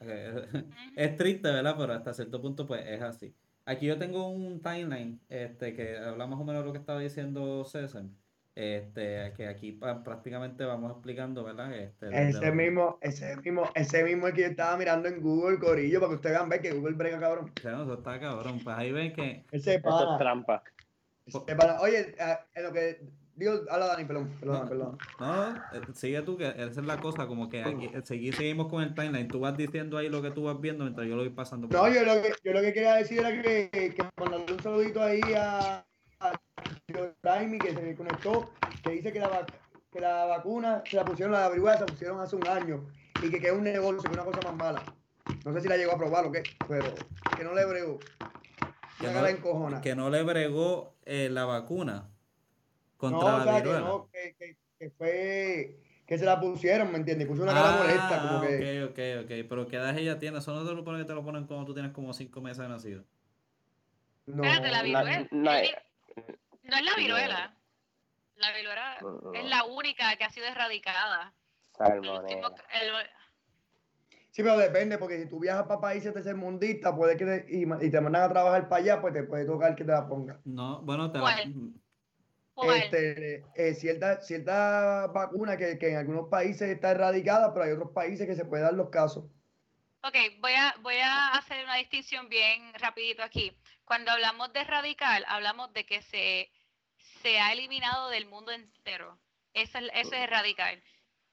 Es 0.96 1.16
triste, 1.16 1.50
¿verdad? 1.50 1.76
Pero 1.78 1.92
hasta 1.94 2.12
cierto 2.14 2.40
punto, 2.40 2.66
pues 2.66 2.84
es 2.86 3.00
así. 3.00 3.34
Aquí 3.64 3.86
yo 3.86 3.98
tengo 3.98 4.28
un 4.28 4.60
timeline, 4.60 5.20
este, 5.28 5.74
que 5.74 5.96
habla 5.96 6.26
más 6.26 6.38
o 6.38 6.44
menos 6.44 6.62
de 6.62 6.66
lo 6.66 6.72
que 6.72 6.78
estaba 6.78 7.00
diciendo 7.00 7.64
César. 7.64 8.04
Este, 8.56 9.32
que 9.36 9.48
aquí 9.48 9.72
pa- 9.72 10.04
prácticamente 10.04 10.64
vamos 10.64 10.92
explicando, 10.92 11.42
¿verdad? 11.42 11.74
Este, 11.74 12.06
Ese 12.28 12.46
lo- 12.46 12.54
mismo, 12.54 12.98
ese 13.00 13.36
mismo, 13.38 13.68
ese 13.74 14.04
mismo 14.04 14.28
es 14.28 14.34
que 14.34 14.42
yo 14.42 14.46
estaba 14.46 14.76
mirando 14.76 15.08
en 15.08 15.20
Google, 15.20 15.58
Corillo, 15.58 15.98
para 15.98 16.10
que 16.10 16.14
ustedes 16.16 16.36
vean 16.36 16.48
ver 16.48 16.60
que 16.62 16.70
Google 16.72 16.94
brega 16.94 17.18
cabrón. 17.18 17.50
O 17.56 17.60
sea, 17.60 17.72
no, 17.72 17.82
eso 17.82 17.94
está 17.94 18.20
cabrón. 18.20 18.60
Pues 18.62 18.76
ahí 18.76 18.92
ven 18.92 19.12
que 19.12 19.44
Ese 19.50 19.74
Esto 19.74 19.88
es 19.88 20.04
pana, 20.04 20.18
trampa. 20.18 20.62
ese. 21.26 21.38
Oye, 21.80 22.14
eh, 22.16 22.38
en 22.54 22.62
lo 22.62 22.72
que 22.72 23.00
digo, 23.34 23.54
habla 23.68 23.86
Dani, 23.88 24.04
perdón, 24.04 24.30
perdón, 24.38 24.60
No. 24.62 24.68
perdón. 24.68 24.98
No, 25.18 25.50
eh, 25.56 25.80
sigue 25.94 26.22
tú, 26.22 26.36
que 26.36 26.46
esa 26.50 26.62
es 26.80 26.86
la 26.86 26.98
cosa, 26.98 27.26
como 27.26 27.48
que 27.48 27.60
aquí, 27.64 27.86
eh, 27.86 28.02
segui- 28.04 28.32
seguimos 28.32 28.68
con 28.68 28.84
el 28.84 28.94
timeline. 28.94 29.26
Tú 29.26 29.40
vas 29.40 29.56
diciendo 29.56 29.98
ahí 29.98 30.08
lo 30.08 30.22
que 30.22 30.30
tú 30.30 30.44
vas 30.44 30.60
viendo 30.60 30.84
mientras 30.84 31.08
yo 31.08 31.16
lo 31.16 31.22
voy 31.22 31.32
pasando. 31.32 31.68
por 31.68 31.76
No, 31.76 31.88
yo 31.92 32.04
lo 32.04 32.22
que, 32.22 32.32
yo 32.44 32.52
lo 32.52 32.60
que 32.60 32.72
quería 32.72 32.94
decir 32.94 33.18
era 33.18 33.32
que, 33.42 33.68
que 33.72 33.96
mandarle 34.20 34.52
un 34.52 34.62
saludito 34.62 35.02
ahí 35.02 35.20
a, 35.36 35.84
a 36.20 36.32
Jaime 37.22 37.58
que 37.58 37.72
se 37.74 37.96
conectó, 37.96 38.50
que 38.82 38.90
dice 38.90 39.12
que 39.12 39.20
la, 39.20 39.30
vac- 39.30 39.52
que 39.92 40.00
la 40.00 40.24
vacuna 40.26 40.82
se 40.88 40.96
la 40.96 41.04
pusieron, 41.04 41.32
la 41.32 41.48
viruela 41.48 41.74
se 41.78 41.80
la 41.84 41.86
pusieron 41.86 42.20
hace 42.20 42.36
un 42.36 42.46
año 42.48 42.86
y 43.22 43.30
que, 43.30 43.40
que 43.40 43.46
es 43.48 43.52
un 43.52 43.64
negocio, 43.64 44.00
que 44.02 44.08
es 44.08 44.14
una 44.14 44.24
cosa 44.24 44.40
más 44.42 44.54
mala. 44.56 44.82
No 45.44 45.52
sé 45.52 45.60
si 45.62 45.68
la 45.68 45.76
llegó 45.76 45.92
a 45.92 45.98
probar 45.98 46.26
o 46.26 46.32
qué, 46.32 46.42
pero 46.68 46.94
que 47.36 47.44
no 47.44 47.54
le 47.54 47.64
bregó. 47.64 47.98
Que 49.00 49.06
no- 49.10 49.26
encojona. 49.26 49.80
Que 49.80 49.94
no 49.94 50.10
le 50.10 50.22
bregó 50.22 50.94
eh, 51.04 51.28
la 51.30 51.44
vacuna 51.44 52.08
contra 52.96 53.20
no, 53.30 53.34
o 53.34 53.38
la 53.38 53.44
sea, 53.44 53.62
que 53.62 53.68
no, 53.70 54.08
que, 54.10 54.34
que, 54.38 54.56
que 54.78 54.90
fue 54.90 55.80
que 56.06 56.18
se 56.18 56.24
la 56.26 56.38
pusieron, 56.38 56.92
¿me 56.92 56.98
entiendes? 56.98 57.26
Puso 57.26 57.42
una 57.44 57.52
cara 57.54 57.76
molesta, 57.78 58.20
como 58.22 58.38
Ah, 58.38 58.46
que. 58.46 58.84
ok, 58.84 58.90
ok, 58.90 59.24
ok. 59.24 59.48
Pero 59.48 59.66
¿qué 59.68 59.76
edad 59.76 59.96
ella 59.98 60.18
tiene? 60.18 60.38
Eso 60.38 60.54
no 60.54 60.66
te 60.68 60.74
lo 60.74 60.84
ponen 60.84 61.00
que 61.00 61.06
te 61.06 61.14
lo 61.14 61.24
ponen 61.24 61.46
cuando 61.46 61.64
tú 61.66 61.72
tienes 61.74 61.92
como 61.92 62.12
cinco 62.12 62.40
meses 62.42 62.58
de 62.58 62.68
nacido. 62.68 63.04
No, 64.26 64.44
Espérate, 64.44 64.70
la 64.70 64.82
La- 64.82 65.02
viruela. 65.04 65.82
No 66.64 66.76
es 66.76 66.82
la 66.84 66.94
viruela. 66.96 67.56
La 68.36 68.52
viruela 68.52 68.98
No, 69.00 69.32
es 69.32 69.44
la 69.44 69.64
única 69.64 70.14
que 70.16 70.24
ha 70.24 70.30
sido 70.30 70.46
erradicada. 70.46 71.32
El 71.78 71.98
último- 71.98 72.14
Salmonela. 72.16 72.58
el- 72.72 73.10
Sí, 74.30 74.42
pero 74.42 74.58
depende, 74.58 74.98
porque 74.98 75.22
si 75.22 75.28
tú 75.28 75.38
viajas 75.38 75.64
para 75.68 75.80
países 75.80 76.12
tercermundistas, 76.12 76.92
puede 76.94 77.16
que 77.16 77.24
te, 77.24 77.46
y, 77.48 77.62
y 77.62 77.90
te 77.90 78.00
mandan 78.00 78.22
a 78.24 78.28
trabajar 78.28 78.68
para 78.68 78.82
allá, 78.82 79.00
pues 79.00 79.14
te 79.14 79.22
puede 79.22 79.44
tocar 79.46 79.76
que 79.76 79.84
te 79.84 79.92
la 79.92 80.08
ponga. 80.08 80.40
No, 80.44 80.80
bueno, 80.82 81.12
te 81.12 81.18
la- 81.18 81.24
este, 82.84 83.44
eh, 83.54 83.74
cierta, 83.74 84.20
cierta 84.22 85.06
vacuna 85.08 85.56
que, 85.56 85.78
que 85.78 85.90
en 85.90 85.98
algunos 85.98 86.28
países 86.28 86.68
está 86.68 86.90
erradicada, 86.92 87.52
pero 87.52 87.64
hay 87.64 87.72
otros 87.72 87.92
países 87.92 88.26
que 88.26 88.34
se 88.34 88.44
pueden 88.44 88.64
dar 88.66 88.74
los 88.74 88.90
casos. 88.90 89.24
Ok, 90.02 90.14
voy 90.40 90.52
a, 90.52 90.74
voy 90.82 90.96
a 90.96 91.28
hacer 91.28 91.64
una 91.64 91.76
distinción 91.76 92.28
bien 92.28 92.72
rapidito 92.74 93.22
aquí. 93.22 93.56
Cuando 93.84 94.10
hablamos 94.10 94.52
de 94.52 94.64
radical, 94.64 95.24
hablamos 95.28 95.72
de 95.72 95.84
que 95.84 96.02
se, 96.02 96.50
se 97.22 97.40
ha 97.40 97.52
eliminado 97.52 98.08
del 98.08 98.26
mundo 98.26 98.52
entero. 98.52 99.18
Eso 99.52 99.78
es, 99.78 99.90
eso 99.94 100.14
es 100.14 100.30
radical. 100.30 100.82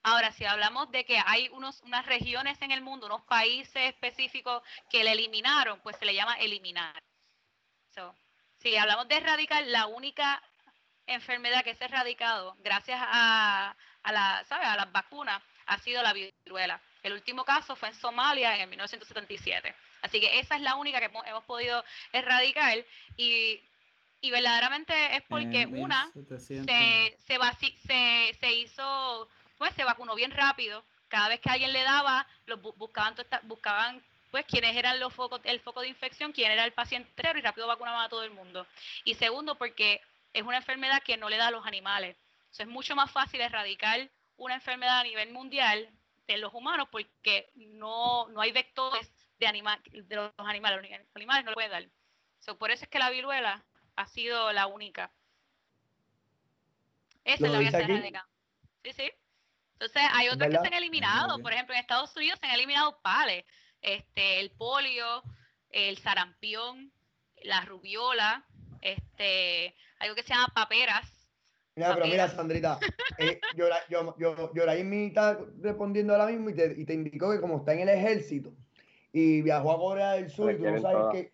Ahora, 0.04 0.32
si 0.32 0.46
hablamos 0.46 0.90
de 0.92 1.06
que 1.06 1.22
hay 1.26 1.48
unos, 1.50 1.82
unas 1.82 2.06
regiones 2.06 2.62
en 2.62 2.72
el 2.72 2.82
mundo, 2.82 3.06
unos 3.06 3.24
países 3.24 3.90
específicos 3.90 4.64
que 4.90 5.04
le 5.04 5.12
eliminaron, 5.12 5.80
pues 5.82 5.96
se 5.98 6.06
le 6.06 6.16
llama 6.16 6.36
eliminar. 6.36 7.04
So, 7.94 8.16
si 8.58 8.76
hablamos 8.76 9.08
de 9.08 9.20
radical, 9.20 9.72
la 9.72 9.86
única 9.88 10.42
enfermedad 11.06 11.64
que 11.64 11.76
se 11.76 11.84
ha 11.84 11.88
erradicado 11.88 12.56
gracias 12.60 13.00
a, 13.02 13.76
a, 14.04 14.12
la, 14.12 14.44
¿sabes? 14.48 14.68
a 14.68 14.76
las 14.76 14.92
vacunas 14.92 15.42
ha 15.68 15.78
sido 15.80 16.02
la 16.02 16.14
viruela. 16.14 16.82
El 17.04 17.14
último 17.14 17.44
caso 17.44 17.76
fue 17.76 17.90
en 17.90 17.96
Somalia 17.96 18.56
en 18.56 18.62
el 18.62 18.68
1977. 18.70 19.76
Así 20.02 20.20
que 20.20 20.40
esa 20.40 20.56
es 20.56 20.62
la 20.62 20.76
única 20.76 21.00
que 21.00 21.06
hemos- 21.06 21.44
podido 21.46 21.84
erradicar 22.12 22.78
y, 23.18 23.60
y 24.22 24.32
verdaderamente 24.32 25.16
es 25.16 25.22
porque 25.24 25.66
una 25.84 26.12
1700. 26.14 26.66
se, 26.66 27.18
se, 27.28 27.40
vaci- 27.40 27.78
se, 27.86 28.38
se 28.40 28.52
hizo, 28.54 29.28
pues 29.58 29.74
se 29.76 29.84
vacunó 29.84 30.16
bien 30.16 30.32
rápido. 30.32 30.84
Cada 31.08 31.28
vez 31.30 31.40
que 31.42 31.50
alguien 31.50 31.74
le 31.74 31.84
daba, 31.84 32.26
los 32.46 32.60
bu- 32.60 32.74
buscaban, 32.78 33.16
buscaban 33.44 34.02
pues 34.32 34.46
quiénes 34.46 34.76
eran 34.78 35.00
los 35.00 35.14
focos, 35.14 35.42
el 35.44 35.60
foco 35.60 35.82
de 35.82 35.90
infección, 35.90 36.32
quién 36.32 36.52
era 36.52 36.64
el 36.64 36.72
paciente 36.72 37.10
entero 37.10 37.38
y 37.38 37.42
rápido 37.42 37.68
vacunaban 37.68 38.06
a 38.06 38.10
todo 38.10 38.24
el 38.24 38.32
mundo. 38.32 38.66
Y 39.04 39.16
segundo, 39.16 39.56
porque 39.56 40.00
es 40.34 40.44
una 40.44 40.58
enfermedad 40.58 41.04
que 41.04 41.18
no 41.18 41.30
le 41.30 41.36
da 41.38 41.48
a 41.48 41.52
los 41.52 41.66
animales. 41.68 42.16
Sea, 42.50 42.64
es 42.66 42.70
mucho 42.72 42.96
más 42.96 43.12
fácil 43.12 43.42
erradicar 43.42 44.10
una 44.38 44.56
enfermedad 44.56 45.00
a 45.00 45.04
nivel 45.04 45.32
mundial 45.34 45.90
de 46.28 46.38
los 46.38 46.54
humanos 46.54 46.88
porque 46.90 47.50
no, 47.56 48.28
no 48.30 48.40
hay 48.40 48.54
vectores 48.54 49.10
de, 49.42 49.48
anima, 49.48 49.82
de 49.92 50.16
los 50.16 50.32
animales. 50.38 50.90
Los 50.90 51.16
animales 51.16 51.44
no 51.44 51.52
lo 51.52 51.56
pueden 51.56 51.72
dar. 51.72 51.90
So, 52.40 52.58
por 52.58 52.72
eso 52.72 52.86
es 52.86 52.90
que 52.90 53.00
la 53.00 53.10
viruela 53.10 53.66
ha 53.96 54.08
sido 54.08 54.54
la 54.54 54.68
única. 54.68 55.12
Esa 57.26 57.48
¿Lo 57.48 57.60
es 57.60 57.72
la 57.72 57.80
erradica. 57.80 58.28
Sí, 58.84 58.94
sí. 58.94 59.12
Entonces, 59.74 60.02
hay 60.14 60.30
otras 60.30 60.50
que 60.50 60.58
se 60.58 60.68
han 60.68 60.74
eliminado. 60.74 61.40
Por 61.40 61.52
ejemplo, 61.52 61.74
en 61.74 61.82
Estados 61.82 62.16
Unidos 62.16 62.40
se 62.40 62.48
han 62.48 62.54
eliminado 62.54 63.00
pales. 63.02 63.44
Este, 63.82 64.40
el 64.40 64.52
polio, 64.52 65.24
el 65.72 65.98
sarampión, 65.98 66.92
la 67.44 67.62
rubiola, 67.62 68.46
este, 68.82 69.76
algo 69.98 70.14
que 70.14 70.22
se 70.22 70.34
llama 70.34 70.50
paperas. 70.54 71.12
Mira, 71.76 71.96
pero 71.96 72.06
mira. 72.06 72.30
Sandrita, 72.30 72.80
eh, 73.18 73.42
yo, 73.56 73.66
yo, 73.90 74.16
yo, 74.20 74.54
Yoraimi 74.54 75.08
está 75.08 75.40
respondiendo 75.62 76.14
ahora 76.14 76.28
mismo 76.28 76.52
y 76.52 76.54
te, 76.54 76.76
y 76.78 76.86
te 76.86 76.94
indicó 76.94 77.32
que 77.32 77.42
como 77.42 77.58
está 77.58 77.74
en 77.74 77.80
el 77.80 77.90
ejército 77.90 78.54
y 79.12 79.42
viajó 79.42 79.72
a 79.72 79.78
Corea 79.78 80.12
del 80.14 80.30
Sur, 80.30 80.52
y 80.52 80.58
tú 80.58 80.64
no 80.64 80.82
sabes 80.82 81.06
que 81.12 81.34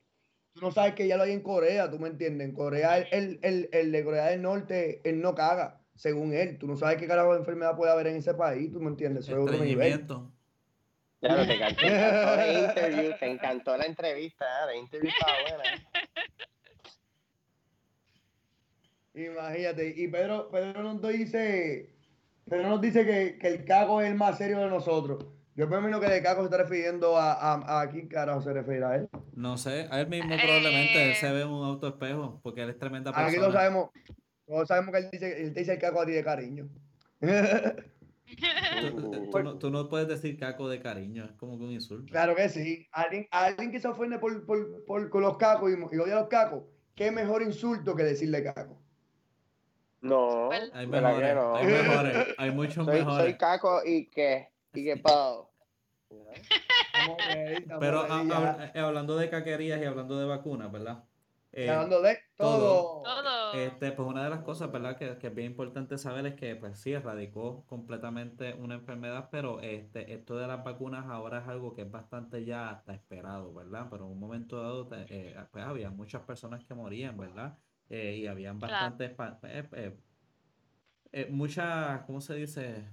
tú 0.57 0.65
no 0.65 0.71
sabes 0.71 0.95
que 0.95 1.07
ya 1.07 1.17
lo 1.17 1.23
hay 1.23 1.31
en 1.31 1.41
Corea, 1.41 1.89
tú 1.89 1.99
me 1.99 2.09
entiendes. 2.09 2.49
En 2.49 2.55
Corea, 2.55 2.97
el, 2.97 3.07
el, 3.11 3.39
el, 3.43 3.69
el 3.71 3.91
de 3.91 4.03
Corea 4.03 4.25
del 4.27 4.41
Norte, 4.41 5.01
él 5.07 5.21
no 5.21 5.35
caga, 5.35 5.81
según 5.95 6.33
él. 6.33 6.57
Tú 6.57 6.67
no 6.67 6.75
sabes 6.75 6.97
qué 6.97 7.07
carajo 7.07 7.33
de 7.33 7.39
enfermedad 7.39 7.75
puede 7.75 7.91
haber 7.91 8.07
en 8.07 8.17
ese 8.17 8.33
país, 8.33 8.71
tú 8.71 8.79
me 8.79 8.89
entiendes. 8.89 9.27
Eso 9.27 9.37
es 9.37 9.43
otro 9.43 9.63
nivel. 9.63 10.07
No 10.07 10.33
te 11.21 11.21
encantó, 11.55 11.81
te 11.81 11.87
encantó 11.87 12.35
la 12.35 12.59
interview, 12.59 13.13
te 13.19 13.25
encantó 13.27 13.77
la 13.77 13.85
entrevista, 13.85 14.45
¿eh? 14.45 14.65
la 14.67 14.75
interview 14.75 15.11
estaba 15.11 15.33
buena. 15.41 15.63
Imagínate, 19.13 19.93
y 19.97 20.07
Pedro, 20.09 20.49
Pedro 20.51 20.83
nos 20.83 21.01
dice, 21.01 21.95
Pedro 22.47 22.69
nos 22.69 22.81
dice 22.81 23.03
que, 23.03 23.39
que 23.39 23.47
el 23.47 23.65
caco 23.65 23.99
es 24.01 24.09
el 24.09 24.15
más 24.15 24.37
serio 24.37 24.59
de 24.59 24.69
nosotros. 24.69 25.36
Yo 25.57 25.67
me 25.67 25.75
imagino 25.77 25.99
que 25.99 26.07
de 26.07 26.21
caco 26.21 26.41
se 26.41 26.45
está 26.45 26.57
refiriendo 26.57 27.17
a, 27.17 27.33
a, 27.33 27.81
a 27.81 27.89
quién 27.89 28.07
carajo 28.07 28.41
se 28.41 28.53
refiere 28.53 28.85
a 28.85 28.95
él. 28.95 29.09
No 29.33 29.57
sé, 29.57 29.87
a 29.89 29.99
él 30.01 30.07
mismo 30.07 30.31
Eh, 30.33 30.37
probablemente 30.41 31.09
él 31.09 31.15
se 31.15 31.31
ve 31.31 31.41
en 31.41 31.47
un 31.49 31.65
autoespejo 31.65 32.39
porque 32.43 32.61
él 32.61 32.69
es 32.69 32.77
tremenda 32.77 33.11
persona. 33.11 33.27
Aquí 33.27 33.37
lo 33.37 33.51
sabemos, 33.51 33.89
todos 34.45 34.67
sabemos 34.67 34.91
que 34.93 34.99
él 34.99 35.09
dice, 35.11 35.41
él 35.41 35.53
te 35.53 35.59
dice 35.61 35.73
el 35.73 35.79
caco 35.79 35.99
a 36.01 36.05
ti 36.05 36.11
de 36.13 36.23
cariño. 36.23 36.69
Tú, 38.81 39.29
tú 39.31 39.39
no, 39.41 39.57
tú 39.57 39.69
no 39.71 39.87
puedes 39.87 40.07
decir 40.09 40.37
caco 40.37 40.67
de 40.67 40.81
cariño, 40.81 41.23
es 41.25 41.31
como 41.37 41.57
que 41.57 41.63
un 41.63 41.71
insulto. 41.71 42.11
claro 42.11 42.35
que 42.35 42.49
sí. 42.49 42.85
Alguien, 42.91 43.25
alguien 43.31 43.71
que 43.71 43.79
se 43.79 43.87
ofende 43.87 44.19
por, 44.19 44.45
por, 44.45 44.83
por- 44.85 45.09
con 45.09 45.21
los 45.21 45.37
cacos 45.37 45.71
y, 45.71 45.95
y 45.95 45.99
odia 45.99 46.17
a 46.17 46.19
los 46.19 46.27
cacos, 46.27 46.63
qué 46.93 47.09
mejor 47.09 47.41
insulto 47.41 47.95
que 47.95 48.03
decirle 48.03 48.43
caco. 48.43 48.81
No, 50.01 50.49
Well- 50.49 50.71
Hay 50.73 50.85
¿verdad 50.87 51.15
que 51.15 51.21
mejores, 51.23 51.35
no? 51.35 51.55
hay 51.55 51.65
mejores, 51.67 52.27
hay 52.37 52.51
muchos 52.55 52.85
Soy, 52.85 52.95
mejores. 52.99 53.25
soy 53.25 53.37
caco 53.37 53.81
y 53.85 54.07
qué, 54.07 54.49
y. 54.83 55.51
Estamos 56.09 57.17
ready, 57.27 57.53
estamos 57.55 57.79
Pero 57.79 58.05
eh, 58.05 58.79
hablando 58.79 59.17
de 59.17 59.29
caquerías 59.29 59.81
y 59.81 59.85
hablando 59.85 60.17
de 60.19 60.25
vacunas, 60.25 60.71
¿verdad? 60.71 61.03
Eh, 61.51 61.69
hablando 61.69 62.01
de 62.01 62.19
todo. 62.35 63.01
Todo. 63.03 63.53
Este, 63.53 63.91
pues 63.91 64.07
una 64.07 64.23
de 64.23 64.29
las 64.29 64.41
cosas, 64.41 64.71
¿verdad? 64.71 64.97
Que, 64.97 65.17
que 65.17 65.27
es 65.27 65.35
bien 65.35 65.51
importante 65.51 65.97
saber 65.97 66.25
es 66.27 66.35
que, 66.35 66.55
pues 66.55 66.79
sí, 66.79 66.93
erradicó 66.93 67.65
completamente 67.65 68.53
una 68.53 68.75
enfermedad, 68.75 69.29
pero 69.31 69.61
este, 69.61 70.13
esto 70.13 70.37
de 70.37 70.47
las 70.47 70.63
vacunas 70.63 71.05
ahora 71.07 71.39
es 71.39 71.47
algo 71.47 71.73
que 71.73 71.83
es 71.83 71.91
bastante 71.91 72.45
ya 72.45 72.69
hasta 72.69 72.93
esperado, 72.93 73.53
¿verdad? 73.53 73.87
Pero 73.89 74.05
en 74.05 74.11
un 74.11 74.19
momento 74.19 74.61
dado, 74.61 74.89
eh, 74.91 75.35
pues 75.51 75.65
había 75.65 75.89
muchas 75.89 76.21
personas 76.23 76.63
que 76.65 76.73
morían, 76.73 77.17
¿verdad? 77.17 77.57
Eh, 77.89 78.17
y 78.17 78.27
habían 78.27 78.59
bastantes, 78.59 79.11
eh, 79.11 79.69
eh, 79.71 79.97
eh, 81.13 81.27
muchas, 81.31 82.01
¿cómo 82.01 82.19
se 82.19 82.35
dice? 82.35 82.85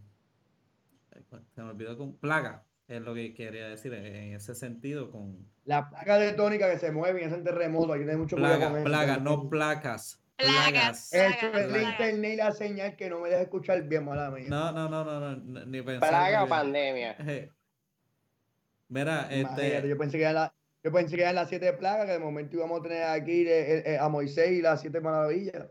Se 1.54 1.62
me 1.62 1.70
olvidó 1.70 1.96
con 1.96 2.16
plaga, 2.16 2.64
es 2.88 3.00
lo 3.00 3.14
que 3.14 3.32
quería 3.34 3.68
decir 3.68 3.92
en 3.94 4.34
ese 4.34 4.54
sentido, 4.54 5.10
con 5.10 5.46
La 5.64 5.88
placa 5.88 6.18
tectónica 6.18 6.70
que 6.70 6.78
se 6.78 6.92
mueve 6.92 7.22
y 7.22 7.24
hacen 7.24 7.44
terremotos, 7.44 7.92
hay 7.92 8.00
que 8.00 8.04
tener 8.06 8.18
mucho 8.18 8.36
cuidado 8.36 8.56
plaga, 8.56 8.70
con 8.70 8.78
eso. 8.80 8.84
plaga, 8.88 9.16
no 9.18 9.48
placas, 9.48 10.20
Plagas. 10.36 11.08
plagas. 11.10 11.12
Eso 11.14 11.46
es 11.46 11.52
la 11.52 11.68
plaga. 11.68 11.90
internet 11.90 12.32
y 12.32 12.36
la 12.36 12.52
señal 12.52 12.96
que 12.96 13.08
no 13.08 13.20
me 13.20 13.28
deja 13.30 13.42
escuchar 13.42 13.82
bien, 13.84 14.04
mala 14.04 14.30
mía. 14.30 14.46
No, 14.48 14.72
no, 14.72 14.88
no, 14.88 15.04
no, 15.04 15.36
no, 15.36 15.64
ni 15.66 15.80
pensar. 15.82 16.08
Plaga 16.08 16.44
o 16.44 16.48
pandemia. 16.48 17.16
Eh, 17.20 17.50
Mira, 18.88 19.28
este, 19.30 19.88
yo 19.88 19.96
pensé 19.96 20.18
que 20.18 20.22
eran 20.24 20.34
la- 20.34 20.54
yo 20.82 20.92
pensé 20.92 21.16
que 21.16 21.22
eran 21.22 21.34
las 21.36 21.48
siete 21.48 21.72
plagas, 21.72 22.04
que 22.06 22.12
de 22.12 22.18
momento 22.18 22.56
íbamos 22.56 22.80
a 22.80 22.82
tener 22.82 23.04
aquí 23.04 23.46
eh, 23.48 23.94
eh, 23.94 23.98
a 23.98 24.08
Moisés 24.10 24.50
y 24.52 24.60
las 24.60 24.80
siete 24.82 25.00
maravillas. 25.00 25.66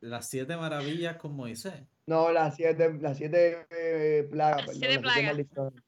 las 0.00 0.28
siete 0.28 0.56
maravillas 0.56 1.16
con 1.16 1.34
Moisés. 1.34 1.74
No, 2.08 2.32
las 2.32 2.56
siete, 2.56 2.90
las 3.00 3.18
siete 3.18 3.66
eh, 3.70 4.26
plagas, 4.30 4.66
Las 4.66 4.78
perdón. 4.78 4.80
siete 4.80 4.98
plagas. 5.00 5.36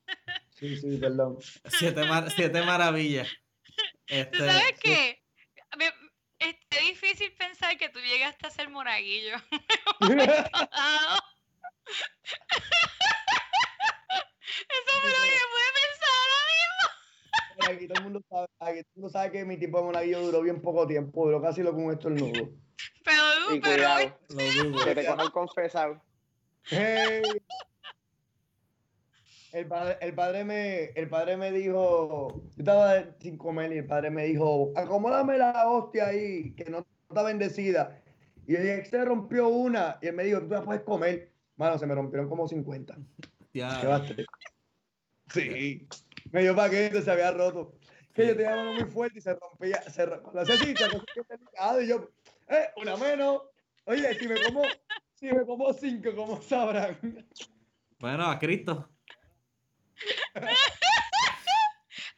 Sí, 0.60 0.76
sí, 0.76 0.98
perdón. 0.98 1.38
Siete, 1.78 2.04
mar- 2.04 2.30
siete 2.30 2.60
maravillas. 2.62 3.26
¿Tú 3.26 3.74
Este, 4.08 4.36
sabes 4.38 4.74
qué? 4.82 5.22
Me- 5.78 5.90
Es 6.38 6.56
difícil 6.86 7.32
pensar 7.32 7.78
que 7.78 7.88
tú 7.88 7.98
llegaste 8.00 8.46
a 8.46 8.50
ser 8.50 8.68
monaguillo. 8.68 9.36
Ah, 10.72 11.18
Eso 14.68 15.00
fue 15.00 15.10
lo 15.10 15.16
que 15.16 15.40
pude 15.50 15.70
pensar 15.80 16.14
ahora 16.20 16.42
mismo. 16.50 17.74
aquí 17.74 17.86
todo 17.88 17.98
el 17.98 18.04
mundo 18.04 18.20
sabe, 18.28 18.46
aquí 18.60 18.82
todo 18.82 18.90
el 18.94 19.00
mundo 19.00 19.08
sabe 19.08 19.32
que 19.32 19.44
mi 19.46 19.56
tiempo 19.58 19.78
de 19.78 19.84
monaguillo 19.84 20.20
duró 20.20 20.42
bien 20.42 20.60
poco 20.60 20.86
tiempo, 20.86 21.24
duró 21.24 21.40
casi 21.40 21.62
lo 21.62 21.70
que 21.74 21.76
un 21.80 21.92
estornudo. 21.92 22.50
Pero, 23.04 23.54
Y 23.54 23.60
pero 23.60 23.74
cuidado, 23.76 24.18
lo 24.28 24.44
dudo. 24.70 24.84
que 24.84 24.94
te 24.94 25.06
cojan 25.06 25.30
confesado. 25.30 26.02
Hey. 26.70 27.22
El 29.52 29.66
padre, 29.66 29.98
el 30.00 30.14
padre 30.14 30.44
me, 30.44 30.84
el 30.94 31.08
padre 31.08 31.36
me 31.36 31.50
dijo, 31.50 32.28
yo 32.56 32.58
estaba 32.58 33.04
sin 33.18 33.36
comer 33.36 33.72
y 33.72 33.78
el 33.78 33.86
padre 33.86 34.10
me 34.10 34.24
dijo, 34.26 34.72
acomódame 34.76 35.38
la 35.38 35.68
hostia 35.68 36.06
ahí, 36.06 36.52
que 36.54 36.70
no 36.70 36.86
está 37.08 37.24
bendecida. 37.24 38.00
Y 38.46 38.52
yo 38.54 38.60
dije, 38.60 38.84
se 38.84 39.04
rompió 39.04 39.48
una. 39.48 39.98
Y 40.02 40.06
él 40.06 40.14
me 40.14 40.24
dijo, 40.24 40.40
tú 40.40 40.48
la 40.48 40.62
puedes 40.62 40.82
comer. 40.82 41.32
Mano, 41.56 41.78
se 41.78 41.86
me 41.86 41.94
rompieron 41.96 42.28
como 42.28 42.46
50. 42.46 42.96
Ya. 43.52 43.80
Sí. 45.32 45.86
Me 46.30 46.42
dio 46.42 46.54
paquete, 46.54 47.02
se 47.02 47.10
había 47.10 47.32
roto. 47.32 47.74
Que 48.14 48.28
yo 48.28 48.36
tenía 48.36 48.54
mano 48.56 48.74
muy 48.74 48.84
fuerte 48.84 49.18
y 49.18 49.22
se 49.22 49.34
rompía. 49.34 49.82
Se 49.90 50.06
ro- 50.06 50.22
cuando 50.22 50.42
hacía 50.42 50.54
así, 50.54 50.74
se 50.76 50.88
rompía. 50.88 51.82
Y 51.82 51.88
yo, 51.88 52.08
eh, 52.48 52.68
una 52.76 52.96
menos. 52.96 53.42
Oye, 53.86 54.14
si 54.14 54.28
me 54.28 54.40
como, 54.42 54.62
si 55.20 55.26
me 55.26 55.44
como 55.46 55.72
cinco, 55.74 56.10
¿cómo 56.16 56.40
sabrán? 56.42 56.98
Bueno, 57.98 58.24
a 58.30 58.38
Cristo. 58.38 58.88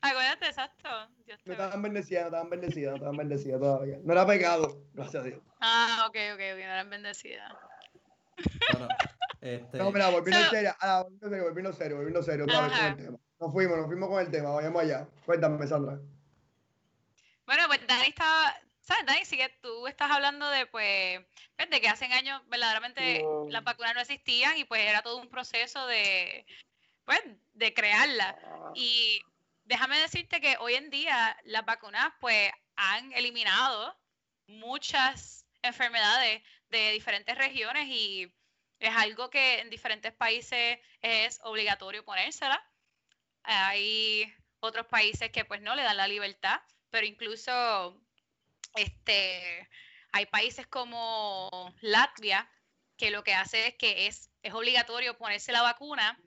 acuérdate, 0.00 0.46
exacto. 0.46 0.88
Dios 1.26 1.38
te 1.42 1.50
No 1.50 1.52
estaban 1.54 1.82
bendecidas, 1.82 2.22
no 2.22 2.26
estaban 2.28 2.50
bendecidas, 2.50 2.90
no 2.90 2.96
estaban 2.96 3.16
bendecidas 3.16 3.60
todavía. 3.60 3.98
No 4.04 4.12
era 4.12 4.26
pecado, 4.26 4.84
gracias 4.92 5.22
a 5.22 5.26
Dios. 5.26 5.40
Ah, 5.60 6.04
ok, 6.08 6.16
ok, 6.34 6.40
ok, 6.40 6.58
no 6.58 6.72
eran 6.72 6.90
bendecidas. 6.90 7.52
Bueno, 8.72 8.88
este, 9.40 9.78
No, 9.78 9.90
mira, 9.90 10.08
volviendo 10.10 10.44
So- 10.44 10.50
serio, 10.50 10.74
ah, 10.80 11.02
volviendo 11.02 11.28
serio, 11.28 11.44
volviendo 11.44 11.72
serio, 11.72 11.96
volviendo 11.96 12.22
serio, 12.22 12.44
otra 12.44 12.60
vez 12.62 12.72
con 12.78 12.86
el 12.86 12.96
tema. 12.96 13.18
Nos 13.40 13.52
fuimos, 13.52 13.76
nos 13.78 13.86
fuimos 13.86 14.08
con 14.08 14.20
el 14.20 14.30
tema, 14.30 14.50
vayamos 14.50 14.82
allá. 14.82 15.08
Cuéntame, 15.26 15.66
Sandra. 15.66 15.98
Bueno, 17.46 17.64
pues 17.66 17.84
Dani 17.86 18.06
estaba, 18.08 18.54
¿sabes, 18.82 19.06
Dani? 19.06 19.24
Sí 19.24 19.36
que 19.36 19.48
tú 19.60 19.86
estás 19.86 20.10
hablando 20.10 20.48
de, 20.50 20.66
pues, 20.66 21.20
pues, 21.56 21.70
de 21.70 21.80
que 21.80 21.88
hace 21.88 22.06
años 22.06 22.42
verdaderamente 22.48 23.22
No. 23.22 23.46
las 23.48 23.64
vacunas 23.64 23.94
no 23.94 24.00
existían 24.00 24.56
y 24.58 24.64
pues 24.64 24.82
era 24.82 25.02
todo 25.02 25.16
un 25.16 25.28
proceso 25.28 25.86
de, 25.86 26.44
pues, 27.04 27.20
de 27.54 27.72
crearlas. 27.74 28.34
Ah, 28.44 28.72
Y 28.74 29.20
déjame 29.64 29.98
decirte 29.98 30.40
que 30.40 30.56
hoy 30.58 30.74
en 30.74 30.90
día 30.90 31.36
las 31.44 31.64
vacunas 31.64 32.12
pues 32.20 32.50
han 32.76 33.12
eliminado 33.12 33.96
muchas 34.46 35.46
enfermedades 35.62 36.42
de 36.70 36.92
diferentes 36.92 37.36
regiones 37.36 37.86
y 37.86 38.32
es 38.80 38.96
algo 38.96 39.30
que 39.30 39.60
en 39.60 39.70
diferentes 39.70 40.12
países 40.12 40.78
es 41.00 41.38
obligatorio 41.44 42.04
ponérsela. 42.04 42.60
Hay 43.44 44.32
otros 44.60 44.86
países 44.86 45.30
que 45.30 45.44
pues 45.44 45.60
no 45.60 45.74
le 45.76 45.82
dan 45.82 45.96
la 45.96 46.08
libertad, 46.08 46.60
pero 46.90 47.06
incluso 47.06 48.00
este 48.74 49.68
hay 50.12 50.26
países 50.26 50.66
como 50.66 51.48
Latvia 51.80 52.48
que 52.96 53.10
lo 53.10 53.24
que 53.24 53.34
hace 53.34 53.68
es 53.68 53.74
que 53.74 54.06
es, 54.06 54.30
es 54.42 54.54
obligatorio 54.54 55.16
ponerse 55.16 55.50
la 55.50 55.62
vacuna 55.62 56.18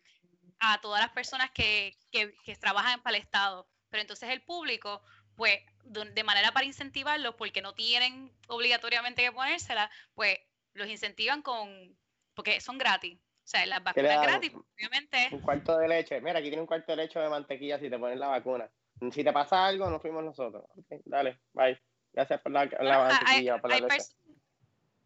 a 0.59 0.81
todas 0.81 1.01
las 1.01 1.11
personas 1.11 1.51
que, 1.51 1.95
que, 2.11 2.33
que 2.43 2.55
trabajan 2.55 3.01
para 3.01 3.17
el 3.17 3.23
Estado. 3.23 3.67
Pero 3.89 4.01
entonces 4.01 4.29
el 4.29 4.41
público, 4.41 5.01
pues, 5.35 5.59
de, 5.85 6.23
manera 6.23 6.51
para 6.51 6.65
incentivarlos, 6.65 7.35
porque 7.35 7.61
no 7.61 7.73
tienen 7.73 8.31
obligatoriamente 8.47 9.21
que 9.21 9.31
ponérsela, 9.31 9.89
pues 10.15 10.37
los 10.73 10.89
incentivan 10.89 11.41
con, 11.41 11.95
porque 12.33 12.59
son 12.59 12.77
gratis. 12.77 13.17
O 13.17 13.47
sea, 13.47 13.65
las 13.67 13.79
¿Qué 13.93 14.01
le 14.01 14.09
vacunas 14.09 14.27
gratis, 14.27 14.51
obviamente. 14.53 15.29
Un 15.31 15.41
cuarto 15.41 15.77
de 15.77 15.87
leche. 15.87 16.19
Mira, 16.19 16.39
aquí 16.39 16.47
tiene 16.47 16.61
un 16.61 16.67
cuarto 16.67 16.91
de 16.91 16.97
leche 16.97 17.19
de 17.19 17.29
mantequilla 17.29 17.79
si 17.79 17.89
te 17.89 17.99
pones 17.99 18.17
la 18.17 18.27
vacuna. 18.27 18.69
Si 19.11 19.23
te 19.23 19.31
pasa 19.31 19.67
algo, 19.67 19.89
nos 19.89 20.01
fuimos 20.01 20.23
nosotros. 20.23 20.65
Ok, 20.75 21.01
dale, 21.05 21.39
bye. 21.53 21.79
Gracias 22.15 22.39
por 22.41 22.51
la, 22.51 22.65
la 22.65 22.77
Bueno, 22.77 23.03
hay, 23.03 23.09
mantequilla, 23.09 23.61
por 23.61 23.69
la 23.69 23.75
hay 23.75 23.81
leche. 23.81 23.95
pers- 23.97 24.15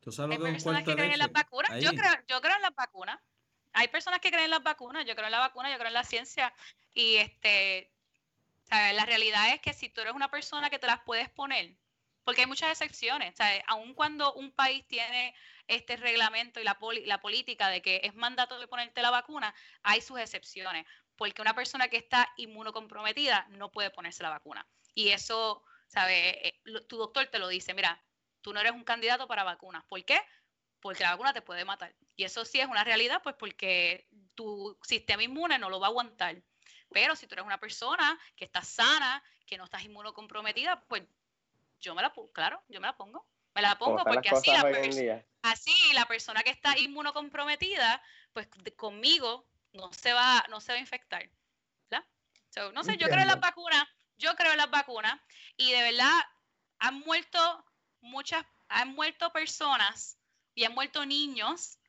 ¿Tú 0.01 0.11
sabes 0.11 0.37
hay 0.37 0.51
personas 0.53 0.83
que 0.83 0.93
creen 0.95 1.11
en 1.11 1.19
las 1.19 1.31
vacunas. 1.31 1.71
Yo 1.81 1.91
creo, 1.91 2.13
yo 2.27 2.39
creo 2.41 2.55
en 2.55 2.61
las 2.61 2.75
vacunas. 2.75 3.19
Hay 3.73 3.87
personas 3.89 4.19
que 4.19 4.29
creen 4.29 4.45
en 4.45 4.51
las 4.51 4.63
vacunas. 4.63 5.05
Yo 5.05 5.15
creo 5.15 5.25
en 5.25 5.31
la 5.31 5.39
vacuna, 5.39 5.69
yo 5.71 5.75
creo 5.77 5.87
en 5.87 5.93
la 5.93 6.03
ciencia. 6.03 6.53
Y 6.93 7.17
este, 7.17 7.91
¿sabes? 8.63 8.95
La 8.95 9.05
realidad 9.05 9.49
es 9.53 9.59
que 9.59 9.73
si 9.73 9.89
tú 9.89 10.01
eres 10.01 10.13
una 10.13 10.29
persona 10.29 10.69
que 10.69 10.79
te 10.79 10.87
las 10.87 10.99
puedes 11.01 11.29
poner, 11.29 11.73
porque 12.23 12.41
hay 12.41 12.47
muchas 12.47 12.69
excepciones, 12.71 13.35
¿sabes? 13.35 13.61
Aun 13.67 13.93
cuando 13.95 14.33
un 14.33 14.51
país 14.51 14.87
tiene 14.87 15.33
este 15.67 15.97
reglamento 15.97 16.59
y 16.59 16.63
la, 16.63 16.75
poli- 16.77 17.05
la 17.05 17.19
política 17.19 17.69
de 17.69 17.81
que 17.81 18.01
es 18.03 18.13
mandato 18.15 18.59
de 18.59 18.67
ponerte 18.67 19.01
la 19.01 19.09
vacuna, 19.09 19.53
hay 19.83 20.01
sus 20.01 20.19
excepciones, 20.19 20.85
porque 21.15 21.41
una 21.41 21.53
persona 21.55 21.87
que 21.87 21.97
está 21.97 22.31
inmunocomprometida 22.37 23.47
no 23.49 23.71
puede 23.71 23.89
ponerse 23.89 24.23
la 24.23 24.29
vacuna. 24.29 24.65
Y 24.95 25.09
eso, 25.09 25.63
¿sabes? 25.89 26.35
Eh, 26.43 26.61
Tu 26.87 26.95
doctor 26.97 27.27
te 27.27 27.39
lo 27.39 27.47
dice, 27.49 27.73
mira, 27.73 28.01
tú 28.41 28.53
no 28.53 28.61
eres 28.61 28.71
un 28.71 28.83
candidato 28.85 29.27
para 29.27 29.43
vacunas. 29.43 29.83
¿Por 29.83 30.03
qué? 30.05 30.21
Porque 30.79 31.03
la 31.03 31.11
vacuna 31.11 31.33
te 31.33 31.41
puede 31.41 31.65
matar. 31.65 31.93
Y 32.15 32.23
eso 32.23 32.45
sí 32.45 32.61
es 32.61 32.67
una 32.67 32.85
realidad, 32.85 33.21
pues 33.21 33.35
porque 33.35 34.07
tu 34.35 34.77
sistema 34.83 35.21
inmune 35.23 35.59
no 35.59 35.69
lo 35.69 35.79
va 35.81 35.87
a 35.87 35.89
aguantar. 35.89 36.41
Pero 36.91 37.15
si 37.15 37.27
tú 37.27 37.35
eres 37.35 37.45
una 37.45 37.59
persona 37.59 38.17
que 38.37 38.45
está 38.45 38.61
sana, 38.63 39.21
que 39.45 39.57
no 39.57 39.65
estás 39.65 39.83
inmunocomprometida, 39.83 40.81
pues 40.87 41.03
yo 41.81 41.93
me 41.95 42.01
la 42.01 42.13
pongo, 42.13 42.31
claro, 42.31 42.63
yo 42.69 42.79
me 42.79 42.87
la 42.87 42.95
pongo. 42.95 43.25
Me 43.53 43.61
la 43.61 43.77
pongo 43.77 43.97
porque 44.15 44.29
así 44.39 44.51
la, 44.51 44.61
así 45.41 45.93
la 45.93 46.05
persona 46.05 46.43
que 46.43 46.49
está 46.51 46.77
inmunocomprometida, 46.77 48.01
pues 48.33 48.47
de- 48.63 48.75
conmigo 48.75 49.45
no 49.73 49.91
se 49.93 50.13
va, 50.13 50.45
no 50.49 50.61
se 50.61 50.71
va 50.71 50.77
a 50.77 50.81
infectar. 50.81 51.29
¿verdad? 51.89 52.05
So, 52.49 52.71
no 52.71 52.83
sé, 52.83 52.93
yo 52.97 53.07
creo 53.09 53.21
en 53.21 53.27
las 53.27 53.39
vacunas, 53.41 53.83
yo 54.19 54.35
creo 54.35 54.51
en 54.51 54.57
las 54.57 54.69
vacunas, 54.69 55.19
y 55.57 55.71
de 55.71 55.81
verdad 55.81 56.19
han 56.77 56.99
muerto 56.99 57.65
muchas, 58.01 58.45
han 58.67 58.93
muerto 58.93 59.31
personas 59.31 60.17
y 60.53 60.65
han 60.65 60.73
muerto 60.73 61.05
niños 61.05 61.79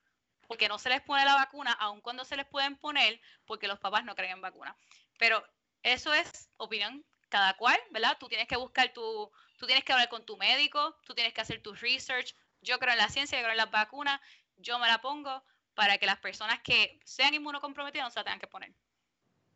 porque 0.47 0.69
no 0.69 0.79
se 0.79 0.89
les 0.89 1.01
pone 1.03 1.25
la 1.25 1.35
vacuna, 1.35 1.73
aun 1.73 2.01
cuando 2.01 2.25
se 2.25 2.37
les 2.37 2.47
pueden 2.47 2.77
poner, 2.77 3.21
porque 3.47 3.69
los 3.69 3.79
papás 3.79 4.05
no 4.05 4.17
creen 4.17 4.33
en 4.33 4.41
vacunas. 4.41 4.75
Pero 5.17 5.47
eso 5.85 6.13
es 6.13 6.51
opinión 6.57 7.05
cada 7.29 7.57
cual, 7.57 7.79
¿verdad? 7.91 8.17
Tú 8.19 8.29
tienes 8.29 8.49
que 8.49 8.57
buscar 8.57 8.93
tu, 8.93 9.31
tú 9.59 9.67
tienes 9.67 9.85
que 9.85 9.93
hablar 9.93 10.09
con 10.09 10.27
tu 10.27 10.37
médico, 10.37 10.97
tú 11.05 11.15
tienes 11.15 11.33
que 11.33 11.41
hacer 11.41 11.63
tu 11.63 11.73
research. 11.75 12.35
Yo 12.63 12.81
creo 12.81 12.93
en 12.93 12.99
la 12.99 13.09
ciencia, 13.09 13.39
yo 13.39 13.45
creo 13.45 13.53
en 13.53 13.59
las 13.59 13.71
vacunas, 13.71 14.21
yo 14.57 14.79
me 14.81 14.89
la 14.89 15.01
pongo 15.01 15.45
para 15.75 15.99
que 15.99 16.07
las 16.07 16.19
personas 16.19 16.61
que 16.63 16.99
sean 17.05 17.33
inmunocomprometidas 17.33 18.07
no 18.07 18.11
se 18.11 18.19
la 18.19 18.25
tengan 18.25 18.41
que 18.41 18.49
poner. 18.49 18.75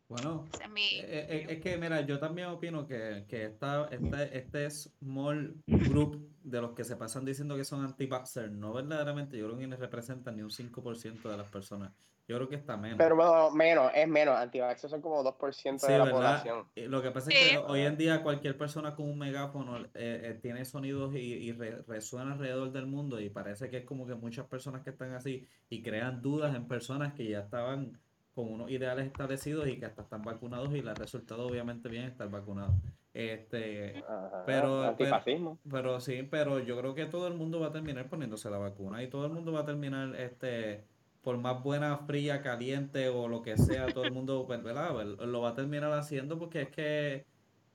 Bueno, 0.09 0.45
es 0.63 0.71
mi... 0.71 0.83
Eh, 0.83 1.27
eh, 1.29 1.47
es 1.49 1.61
que, 1.61 1.79
mira, 1.79 2.03
yo 2.03 2.19
también 2.19 2.49
opino 2.49 2.87
que, 2.87 3.25
que 3.27 3.45
esta, 3.47 3.89
este, 3.91 4.39
este 4.39 4.71
small 4.71 5.57
group 5.67 6.29
de 6.43 6.61
los 6.61 6.73
que 6.75 6.85
se 6.85 6.97
pasan 6.97 7.25
diciendo 7.25 7.57
que 7.57 7.65
son 7.65 7.83
anti-vaxxers, 7.85 8.53
no 8.53 8.73
verdaderamente, 8.75 9.39
yo 9.39 9.47
creo 9.47 9.59
que 9.59 9.67
ni 9.67 9.77
representan 9.77 10.37
ni 10.37 10.43
un 10.43 10.51
5% 10.51 11.31
de 11.31 11.37
las 11.39 11.49
personas. 11.49 11.91
Yo 12.27 12.37
creo 12.37 12.49
que 12.49 12.57
está 12.57 12.77
menos. 12.79 12.97
Pero 12.97 13.17
bueno, 13.17 13.51
menos, 13.51 13.91
es 13.95 14.09
menos. 14.09 14.35
Antivaxxers 14.37 14.91
son 14.91 15.03
como 15.03 15.23
2% 15.23 15.87
Sí, 15.87 15.93
de 15.93 15.99
la 15.99 16.05
¿verdad? 16.05 16.19
población. 16.43 16.67
Eh, 16.75 16.89
Lo 16.89 17.03
que 17.03 17.11
pasa 17.11 17.31
es 17.31 17.37
Sí. 17.39 17.51
que 17.51 17.59
hoy 17.59 17.81
en 17.83 17.99
día 17.99 18.23
cualquier 18.23 18.57
persona 18.57 18.95
con 18.95 19.11
un 19.11 19.19
megáfono 19.19 19.77
eh, 19.79 19.89
eh, 19.95 20.39
tiene 20.41 20.65
sonidos 20.65 21.15
y, 21.15 21.19
y 21.19 21.53
re- 21.53 21.83
resuena 21.87 22.33
alrededor 22.33 22.73
del 22.73 22.87
mundo 22.87 23.21
y 23.21 23.29
parece 23.29 23.69
que 23.69 23.79
es 23.79 23.85
como 23.85 24.07
que 24.07 24.15
muchas 24.15 24.47
personas 24.47 24.83
que 24.83 24.91
están 24.91 25.13
así 25.13 25.47
y 25.69 25.83
crean 25.83 26.23
dudas 26.23 26.55
en 26.57 26.67
personas 26.67 27.13
que 27.13 27.29
ya 27.29 27.41
estaban 27.41 27.99
con 28.35 28.53
unos 28.53 28.71
ideales 28.71 29.07
establecidos 29.07 29.69
y 29.69 29.79
que 29.79 29.87
hasta 29.87 30.03
están 30.03 30.23
vacunados 30.23 30.71
y 30.75 30.83
les 30.83 30.89
ha 30.89 30.95
resultado 30.95 31.47
obviamente 31.47 31.89
bien 31.89 32.05
estar 32.05 32.29
vacunados. 32.31 32.75
Este, 33.13 33.99
Ajá, 34.09 34.43
Pero- 34.45 34.83
Antifascismo. 34.83 35.59
pero 35.71 36.01
sí, 36.01 36.27
pero 36.29 36.59
yo 36.59 36.77
creo 36.79 36.95
que 36.95 37.07
todo 37.07 37.29
el 37.29 37.35
mundo 37.35 37.61
va 37.61 37.69
a 37.69 37.73
terminar 37.73 38.09
poniéndose 38.09 38.51
la 38.51 38.59
vacuna 38.59 39.03
y 39.03 39.09
todo 39.09 39.27
el 39.27 39.33
mundo 39.33 39.53
va 39.53 39.61
a 39.61 39.65
terminar, 39.65 40.17
este, 40.17 40.85
por 41.23 41.39
más 41.39 41.63
buena, 41.63 41.97
fría, 41.99 42.43
caliente 42.43 43.09
o 43.09 43.29
lo 43.29 43.41
que 43.43 43.57
sea, 43.57 43.87
todo 43.87 44.05
el 44.05 44.13
mundo, 44.13 44.45
pues, 44.49 44.63
¿verdad? 44.63 44.93
Lo 45.05 45.41
va 45.41 45.51
a 45.51 45.55
terminar 45.55 45.93
haciendo 45.93 46.39
porque 46.39 46.63
es 46.63 46.69
que, 46.71 47.25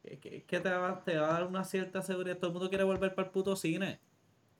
es 0.04 0.20
que, 0.20 0.38
es 0.38 0.44
que 0.44 0.60
te, 0.60 0.70
va, 0.70 1.04
te 1.06 1.18
va 1.18 1.30
a 1.30 1.34
dar 1.40 1.48
una 1.48 1.64
cierta 1.64 2.02
seguridad. 2.02 2.38
Todo 2.38 2.48
el 2.48 2.54
mundo 2.54 2.70
quiere 2.70 2.84
volver 2.84 3.16
para 3.16 3.28
el 3.28 3.32
puto 3.32 3.56
cine. 3.56 4.00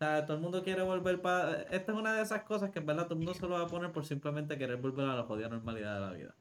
O 0.02 0.06
sea, 0.06 0.26
todo 0.26 0.38
el 0.38 0.42
mundo 0.42 0.64
quiere 0.64 0.82
volver 0.82 1.22
para... 1.22 1.64
Esta 1.64 1.92
es 1.92 1.98
una 1.98 2.14
de 2.14 2.22
esas 2.22 2.44
cosas 2.44 2.72
que 2.72 2.80
en 2.80 2.86
verdad 2.86 3.04
todo 3.04 3.16
el 3.16 3.20
mundo 3.20 3.34
se 3.34 3.42
lo 3.42 3.50
va 3.50 3.64
a 3.64 3.68
poner 3.68 3.92
por 3.92 4.06
simplemente 4.06 4.58
querer 4.58 4.78
volver 4.78 5.06
a 5.06 5.14
la 5.16 5.24
jodida 5.24 5.50
normalidad 5.50 5.96
de 5.96 6.00
la 6.00 6.12
vida. 6.14 6.36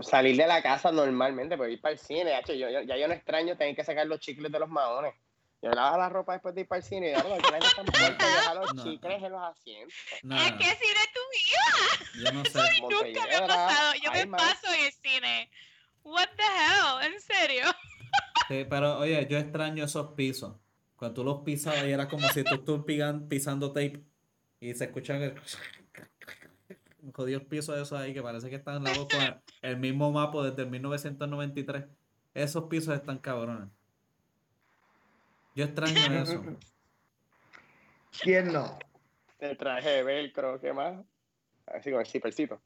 Salir 0.00 0.38
de 0.38 0.46
la 0.46 0.62
casa 0.62 0.90
normalmente, 0.90 1.58
pues 1.58 1.70
ir 1.70 1.82
para 1.82 1.92
el 1.92 1.98
cine. 1.98 2.34
hacho, 2.34 2.54
yo, 2.54 2.70
yo- 2.70 2.80
ya 2.80 2.96
yo 2.96 3.08
no 3.08 3.12
extraño 3.12 3.58
tener 3.58 3.76
que 3.76 3.84
sacar 3.84 4.06
los 4.06 4.20
chicles 4.20 4.50
de 4.50 4.58
los 4.58 4.70
maones. 4.70 5.12
Yo 5.60 5.70
lavo 5.72 5.98
la 5.98 6.08
ropa 6.08 6.32
después 6.32 6.54
de 6.54 6.62
ir 6.62 6.66
para 6.66 6.78
el 6.78 6.82
cine 6.82 7.10
y 7.10 7.12
claro, 7.12 7.28
que 7.36 7.50
la 7.50 7.60
gente 7.60 7.66
está 7.66 7.82
muerta 8.00 8.24
y 8.26 8.32
deja 8.32 8.54
los 8.54 8.74
No. 8.74 8.84
chicles 8.84 9.22
en 9.22 9.32
los 9.32 9.42
asientos. 9.42 9.94
No, 10.22 10.36
Es 10.36 10.52
que 10.52 10.64
cine 10.64 11.00
tu 11.12 11.20
vida. 11.36 12.24
yo 12.24 12.32
no 12.32 12.44
sé. 12.46 12.80
Nunca 12.80 13.26
me 13.26 13.34
ha 13.36 13.46
pasado. 13.46 13.92
Yo 14.02 14.12
me 14.12 14.18
hay 14.20 14.26
más. 14.26 14.40
paso 14.40 14.72
en 14.72 14.86
el 14.86 14.92
cine. 14.92 15.50
What 16.04 16.28
the 16.38 16.42
hell? 16.42 17.12
¿En 17.12 17.20
serio? 17.20 17.64
Sí, 18.48 18.64
pero 18.70 18.98
oye, 19.00 19.26
yo 19.28 19.36
extraño 19.36 19.84
esos 19.84 20.12
pisos. 20.14 20.56
Cuando 21.00 21.14
tú 21.14 21.24
los 21.24 21.38
pisabas 21.40 21.82
y 21.86 21.92
era 21.92 22.06
como 22.06 22.28
si 22.28 22.44
tú 22.44 22.56
estuvieras 22.56 23.22
pisando 23.26 23.72
tape 23.72 24.04
y 24.60 24.74
se 24.74 24.84
escuchan 24.84 25.22
el 25.22 25.34
jodidos 27.14 27.44
pisos 27.44 27.74
de 27.74 27.80
esos 27.80 27.98
ahí 27.98 28.12
que 28.12 28.20
parece 28.20 28.50
que 28.50 28.56
están 28.56 28.76
en 28.76 28.84
la 28.84 28.92
con 28.92 29.42
el, 29.62 29.78
mismo 29.78 30.12
mapa 30.12 30.42
desde 30.42 30.64
el 30.64 30.68
1993. 30.68 31.86
Esos 32.34 32.64
pisos 32.64 32.94
están 32.94 33.16
cabrones. 33.16 33.70
Yo 35.54 35.64
extraño 35.64 35.94
eso. 36.22 36.44
¿Quién 38.20 38.52
no? 38.52 38.78
El 39.38 39.56
traje 39.56 39.88
de 39.88 40.02
velcro, 40.02 40.60
¿qué 40.60 40.74
más? 40.74 41.02
Así 41.64 41.90
con 41.90 42.00
el 42.00 42.06
zippercito. 42.06 42.60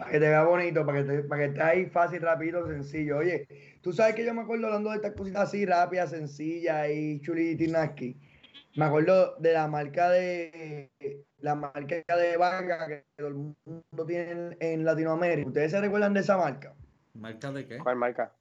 Para 0.00 0.12
que 0.12 0.18
te 0.18 0.28
vea 0.30 0.44
bonito, 0.44 0.86
para 0.86 1.02
que, 1.02 1.04
te, 1.04 1.22
para 1.24 1.42
que 1.42 1.48
esté 1.48 1.62
ahí 1.62 1.84
fácil, 1.84 2.22
rápido, 2.22 2.66
sencillo. 2.66 3.18
Oye, 3.18 3.46
tú 3.82 3.92
sabes 3.92 4.14
que 4.14 4.24
yo 4.24 4.32
me 4.32 4.40
acuerdo 4.40 4.68
hablando 4.68 4.88
de 4.88 4.96
estas 4.96 5.12
cositas 5.12 5.42
así 5.42 5.66
rápidas, 5.66 6.08
sencillas 6.08 6.88
y 6.90 7.20
chulitinaski. 7.20 8.18
Me 8.76 8.86
acuerdo 8.86 9.36
de 9.36 9.52
la 9.52 9.68
marca 9.68 10.08
de 10.08 10.90
la 11.40 11.54
marca 11.54 12.02
de 12.16 12.36
vaca 12.38 12.86
que 12.88 13.04
todo 13.14 13.28
el 13.28 13.34
mundo 13.34 14.06
tiene 14.06 14.30
en, 14.30 14.56
en 14.58 14.84
Latinoamérica. 14.86 15.48
¿Ustedes 15.48 15.70
se 15.72 15.80
recuerdan 15.82 16.14
de 16.14 16.20
esa 16.20 16.38
marca? 16.38 16.74
¿Marca 17.12 17.52
de 17.52 17.66
qué? 17.66 17.76
¿Cuál 17.76 17.96
marca? 17.96 18.32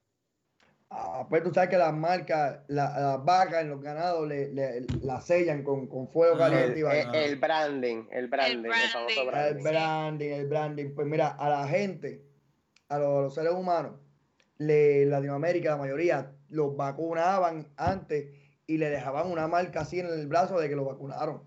Ah, 0.92 1.28
pues 1.30 1.44
tú 1.44 1.54
sabes 1.54 1.70
que 1.70 1.78
las 1.78 1.94
marcas, 1.94 2.62
la- 2.68 3.00
las 3.00 3.24
vacas 3.24 3.62
en 3.62 3.70
los 3.70 3.80
ganados 3.82 4.28
le, 4.28 4.52
le- 4.52 4.86
la 5.04 5.22
sellan 5.22 5.62
con, 5.64 5.86
con 5.86 6.08
fuego 6.08 6.36
caliente 6.36 6.80
El, 6.80 6.84
vaina. 6.84 7.12
el- 7.14 7.24
el 7.32 7.36
branding, 7.36 8.04
el 8.10 8.28
branding, 8.28 8.66
el, 8.72 8.90
famoso 8.90 9.26
branding. 9.28 9.58
El 9.58 9.62
branding. 9.62 9.64
branding, 9.64 10.30
el 10.32 10.48
branding. 10.48 10.96
Pues 10.96 11.06
mira, 11.08 11.28
a 11.28 11.48
la 11.50 11.68
gente, 11.68 12.24
a 12.88 12.98
los, 12.98 13.08
a 13.08 13.22
los 13.22 13.36
seres 13.36 13.52
humanos, 13.54 13.94
le, 14.58 15.06
Latinoamérica, 15.06 15.70
la 15.72 15.78
mayoría, 15.78 16.32
los 16.50 16.76
vacunaban 16.76 17.68
antes 17.78 18.34
y 18.66 18.78
le 18.80 18.90
dejaban 18.90 19.32
una 19.32 19.48
marca 19.48 19.82
así 19.82 20.00
en 20.00 20.08
el 20.08 20.28
brazo 20.28 20.60
de 20.60 20.70
que 20.70 20.76
lo 20.76 20.86
vacunaron. 20.86 21.44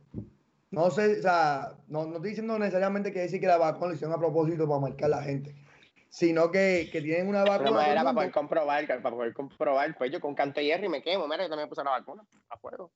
No 0.70 0.90
sé, 0.93 1.18
o 1.18 1.22
sea, 1.22 1.72
no, 1.88 2.07
no 2.07 2.14
estoy 2.16 2.30
diciendo 2.30 2.59
necesariamente 2.61 3.12
que 3.12 3.20
decir 3.20 3.40
que 3.40 3.47
la 3.49 3.59
vacuna 3.59 3.88
lo 3.88 3.95
hicieron 3.95 4.14
a 4.14 4.18
propósito 4.18 4.66
para 4.68 4.80
marcar 4.80 5.07
a 5.12 5.16
la 5.16 5.22
gente, 5.22 5.55
sino 6.12 6.50
que, 6.50 6.90
que 6.92 7.00
tienen 7.00 7.26
una 7.26 7.42
vacuna. 7.42 7.70
Una 7.70 7.80
manera 7.80 8.02
para 8.02 8.14
poder 8.14 8.32
comprobar, 8.32 8.86
para 8.86 9.00
poder 9.16 9.32
comprobar. 9.32 9.96
Pues 9.96 10.12
yo 10.12 10.20
con 10.20 10.34
canto 10.34 10.60
Jerry 10.60 10.86
me 10.90 11.02
quemo, 11.02 11.26
mira, 11.26 11.42
yo 11.42 11.48
también 11.48 11.64
me 11.66 11.68
puse 11.70 11.82
la 11.82 11.90
vacuna 11.92 12.22
a 12.50 12.56
fuego. 12.58 12.92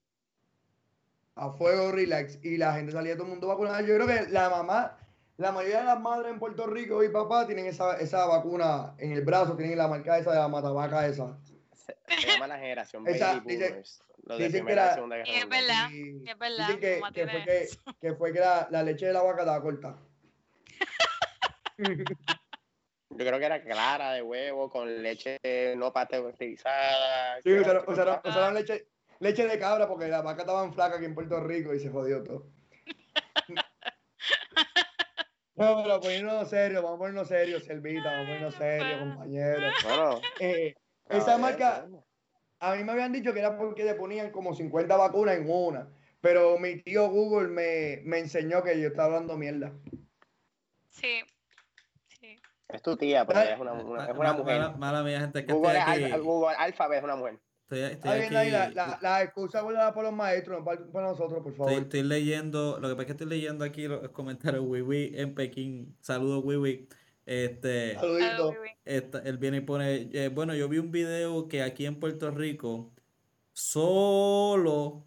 a 1.34 1.50
fuego, 1.52 1.92
relax, 1.92 2.38
y 2.44 2.58
la 2.58 2.74
gente 2.74 2.92
salía 2.92 3.14
todo 3.14 3.24
el 3.24 3.30
mundo 3.30 3.46
vacunada. 3.48 3.80
Yo 3.80 3.94
creo 3.94 4.06
que 4.06 4.28
la 4.30 4.50
mamá, 4.50 4.98
la 5.38 5.50
mayoría 5.50 5.78
de 5.78 5.84
las 5.86 5.98
madres 6.00 6.30
en 6.30 6.38
Puerto 6.38 6.66
Rico 6.66 7.02
y 7.02 7.08
papá 7.08 7.46
tienen 7.46 7.64
esa, 7.64 7.96
esa 7.96 8.26
vacuna 8.26 8.94
en 8.98 9.12
el 9.12 9.22
brazo, 9.24 9.56
tienen 9.56 9.78
la 9.78 9.88
marca 9.88 10.18
esa 10.18 10.32
de 10.32 10.36
la 10.38 10.48
matabaca 10.48 11.06
esa. 11.06 11.38
Se, 11.74 11.96
se 12.20 12.26
llama 12.26 12.48
la 12.48 12.58
generación 12.58 13.08
Esa- 13.08 13.36
Baby 13.38 13.56
dice-. 13.56 13.82
Los 14.24 14.38
de 14.38 14.44
dicen 14.48 14.60
que 14.60 14.64
Primera 14.66 14.82
y 14.82 14.86
la- 14.88 14.94
Segunda 14.94 15.16
Guerra 15.16 15.30
Y 15.30 15.34
es 15.36 15.48
verdad. 15.48 15.90
Y 15.90 16.28
Es 16.28 16.38
verdad, 16.38 16.66
dicen 16.66 16.80
que, 16.80 16.98
fue 17.00 17.44
que, 17.44 17.68
que 18.00 18.14
fue 18.14 18.32
que 18.34 18.40
la, 18.40 18.68
la 18.70 18.82
leche 18.82 19.06
de 19.06 19.12
la 19.14 19.22
vaca 19.22 19.40
estaba 19.40 19.62
corta. 19.62 19.96
Yo 23.10 23.18
creo 23.24 23.38
que 23.38 23.44
era 23.46 23.62
clara 23.62 24.12
de 24.12 24.22
huevo 24.22 24.68
con 24.70 25.02
leche 25.02 25.38
no 25.76 25.92
pasteurizada. 25.92 27.40
Sí, 27.42 27.52
usaron, 27.54 27.84
usaron- 27.86 28.20
usaron 28.24 28.54
leche, 28.54 28.88
leche 29.20 29.46
de 29.46 29.58
cabra 29.58 29.86
porque 29.88 30.08
las 30.08 30.22
vacas 30.24 30.40
estaban 30.40 30.72
flacas 30.74 30.96
aquí 30.98 31.06
en 31.06 31.14
Puerto 31.14 31.40
Rico 31.40 31.72
y 31.74 31.80
se 31.80 31.90
jodió 31.90 32.22
todo. 32.22 32.46
No, 35.54 35.82
pero 35.82 36.00
poniéndonos 36.02 36.50
serio, 36.50 36.82
vamos 36.82 36.96
a 36.96 36.98
ponernos 36.98 37.28
serios, 37.28 37.64
Selvita, 37.64 38.10
vamos 38.10 38.24
a 38.24 38.26
ponernos 38.26 38.54
serios, 38.56 38.98
compañeros. 39.00 39.72
Bueno, 39.84 40.20
Eh, 40.38 40.74
esa 41.08 41.38
marca, 41.38 41.88
a 42.60 42.74
mí 42.74 42.84
me 42.84 42.92
habían 42.92 43.12
dicho 43.12 43.32
que 43.32 43.38
era 43.38 43.56
porque 43.56 43.84
le 43.84 43.94
ponían 43.94 44.30
como 44.32 44.54
50 44.54 44.96
vacunas 44.98 45.36
en 45.38 45.48
una, 45.48 45.88
pero 46.20 46.58
mi 46.58 46.82
tío 46.82 47.08
Google 47.08 47.48
me, 47.48 48.02
me 48.04 48.18
enseñó 48.18 48.62
que 48.62 48.78
yo 48.78 48.88
estaba 48.88 49.06
hablando 49.14 49.38
mierda. 49.38 49.72
Sí. 50.90 51.20
Es 52.68 52.82
tu 52.82 52.96
tía, 52.96 53.24
ella 53.28 53.54
es 53.54 53.60
una, 53.60 53.78
es 53.78 53.84
una 53.84 54.32
mujer. 54.32 54.60
Mala, 54.60 54.76
mala 54.76 55.02
mía, 55.02 55.20
gente, 55.20 55.46
que 55.46 55.52
Google, 55.52 55.78
estoy 55.78 56.02
aquí. 56.04 56.12
al- 56.12 56.22
Google 56.22 56.56
Alphabet 56.58 56.98
es 56.98 57.04
una 57.04 57.16
mujer. 57.16 57.38
Estoy, 57.68 57.80
estoy 57.80 58.36
ahí, 58.36 58.50
la, 58.50 58.70
la, 58.70 58.98
la 59.02 59.22
excusa 59.22 59.60
guardada 59.60 59.92
por 59.92 60.04
los 60.04 60.12
maestros, 60.12 60.58
no 60.60 60.64
para, 60.64 60.84
para 60.86 61.08
nosotros, 61.08 61.42
por 61.42 61.52
favor. 61.54 61.72
Estoy, 61.72 61.84
estoy 61.84 62.02
leyendo, 62.04 62.78
lo 62.80 62.88
que 62.88 62.94
pasa 62.94 63.00
es 63.02 63.06
que 63.06 63.12
estoy 63.12 63.26
leyendo 63.28 63.64
aquí 63.64 63.88
los 63.88 64.08
comentarios 64.10 64.64
Wiwi 64.66 65.12
en 65.16 65.34
Pekín. 65.34 65.96
Saludos 66.00 66.42
Wiwi. 66.44 66.88
Este, 67.24 67.94
Saludito. 67.94 68.54
Esta- 68.84 69.18
él 69.20 69.38
viene 69.38 69.56
y 69.56 69.60
pone, 69.62 70.08
eh, 70.12 70.28
bueno, 70.28 70.54
yo 70.54 70.68
vi 70.68 70.78
un 70.78 70.92
video 70.92 71.48
que 71.48 71.62
aquí 71.62 71.86
en 71.86 71.98
Puerto 71.98 72.30
Rico 72.30 72.92
solo 73.52 75.05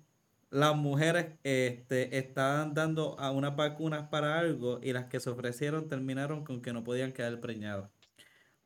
las 0.49 0.75
mujeres 0.75 1.37
este, 1.43 2.17
estaban 2.17 2.73
dando 2.73 3.19
a 3.19 3.31
unas 3.31 3.55
vacunas 3.55 4.07
para 4.09 4.39
algo 4.39 4.79
y 4.81 4.93
las 4.93 5.05
que 5.05 5.19
se 5.19 5.29
ofrecieron 5.29 5.87
terminaron 5.87 6.43
con 6.43 6.61
que 6.61 6.73
no 6.73 6.83
podían 6.83 7.11
quedar 7.11 7.39
preñadas. 7.39 7.89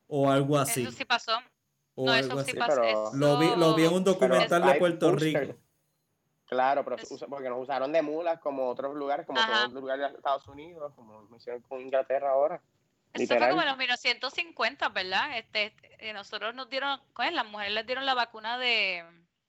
O 0.06 0.30
algo 0.30 0.58
así. 0.58 0.82
Eso 0.82 0.92
sí 0.92 1.04
pasó. 1.04 1.32
O 1.94 2.06
No, 2.06 2.12
algo 2.12 2.40
eso 2.40 2.44
sí 2.44 2.50
así. 2.50 2.58
pasó. 2.58 2.80
pero- 2.80 2.84
eso- 3.08 3.16
Lo 3.16 3.38
vi, 3.38 3.48
lo 3.56 3.74
vi 3.74 3.84
en 3.84 3.92
un 3.94 4.04
documental 4.04 4.64
de 4.64 4.74
Puerto. 4.74 5.12
Rico. 5.12 5.56
Claro, 6.46 6.84
pero 6.84 6.96
Es- 6.96 7.24
porque 7.28 7.48
nos 7.48 7.62
usaron 7.62 7.90
de 7.92 8.02
mulas 8.02 8.38
como 8.40 8.68
otros 8.68 8.94
lugares, 8.94 9.26
como 9.26 9.40
los 9.40 9.72
lugares 9.72 10.10
de 10.10 10.16
Estados 10.16 10.46
Unidos, 10.46 10.92
como 10.94 11.22
lo 11.22 11.36
hicieron 11.36 11.62
con 11.62 11.80
Inglaterra 11.80 12.30
ahora. 12.30 12.60
Eso 13.14 13.26
fue 13.38 13.48
como 13.48 13.62
en 13.62 13.68
los 13.68 13.76
1950, 13.78 14.88
¿verdad? 14.88 15.38
Este, 15.38 15.74
eh, 16.00 16.12
nosotros 16.12 16.54
nos 16.54 16.68
dieron, 16.68 17.00
¿cuál 17.14 17.28
es? 17.28 17.34
Las 17.34 17.46
mujeres 17.46 17.72
les 17.72 17.86
dieron 17.86 18.04
la 18.06 18.14
vacuna 18.14 18.58
de... 18.58 19.04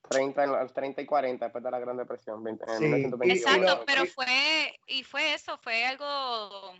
30, 0.10 0.44
en 0.44 0.52
los 0.52 0.74
30 0.74 1.02
y 1.02 1.06
40 1.06 1.46
después 1.46 1.64
de 1.64 1.72
la 1.72 1.80
Gran 1.80 1.98
Depresión. 1.98 2.44
20, 2.44 2.64
en 2.66 2.78
Sí, 2.78 2.84
1920. 2.86 3.28
y- 3.28 3.38
y 3.38 3.40
Exacto, 3.42 3.84
pero 3.86 4.06
fue, 4.06 4.76
y 4.88 5.04
fue 5.04 5.34
eso, 5.34 5.58
fue 5.58 5.86
algo... 5.86 6.74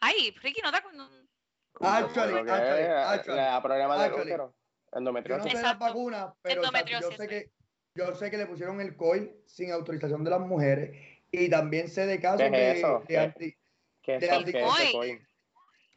Ay, 0.00 0.34
Ricky, 0.42 0.60
¿no 0.62 0.70
te 0.72 0.78
Actually, 1.82 2.38
actually, 2.50 2.84
actually, 2.86 3.36
le 3.36 3.42
da 3.42 3.62
problemas 3.62 4.00
del 4.02 4.12
útero. 4.14 4.46
Yo 4.46 4.54
no 4.92 4.98
Endometriosis. 4.98 5.52
sé 5.52 5.62
las 5.62 5.78
vacunas, 5.78 6.32
pero 6.42 6.62
o 6.62 6.64
sea, 6.64 6.72
yo 6.72 6.78
Endometriosis, 6.98 7.16
sé 7.16 7.22
sí. 7.22 7.28
que 7.28 7.50
yo 7.94 8.14
sé 8.14 8.30
que 8.30 8.38
le 8.38 8.46
pusieron 8.46 8.80
el 8.80 8.96
COI 8.96 9.32
sin 9.46 9.70
autorización 9.72 10.24
de 10.24 10.30
las 10.30 10.40
mujeres 10.40 10.96
y 11.30 11.48
también 11.48 11.88
sé 11.88 12.06
de 12.06 12.20
casos 12.20 12.38
¿Qué 12.40 12.46
es 12.46 12.52
de, 12.52 12.78
eso? 12.78 13.04
de. 13.06 13.16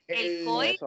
El 0.08 0.18
el- 0.40 0.46
COI. 0.46 0.80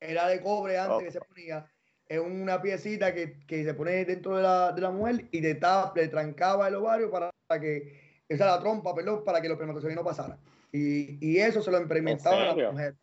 Era 0.00 0.28
de 0.28 0.40
cobre 0.42 0.78
antes 0.78 0.96
Oh. 0.96 1.00
que 1.00 1.10
se 1.10 1.20
ponía 1.20 1.66
es 2.08 2.18
una 2.18 2.60
piecita 2.62 3.12
que, 3.12 3.38
que 3.46 3.64
se 3.64 3.74
pone 3.74 4.04
dentro 4.04 4.36
de 4.36 4.42
la, 4.42 4.72
de 4.72 4.80
la 4.80 4.90
mujer 4.90 5.26
y 5.30 5.42
te 5.42 5.54
tapa, 5.56 5.92
le 6.00 6.08
trancaba 6.08 6.68
el 6.68 6.76
ovario 6.76 7.10
para 7.10 7.30
que 7.60 8.22
esa 8.28 8.46
la 8.46 8.60
trompa, 8.60 8.94
perdón, 8.94 9.24
para 9.24 9.40
que 9.40 9.48
los 9.48 9.56
espermatozoides 9.56 9.96
no 9.96 10.04
pasaran. 10.04 10.38
Y, 10.72 11.18
y 11.26 11.38
eso 11.38 11.62
se 11.62 11.70
lo 11.70 11.80
implementaban 11.80 12.46
a 12.46 12.50
serio? 12.50 12.72
mujeres. 12.72 12.94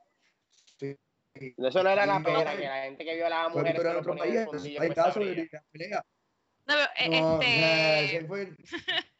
Sí. 0.78 0.97
Eso 1.36 1.84
no 1.84 1.89
era 1.89 2.06
la 2.06 2.24
pera, 2.24 2.56
que 2.56 2.64
la 2.64 2.84
gente 2.84 3.06
que 3.06 3.16
violaba 3.16 3.45
a 3.45 3.49
mujeres 3.49 3.76
ponía 3.76 3.97
en 3.97 4.18
país, 4.18 4.36
el 4.36 4.45
fundillo 4.45 4.82
hay 4.82 4.88
pues, 4.88 4.95
casos 4.95 5.26
de 5.26 5.49
pelea. 5.72 6.06
No, 6.68 6.74
pero, 6.74 6.82
eh, 6.97 7.22
No, 7.22 7.41
este, 7.41 8.28
fue- 8.28 8.56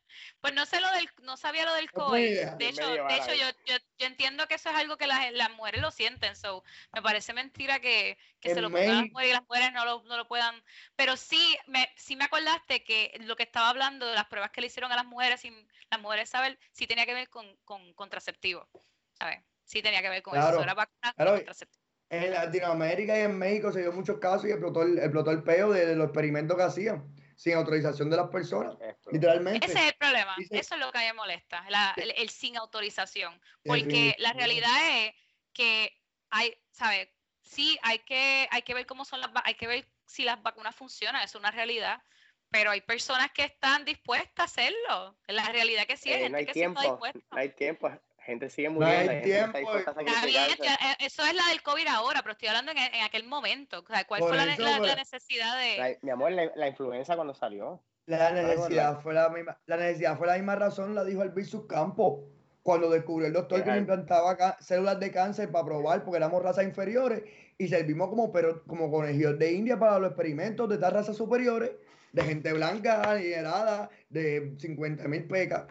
pues 0.46 0.54
no 0.54 0.68
sé 0.68 0.80
lo 0.80 0.92
del, 0.92 1.10
no 1.24 1.38
sabía 1.38 1.66
lo 1.66 1.74
del 1.74 1.90
No 1.92 2.10
fue- 2.10 2.22
De 2.60 2.70
hecho, 2.70 2.88
de 2.88 3.16
hecho 3.16 3.34
yo, 3.34 3.48
yo, 3.66 3.78
yo 3.98 4.06
entiendo 4.06 4.48
que 4.48 4.54
eso 4.54 4.70
es 4.70 4.76
algo 4.76 4.96
que 4.96 5.08
las, 5.08 5.32
las 5.32 5.50
mujeres 5.50 5.82
lo 5.82 5.90
sienten, 5.90 6.36
so 6.36 6.64
me 6.94 7.02
parece 7.02 7.34
mentira 7.34 7.80
que, 7.80 8.16
que 8.40 8.54
se 8.54 8.62
lo 8.62 8.70
pongan 8.70 8.90
a 8.90 9.02
las 9.02 9.10
mujeres 9.12 9.32
y 9.32 9.34
las 9.34 9.42
mujeres 9.42 9.74
no 9.74 9.86
lo, 9.86 10.04
no 10.04 10.18
lo 10.18 10.28
puedan. 10.28 10.64
Pero 10.96 11.18
sí 11.18 11.58
me, 11.66 11.90
sí 11.98 12.16
me 12.16 12.26
acordaste 12.26 12.84
que 12.84 13.18
lo 13.22 13.36
que 13.36 13.42
estaba 13.42 13.70
hablando 13.70 14.06
de 14.06 14.14
las 14.14 14.26
pruebas 14.28 14.52
que 14.52 14.62
le 14.62 14.68
hicieron 14.68 14.92
a 14.92 14.96
las 14.96 15.06
mujeres 15.06 15.42
sin 15.42 15.68
las 15.90 16.00
mujeres 16.00 16.30
saber, 16.30 16.60
sí 16.72 16.86
tenía 16.86 17.08
que 17.08 17.16
ver 17.16 17.28
con, 17.28 17.58
con 17.66 17.96
contraceptivo, 17.96 18.70
¿sabes? 19.18 19.40
Sí 19.64 19.82
tenía 19.82 20.04
que 20.04 20.10
ver 20.10 20.22
con 20.22 20.34
Claro, 20.34 20.58
eso, 20.58 20.64
era 20.64 20.76
vacuna 20.76 21.12
claro. 21.16 21.38
contraceptivo. 21.38 21.84
En 22.12 22.32
Latinoamérica 22.32 23.18
y 23.18 23.22
en 23.22 23.36
México 23.36 23.72
se 23.72 23.82
dio 23.82 23.92
muchos 23.92 24.20
casos 24.20 24.46
y 24.46 24.52
explotó 24.52 24.84
el, 24.84 25.00
explotó 25.00 25.32
el 25.32 25.42
peo 25.42 25.72
de 25.72 25.96
los 25.96 26.06
experimentos 26.06 26.56
que 26.56 26.62
hacían 26.64 27.16
sin 27.36 27.56
autorización 27.56 28.12
de 28.12 28.18
las 28.18 28.28
personas. 28.28 28.78
Literalmente. 29.12 29.66
Ese 29.66 29.80
es 29.80 29.86
el 29.88 29.94
problema, 29.96 30.36
Dice- 30.38 30.58
eso 30.60 30.76
es 30.76 30.82
lo 30.82 30.92
que 30.92 30.98
a 30.98 31.02
mí 31.02 31.08
me 31.08 31.14
molesta, 31.14 31.66
la- 31.70 31.94
el, 31.98 32.14
el 32.18 32.30
sin 32.30 32.58
autorización. 32.58 33.40
Porque 33.64 34.16
la 34.20 34.34
realidad 34.34 34.76
es 35.06 35.14
que 35.54 35.92
hay, 36.30 36.56
¿sabes? 36.72 37.10
Sí, 37.42 37.78
hay 37.84 38.00
que, 38.00 38.48
hay 38.52 38.62
que 38.64 38.74
ver 38.74 38.86
cómo 38.86 39.06
son 39.06 39.22
las, 39.22 39.30
hay 39.44 39.56
que 39.56 39.68
ver 39.68 39.88
si 40.06 40.24
las 40.24 40.42
vacunas 40.42 40.76
funcionan, 40.76 41.24
es 41.24 41.36
una 41.36 41.52
realidad. 41.52 42.02
Pero 42.50 42.72
hay 42.72 42.82
personas 42.82 43.32
que 43.32 43.44
están 43.44 43.86
dispuestas 43.86 44.40
a 44.40 44.44
hacerlo. 44.44 45.20
La 45.28 45.46
realidad 45.50 45.86
que 45.88 45.98
sí 45.98 46.10
hay 46.10 46.16
Eh, 46.16 46.24
gente 46.24 46.32
no 46.32 46.38
hay 46.38 46.46
que 46.46 46.54
sí 46.54 46.62
está 46.62 46.80
tiempo, 46.82 46.82
dispuesta. 46.82 47.20
no 47.32 47.38
hay 47.38 47.50
tiempo. 47.50 47.92
Gente 48.20 48.50
sigue 48.50 48.70
muriendo. 48.70 49.12
hay 49.12 49.22
tiempo, 49.24 49.58
Está 49.78 50.26
bien, 50.26 50.50
eh, 50.64 50.96
eso 51.00 51.24
es 51.26 51.34
la 51.36 51.48
del 51.50 51.62
COVID 51.62 51.88
ahora, 51.88 52.22
pero 52.22 52.32
estoy 52.34 52.48
hablando 52.48 52.72
en, 52.72 52.78
en 52.80 53.04
aquel 53.04 53.24
momento. 53.26 53.84
O 53.84 53.88
sea, 53.88 54.06
¿Cuál 54.06 54.22
Por 54.22 54.30
fue 54.30 54.38
la, 54.46 54.54
eso, 54.54 54.62
la- 54.64 54.80
la 54.80 54.96
necesidad 54.96 55.58
de...? 55.58 55.78
La- 55.78 55.98
mi 56.02 56.12
amor, 56.12 56.32
la, 56.32 56.52
la 56.56 56.68
influenza 56.68 57.16
cuando 57.16 57.34
salió. 57.36 57.84
La 58.08 58.32
necesidad 58.32 59.00
fue 59.02 59.14
la 59.14 59.30
misma, 59.30 59.58
la 59.66 59.78
necesidad 59.78 60.18
fue 60.18 60.28
la 60.28 60.36
misma 60.36 60.56
razón, 60.56 60.94
la 60.94 61.04
dijo 61.04 61.22
Albizu 61.22 61.66
Campos, 61.66 62.22
cuando 62.62 62.90
descubrió 62.90 63.28
el 63.28 63.34
doctor 63.34 63.64
que 63.64 63.72
le 63.72 63.78
implantaba 63.80 64.58
células 64.60 65.00
de 65.00 65.12
cáncer 65.12 65.52
para 65.52 65.66
probar, 65.66 66.04
porque 66.04 66.18
éramos 66.18 66.44
razas 66.44 66.66
inferiores, 66.66 67.24
y 67.58 67.68
servimos 67.68 68.10
como, 68.10 68.32
pero, 68.32 68.64
como 68.66 68.92
conejillos 68.92 69.40
de 69.40 69.54
India 69.54 69.80
para 69.80 70.00
los 70.00 70.10
experimentos 70.10 70.68
de 70.70 70.76
estas 70.76 70.94
razas 70.94 71.16
superiores, 71.18 71.72
de 72.12 72.24
gente 72.24 72.54
blanca, 72.54 73.10
adinerada, 73.10 73.90
de 74.10 74.56
50 74.58 75.08
mil 75.08 75.26
pecas. 75.26 75.66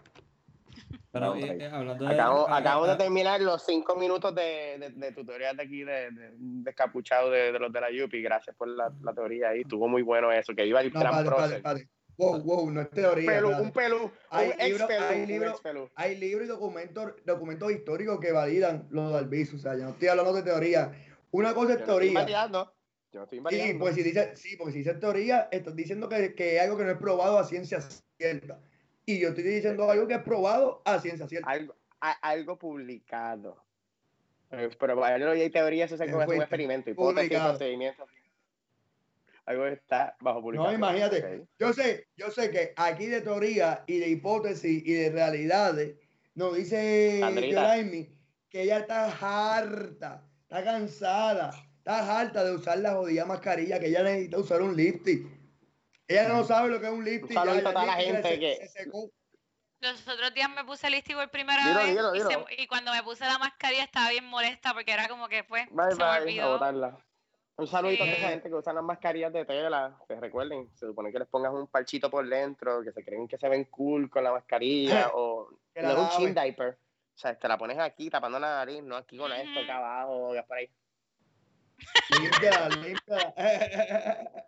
Pero 1.11 1.27
No, 1.27 1.37
eh, 1.37 1.57
eh, 1.61 1.71
hablando 1.73 2.05
de. 2.07 2.19
Ah, 2.21 2.47
ah, 2.49 2.87
de 2.89 2.97
terminar 2.97 3.41
los 3.41 3.65
cinco 3.65 3.95
minutos 3.95 4.35
de, 4.35 4.77
de, 4.81 4.91
de 4.91 5.13
tutorial 5.13 5.57
de 5.57 5.63
aquí 5.63 5.85
de, 5.85 6.11
de, 6.11 6.31
descapuchado 6.37 7.31
de, 7.31 7.53
de 7.53 7.59
los 7.59 7.73
de 7.73 7.81
la 7.81 7.91
Yupi. 7.93 8.21
Gracias 8.21 8.57
por 8.57 8.67
la, 8.69 8.93
la 9.01 9.15
teoría 9.15 9.51
ahí. 9.51 9.61
Estuvo 9.61 9.87
muy 9.87 10.03
bueno 10.03 10.33
eso. 10.33 10.55
Que 10.55 10.67
iba 10.67 10.81
el 10.81 10.93
No, 10.93 10.99
gran 11.01 11.13
padre, 11.13 11.27
prócer. 11.29 11.63
padre, 11.63 11.63
padre. 11.63 11.89
Wow, 12.17 12.41
wow, 12.43 12.71
no 12.71 12.81
es 12.81 12.91
teoría. 12.91 13.31
Pelú, 13.33 13.51
un 13.51 13.73
pelú, 13.73 14.11
Hay 14.31 14.47
un 14.49 14.53
ex 14.61 14.83
pelú, 14.85 15.05
hay 15.05 15.27
libro- 15.27 15.61
ex. 15.65 15.91
Hay 15.97 16.17
libros 16.17 16.45
y 16.45 16.49
documentos, 16.49 17.13
documentos 17.25 17.73
históricos 17.73 18.21
que 18.21 18.31
validan 18.33 18.87
lo 18.91 19.11
de 19.11 19.19
Albizu, 19.19 19.57
o 19.57 19.59
sea, 19.59 19.75
yo 19.77 19.85
no 19.85 19.91
estoy 19.91 20.09
hablando 20.09 20.33
de 20.33 20.43
teoría. 20.43 20.93
Una 21.33 21.53
cosa 21.55 21.75
Yo 21.75 21.81
es 21.81 21.87
no 21.89 21.93
estoy 21.95 22.13
teoría. 22.15 22.49
Yo 23.13 23.21
no 23.21 23.25
estoy 23.25 23.37
Sí, 23.37 23.39
invaliando. 23.39 23.79
pues 23.81 23.95
si 23.95 24.03
dice, 24.03 24.37
sí, 24.37 24.57
porque 24.57 24.73
si 24.73 24.79
dice 24.79 24.95
teoría, 24.95 25.49
estás 25.51 25.75
diciendo 25.77 26.09
que, 26.09 26.35
que 26.35 26.57
es 26.57 26.63
algo 26.63 26.77
que 26.77 26.85
no 26.85 26.91
es 26.91 26.99
probado 26.99 27.39
a 27.39 27.45
ciencia 27.45 27.81
cierta. 27.81 28.61
Y 29.07 29.19
yo 29.21 29.29
estoy 29.29 29.45
diciendo 29.45 29.91
algo 29.91 30.07
que 30.09 30.15
es 30.15 30.23
probado 30.23 30.83
a 30.85 30.99
ciencia 31.01 31.27
cierta. 31.29 31.51
algo, 31.51 31.75
a- 32.01 32.13
algo 32.29 32.59
publicado. 32.59 33.63
Eh, 34.51 34.71
Pero 34.79 35.05
hay 35.05 35.51
teoría, 35.51 35.87
eso 35.87 35.97
puede 35.97 36.11
hacer 36.13 36.29
un 36.29 36.43
experimento, 36.43 36.91
hipótesis, 36.91 37.39
procedimientos. 37.39 38.09
Algo 39.47 39.67
está 39.67 40.17
bajo 40.21 40.41
publicación. 40.41 40.81
No, 40.81 40.87
imagínate. 40.89 41.47
Yo 41.59 41.73
sé, 41.73 42.09
yo 42.17 42.31
sé 42.31 42.51
que 42.51 42.73
aquí 42.77 43.07
de 43.07 43.21
teoría 43.21 43.85
y 43.87 43.99
de 43.99 44.09
hipótesis 44.09 44.83
y 44.87 44.93
de 44.93 45.11
realidades 45.11 45.97
nos 46.35 46.55
dice. 46.57 47.21
Yoraimi 47.51 48.11
que 48.49 48.63
ella 48.63 48.79
está 48.79 49.07
harta, 49.57 50.23
está 50.43 50.63
cansada, 50.63 51.51
está 51.79 52.21
harta 52.21 52.45
de 52.45 52.55
usar 52.55 52.79
la 52.79 52.93
jodida 52.95 53.25
mascarilla, 53.25 53.81
que 53.81 53.87
ella 53.89 54.05
necesita 54.05 54.39
usar 54.39 54.63
un 54.63 54.77
lifting. 54.77 55.29
Ella 56.07 56.29
no 56.29 56.45
sabe 56.45 56.69
lo 56.71 56.81
que 56.81 56.87
es 56.87 56.93
un 56.93 57.05
lifting. 57.05 57.35
saludito 57.35 57.65
ya, 57.65 57.71
a 57.71 57.73
toda 57.73 57.87
la 57.87 57.93
gente 57.95 58.23
se- 58.23 58.39
que- 58.39 58.57
se 58.57 58.69
secó. 58.69 59.11
Los 59.81 60.07
otros 60.09 60.33
días 60.33 60.49
me 60.55 60.65
puse 60.65 60.89
listi 60.89 61.15
por 61.15 61.29
primera 61.31 61.67
Dilo, 61.67 61.79
vez 61.81 61.89
dilo, 61.89 62.15
y, 62.15 62.21
se- 62.21 62.29
dilo. 62.29 62.47
y 62.57 62.67
cuando 62.69 62.93
me 62.93 63.03
puse 63.03 63.25
la 63.25 63.39
mascarilla 63.39 63.83
estaba 63.83 64.09
bien 64.11 64.25
molesta 64.25 64.73
porque 64.73 64.93
era 64.93 65.09
como 65.09 65.29
que 65.29 65.43
pues 65.45 65.67
Bye, 65.73 65.91
se 65.91 65.97
me 65.97 66.05
bye, 66.05 66.05
a 66.05 66.23
olvidó. 66.23 66.59
Un 67.57 67.67
saludito 67.69 68.03
a 68.03 68.07
Sí. 68.07 68.13
esa 68.13 68.29
gente 68.31 68.49
que 68.49 68.55
usan 68.55 68.75
las 68.75 68.85
mascarillas 68.85 69.33
de 69.33 69.45
tela. 69.45 69.97
Que 70.09 70.17
recuerden, 70.17 70.69
se 70.75 70.87
supone 70.87 71.13
que 71.13 71.19
les 71.21 71.29
pongas 71.29 71.53
un 71.53 71.67
parchito 71.69 72.11
por 72.11 72.29
dentro, 72.29 72.83
que 72.83 72.93
se 72.93 73.05
creen 73.05 73.29
que 73.29 73.39
se 73.39 73.49
ven 73.49 73.65
cool 73.67 74.11
con 74.11 74.25
la 74.25 74.33
mascarilla, 74.33 75.11
o 75.15 75.49
no 75.77 75.83
la 75.83 75.93
es 75.93 75.99
un 75.99 76.09
chin 76.11 76.35
diaper. 76.35 76.79
O 77.15 77.17
sea, 77.17 77.39
te 77.39 77.47
la 77.47 77.57
pones 77.57 77.79
aquí 77.79 78.11
tapando 78.11 78.41
la 78.41 78.57
nariz, 78.57 78.83
no 78.83 78.97
aquí 78.97 79.17
con 79.17 79.31
esto, 79.33 79.61
acá 79.61 79.77
abajo, 79.79 80.35
ya 80.35 80.45
por 80.45 80.57
ahí. 80.57 80.69
Límpiala, 82.21 82.69
límpiala. 82.71 83.35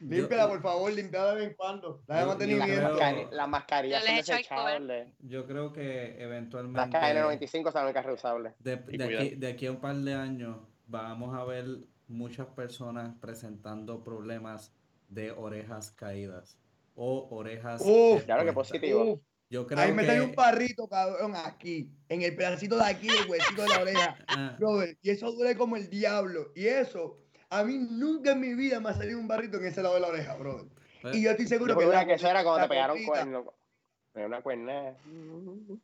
Límpiala, 0.00 0.48
por 0.48 0.62
favor, 0.62 0.90
límpiala 0.90 1.30
de 1.34 1.36
vez 1.36 1.48
en 1.50 1.54
cuando. 1.54 2.02
Dale 2.06 2.46
Yo- 2.46 2.46
yo 2.46 2.56
Las, 2.56 2.66
creo- 2.68 2.96
mascari- 2.98 3.30
las 3.30 3.48
mascarillas 3.48 4.00
Yo 4.02 4.06
son 4.06 4.16
desechables. 4.16 5.08
Yo 5.18 5.46
creo 5.46 5.72
que 5.74 6.12
Las 6.14 6.20
eventualmente 6.22 6.96
KN95 6.98 7.70
son 7.72 7.84
únicas 7.84 8.06
reusables. 8.06 8.54
de, 8.58 8.76
de 8.76 9.04
aquí, 9.04 9.30
de 9.36 9.48
aquí 9.48 9.66
a 9.66 9.70
un 9.72 9.80
par 9.80 9.94
de 9.96 10.14
años 10.14 10.56
vamos 10.86 11.38
a 11.38 11.44
ver 11.44 11.66
muchas 12.10 12.46
personas 12.48 13.14
presentando 13.20 14.02
problemas 14.02 14.72
de 15.08 15.30
orejas 15.30 15.92
caídas 15.92 16.58
o 16.94 17.28
orejas 17.30 17.80
Uf, 17.84 18.24
Claro 18.24 18.44
que 18.44 18.52
positivo. 18.52 19.12
Uf, 19.12 19.20
Yo 19.48 19.66
creo 19.66 19.78
ahí 19.80 19.92
me 19.92 20.04
salió 20.04 20.24
un 20.24 20.30
que 20.30 20.36
parrito, 20.36 20.88
cabrón, 20.88 21.34
aquí. 21.36 21.90
En 22.08 22.22
el 22.22 22.36
pedacito 22.36 22.76
de 22.76 22.84
aquí, 22.84 23.08
el 23.08 23.30
huesito 23.30 23.62
de 23.62 23.68
la 23.68 23.80
oreja. 23.80 24.16
ah, 24.28 24.56
Brother, 24.58 24.98
y 25.02 25.10
eso 25.10 25.32
duele 25.32 25.56
como 25.56 25.76
el 25.76 25.88
diablo. 25.88 26.52
Y 26.54 26.66
eso, 26.66 27.18
a 27.48 27.64
mí 27.64 27.78
nunca 27.78 28.32
en 28.32 28.40
mi 28.40 28.54
vida 28.54 28.80
me 28.80 28.90
ha 28.90 28.94
salido 28.94 29.18
un 29.18 29.28
barrito 29.28 29.58
en 29.58 29.66
ese 29.66 29.82
lado 29.82 29.94
de 29.94 30.00
la 30.00 30.08
oreja, 30.08 30.36
brother. 30.36 30.66
pues, 31.02 31.16
Y 31.16 31.22
yo 31.22 31.30
estoy 31.30 31.46
seguro 31.46 31.74
Yo 31.74 31.80
que, 31.80 31.86
la- 31.86 32.06
que 32.06 32.14
eso 32.14 32.28
era 32.28 32.42
cuando 32.44 32.62
te 32.62 32.68
pegaron. 32.68 32.98
Era 34.12 34.26
una 34.26 34.42
cuerna. 34.42 34.96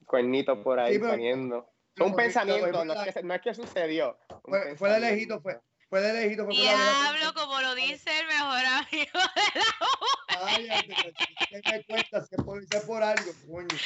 Cuernito 0.05 0.61
por 0.63 0.81
ahí 0.81 0.95
Sí, 0.95 0.99
pero- 1.01 1.71
pero 1.95 2.07
un 2.11 2.15
pensamiento, 2.17 2.85
no 2.85 2.93
es, 3.05 3.15
que, 3.15 3.23
no 3.23 3.35
es 3.35 3.41
que 3.41 3.55
sucedió. 3.55 4.19
Fue, 4.43 4.77
fue 4.77 4.91
de 4.91 5.01
lejito, 5.01 5.41
fue. 5.41 5.61
Fue 5.89 6.01
de 6.01 6.13
lejito, 6.13 6.45
fue 6.45 6.55
oreja. 6.55 6.77
Diablo, 7.13 7.35
como 7.35 7.61
lo 7.61 7.75
dice 7.77 8.11
el 8.21 8.27
mejor 8.27 8.65
amigo 8.67 9.21
de 9.35 9.61
la 9.61 9.67
Cállate, 10.29 10.95
que- 11.49 11.63
que 11.63 11.73
me 11.73 11.85
cuesta, 11.85 12.25
si 12.27 12.35
es 12.35 12.83
por, 12.85 13.03
algo, 13.03 13.33
coño. 13.47 13.69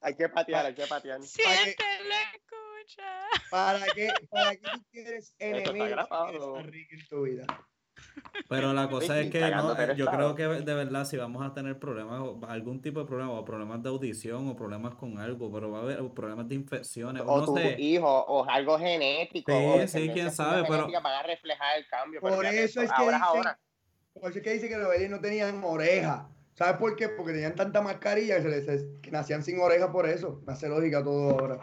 Hay 0.00 0.14
que 0.14 0.28
patear, 0.28 0.66
hay 0.66 0.74
que 0.74 0.86
patear. 0.86 1.20
Siente 1.22 1.84
la 2.04 2.22
escucha. 2.32 3.26
¿Para 3.50 3.84
qué, 3.86 4.12
¿Para 4.30 4.52
qué 4.52 4.58
tú 4.72 4.84
quieres 4.92 5.34
enemigos 5.40 6.08
en 6.92 7.06
tu 7.08 7.22
vida? 7.22 7.44
Pero 8.48 8.72
la 8.72 8.88
cosa 8.88 9.18
es 9.20 9.30
que 9.30 9.40
no, 9.50 9.76
el 9.76 9.96
yo 9.96 10.06
creo 10.06 10.34
que 10.34 10.42
de 10.46 10.74
verdad 10.74 11.04
si 11.04 11.16
vamos 11.16 11.44
a 11.44 11.52
tener 11.52 11.78
problemas, 11.78 12.20
o 12.20 12.38
algún 12.46 12.80
tipo 12.80 13.00
de 13.00 13.06
problema, 13.06 13.32
o 13.32 13.44
problemas 13.44 13.82
de 13.82 13.88
audición, 13.88 14.48
o 14.48 14.56
problemas 14.56 14.94
con 14.94 15.18
algo, 15.18 15.50
pero 15.50 15.70
va 15.70 15.78
a 15.78 15.82
haber 15.82 15.98
problemas 16.10 16.48
de 16.48 16.54
infecciones, 16.54 17.22
o 17.26 17.40
no 17.40 17.44
tu 17.46 17.56
sé. 17.56 17.76
hijo, 17.78 18.06
o 18.08 18.48
algo 18.48 18.78
genético. 18.78 19.50
Sí, 19.50 19.66
o 19.82 19.88
sí, 19.88 20.10
quién 20.12 20.30
sabe, 20.30 20.64
pero- 20.68 20.86
Van 20.86 21.06
a 21.06 21.22
reflejar 21.22 21.78
el 21.78 21.86
cambio. 21.88 22.20
Por 22.20 22.44
eso 22.44 22.80
es 22.82 22.90
que 22.90 22.94
ahora, 22.94 23.16
dicen- 23.18 23.22
ahora. 23.22 23.58
Por 24.12 24.30
eso 24.30 24.38
es 24.38 24.44
que 24.44 24.52
dice 24.54 24.68
que 24.68 24.78
los 24.78 24.88
Belén 24.88 25.10
no 25.10 25.20
tenían 25.20 25.62
oreja. 25.62 26.28
¿Sabes 26.54 26.76
por 26.78 26.96
qué? 26.96 27.08
Porque 27.10 27.32
tenían 27.32 27.54
tanta 27.54 27.82
mascarilla 27.82 28.36
que, 28.36 28.42
se 28.42 28.48
les, 28.48 28.84
que 29.02 29.10
nacían 29.10 29.42
sin 29.42 29.60
oreja 29.60 29.92
por 29.92 30.08
eso. 30.08 30.40
Me 30.46 30.54
hace 30.54 30.68
lógica 30.68 31.02
todo 31.02 31.30
ahora. 31.38 31.60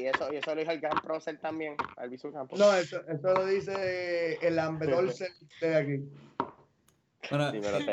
Y 0.00 0.06
eso, 0.06 0.32
y 0.32 0.36
eso 0.36 0.54
lo 0.54 0.60
dijo 0.60 0.72
el 0.72 0.80
gran 0.80 1.00
prócer 1.02 1.38
también, 1.38 1.76
Albizu 1.96 2.32
Campos. 2.32 2.58
No, 2.58 2.72
eso, 2.74 3.00
eso 3.08 3.34
lo 3.34 3.46
dice 3.46 4.34
el 4.46 4.58
Ambedolcer 4.58 5.30
de 5.60 5.76
aquí. 5.76 6.00
Bueno, 7.28 7.52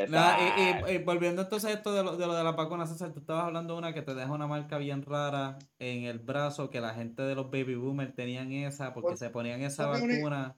nada, 0.10 0.38
y, 0.39 0.91
y- 0.91 0.95
y 0.95 0.97
volviendo 0.99 1.41
entonces 1.41 1.70
a 1.70 1.74
esto 1.74 1.93
de 1.93 2.01
lo, 2.03 2.16
de 2.16 2.26
lo 2.26 2.34
de 2.34 2.43
la 2.43 2.53
vacuna, 2.53 2.88
César, 2.88 3.12
tú 3.12 3.20
estabas 3.20 3.43
hablando 3.43 3.74
de 3.74 3.80
una 3.80 3.93
que 3.93 4.01
te 4.01 4.16
deja 4.16 4.32
una 4.32 4.47
marca 4.47 4.78
bien 4.78 5.03
rara 5.03 5.60
en 5.80 6.05
el 6.05 6.20
brazo, 6.20 6.70
que 6.70 6.80
la 6.80 6.93
gente 6.93 7.22
de 7.24 7.36
los 7.36 7.51
baby 7.51 7.76
boomers 7.76 8.16
tenían 8.16 8.51
esa, 8.53 8.93
porque 8.93 9.18
se 9.18 9.30
ponían 9.30 9.62
esa 9.62 9.88
vacuna. 9.88 10.55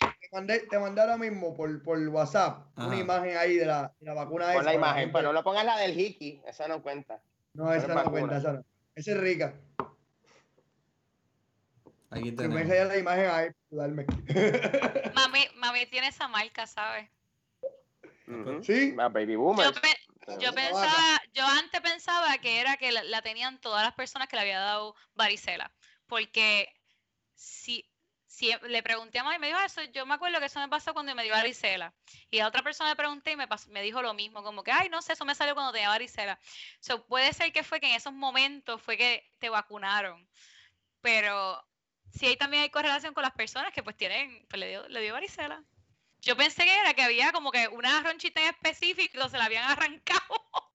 Te 0.00 0.28
mandé, 0.32 0.60
te 0.68 0.78
mandé 0.78 1.00
ahora 1.00 1.16
mismo 1.16 1.54
por, 1.54 1.82
por 1.82 1.98
WhatsApp 2.08 2.66
Ajá. 2.74 2.88
una 2.88 2.98
imagen 2.98 3.36
ahí 3.36 3.56
de 3.56 3.66
la, 3.66 3.92
de 4.00 4.06
la 4.06 4.14
vacuna 4.14 4.46
Pon 4.46 4.54
esa. 4.56 4.62
la 4.64 4.74
imagen, 4.74 5.12
pero 5.12 5.28
no 5.28 5.32
lo 5.34 5.44
pongas 5.44 5.64
la 5.64 5.78
del 5.78 5.98
Hiki, 5.98 6.42
eso 6.46 6.66
no 6.66 6.82
cuenta. 6.82 7.20
No, 7.54 7.72
esa 7.72 7.94
no 7.94 8.10
cuenta, 8.10 8.38
esa 8.38 8.52
no. 8.54 8.64
Esa 8.94 9.12
es 9.12 9.20
rica. 9.20 9.54
Aquí 12.12 12.30
me 12.30 12.32
tenemos. 12.32 12.60
enseña 12.60 12.84
la 12.84 12.98
imagen 12.98 13.26
ahí 13.30 13.48
ayudarme. 13.70 14.06
Mami, 15.14 15.48
mami 15.54 15.86
tiene 15.86 16.08
esa 16.08 16.28
marca, 16.28 16.66
¿sabes? 16.66 17.08
¿Sí? 18.62 18.94
Ah, 18.98 19.08
Baby 19.08 19.32
Yo, 19.34 19.72
pe- 19.80 20.38
yo 20.40 20.52
pensaba, 20.52 21.20
yo 21.32 21.46
antes 21.46 21.80
pensaba 21.80 22.38
que 22.38 22.60
era 22.60 22.76
que 22.76 22.92
la, 22.92 23.02
la 23.04 23.22
tenían 23.22 23.58
todas 23.60 23.82
las 23.82 23.94
personas 23.94 24.28
que 24.28 24.36
le 24.36 24.42
había 24.42 24.58
dado 24.60 24.94
varicela. 25.14 25.72
Porque 26.06 26.72
si, 27.34 27.90
si 28.26 28.52
le 28.68 28.82
pregunté 28.82 29.18
a 29.18 29.24
mami, 29.24 29.38
me 29.38 29.46
dijo 29.48 29.58
"Ah, 29.58 29.64
eso, 29.66 29.82
yo 29.84 30.04
me 30.06 30.14
acuerdo 30.14 30.38
que 30.38 30.46
eso 30.46 30.60
me 30.60 30.68
pasó 30.68 30.92
cuando 30.92 31.14
me 31.14 31.22
dio 31.24 31.32
varicela. 31.32 31.94
Y 32.30 32.40
a 32.40 32.46
otra 32.46 32.62
persona 32.62 32.90
le 32.90 32.96
pregunté 32.96 33.32
y 33.32 33.36
me, 33.36 33.48
pas- 33.48 33.68
me 33.68 33.82
dijo 33.82 34.02
lo 34.02 34.12
mismo, 34.14 34.42
como 34.42 34.62
que, 34.62 34.70
ay, 34.72 34.88
no 34.90 35.00
sé, 35.02 35.14
eso 35.14 35.24
me 35.24 35.34
salió 35.34 35.54
cuando 35.54 35.72
tenía 35.72 35.88
varicela. 35.88 36.38
So, 36.80 37.06
puede 37.06 37.32
ser 37.32 37.52
que 37.52 37.62
fue 37.64 37.80
que 37.80 37.88
en 37.88 37.96
esos 37.96 38.12
momentos 38.12 38.80
fue 38.82 38.96
que 38.98 39.30
te 39.38 39.48
vacunaron. 39.48 40.28
Pero 41.00 41.62
sí 42.12 42.26
hay 42.26 42.36
también 42.36 42.62
hay 42.62 42.70
correlación 42.70 43.14
con 43.14 43.22
las 43.22 43.32
personas 43.32 43.72
que 43.72 43.82
pues 43.82 43.96
tienen, 43.96 44.44
pues 44.48 44.60
le 44.60 44.68
dio, 44.68 44.88
le 44.88 45.00
dio 45.00 45.12
varicela. 45.12 45.62
Yo 46.20 46.36
pensé 46.36 46.64
que 46.64 46.78
era 46.78 46.94
que 46.94 47.02
había 47.02 47.32
como 47.32 47.50
que 47.50 47.66
una 47.68 48.00
ronchita 48.02 48.40
en 48.42 48.48
específico, 48.50 49.28
se 49.28 49.38
la 49.38 49.44
habían 49.46 49.70
arrancado. 49.70 50.20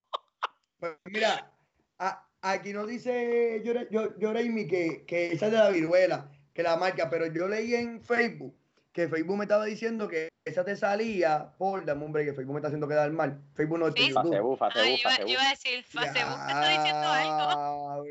Pues 0.80 0.94
mira, 1.06 1.52
a- 1.98 2.24
aquí 2.42 2.72
nos 2.72 2.88
dice 2.88 3.64
Yore- 3.64 3.88
Yo- 3.90 4.16
Yoreimi 4.20 4.68
que, 4.68 5.06
que 5.08 5.32
esa 5.32 5.48
es 5.48 5.52
de 5.54 5.58
la 5.58 5.70
viruela, 5.70 6.30
que 6.54 6.62
la 6.62 6.78
marca, 6.78 7.10
pero 7.10 7.26
yo 7.34 7.48
leí 7.48 7.74
en 7.74 8.00
Facebook 8.04 8.56
que 8.94 9.08
Facebook 9.08 9.38
me 9.38 9.44
estaba 9.46 9.66
diciendo 9.66 10.08
que 10.08 10.30
esa 10.44 10.64
te 10.66 10.76
salía 10.76 11.54
por, 11.58 11.86
dame 11.86 12.04
hombre, 12.06 12.26
que 12.26 12.34
Facebook 12.34 12.54
me 12.54 12.60
está 12.60 12.68
haciendo 12.70 12.88
quedar 12.88 13.10
mal. 13.12 13.42
Facebook 13.56 13.78
no 13.80 13.88
es 13.88 13.94
Sí. 13.96 14.12
Fase 14.12 14.40
bu, 14.40 14.56
fase 14.58 14.80
yo, 14.80 14.86
iba- 14.86 15.18
yo 15.18 15.24
bu. 15.26 15.30
iba 15.32 15.42
a 15.46 15.50
decir, 15.50 15.84
Facebook 15.84 16.40
me 16.46 16.52
está 16.52 16.70
diciendo 16.70 17.08
algo. 17.08 18.06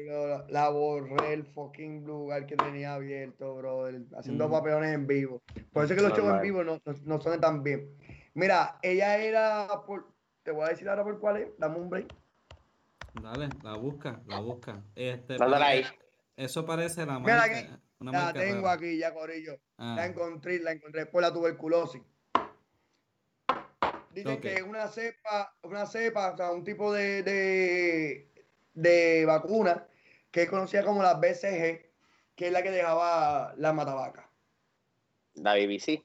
La 0.49 0.69
borré 0.69 1.33
el 1.33 1.45
fucking 1.45 2.05
lugar 2.07 2.47
que 2.47 2.57
tenía 2.57 2.95
abierto, 2.95 3.55
brother. 3.57 4.03
Haciendo 4.17 4.49
Mm. 4.49 4.53
papelones 4.53 4.95
en 4.95 5.07
vivo. 5.07 5.43
Por 5.73 5.85
eso 5.85 5.95
es 5.95 5.99
que 5.99 6.03
los 6.03 6.13
shows 6.13 6.19
en 6.21 6.25
Normal. 6.27 6.43
vivo 6.43 6.65
no, 6.65 6.81
no, 6.85 6.95
no 7.05 7.21
suenan 7.21 7.41
tan 7.41 7.63
bien. 7.63 7.97
Mira, 8.35 8.79
ella 8.83 9.19
era 9.19 9.69
por. 9.87 10.07
Te 10.43 10.51
voy 10.53 10.65
a 10.67 10.69
decir 10.69 10.89
ahora 10.89 11.03
por 11.05 11.19
cuál 11.19 11.39
es. 11.39 11.49
Dame 11.59 11.77
un 11.79 11.91
break. 11.91 12.13
Dale, 13.23 13.49
la 13.63 13.75
busca, 13.77 14.21
la 14.27 14.41
busca. 14.41 14.83
Este, 14.95 15.37
ahí. 15.43 15.85
Eso 16.37 16.67
parece 16.67 17.07
la 17.07 17.19
Mira 17.19 17.37
marca. 17.39 17.81
Una 17.99 18.13
La 18.13 18.19
marca 18.25 18.41
tengo 18.41 18.61
rara. 18.63 18.73
aquí 18.73 18.99
ya, 18.99 19.15
Corillo. 19.15 19.59
Ah, 19.79 19.95
La 19.97 20.07
encontré, 20.07 20.59
la 20.61 20.73
encontré 20.73 21.07
por 21.07 21.23
la 21.23 21.33
tuberculosis. 21.33 22.03
Dicen 24.13 24.35
Ok. 24.37 24.41
que 24.43 24.63
una 24.63 24.87
cepa, 24.89 25.55
una 25.63 25.87
cepa, 25.87 26.33
o 26.33 26.37
sea, 26.37 26.51
un 26.53 26.65
tipo 26.65 26.93
de, 26.93 27.23
de, 27.23 28.29
de 28.75 29.25
vacuna 29.27 29.87
que 30.37 30.43
es 30.43 30.51
conocida 30.51 30.85
como 30.85 31.03
la 31.03 31.15
BCG, 31.15 31.95
que 32.35 32.47
es 32.49 32.53
la 32.53 32.63
que 32.63 32.71
dejaba 32.71 33.55
la 33.57 33.73
matavaca. 33.73 34.31
La 35.33 35.55
BBC. 35.55 36.05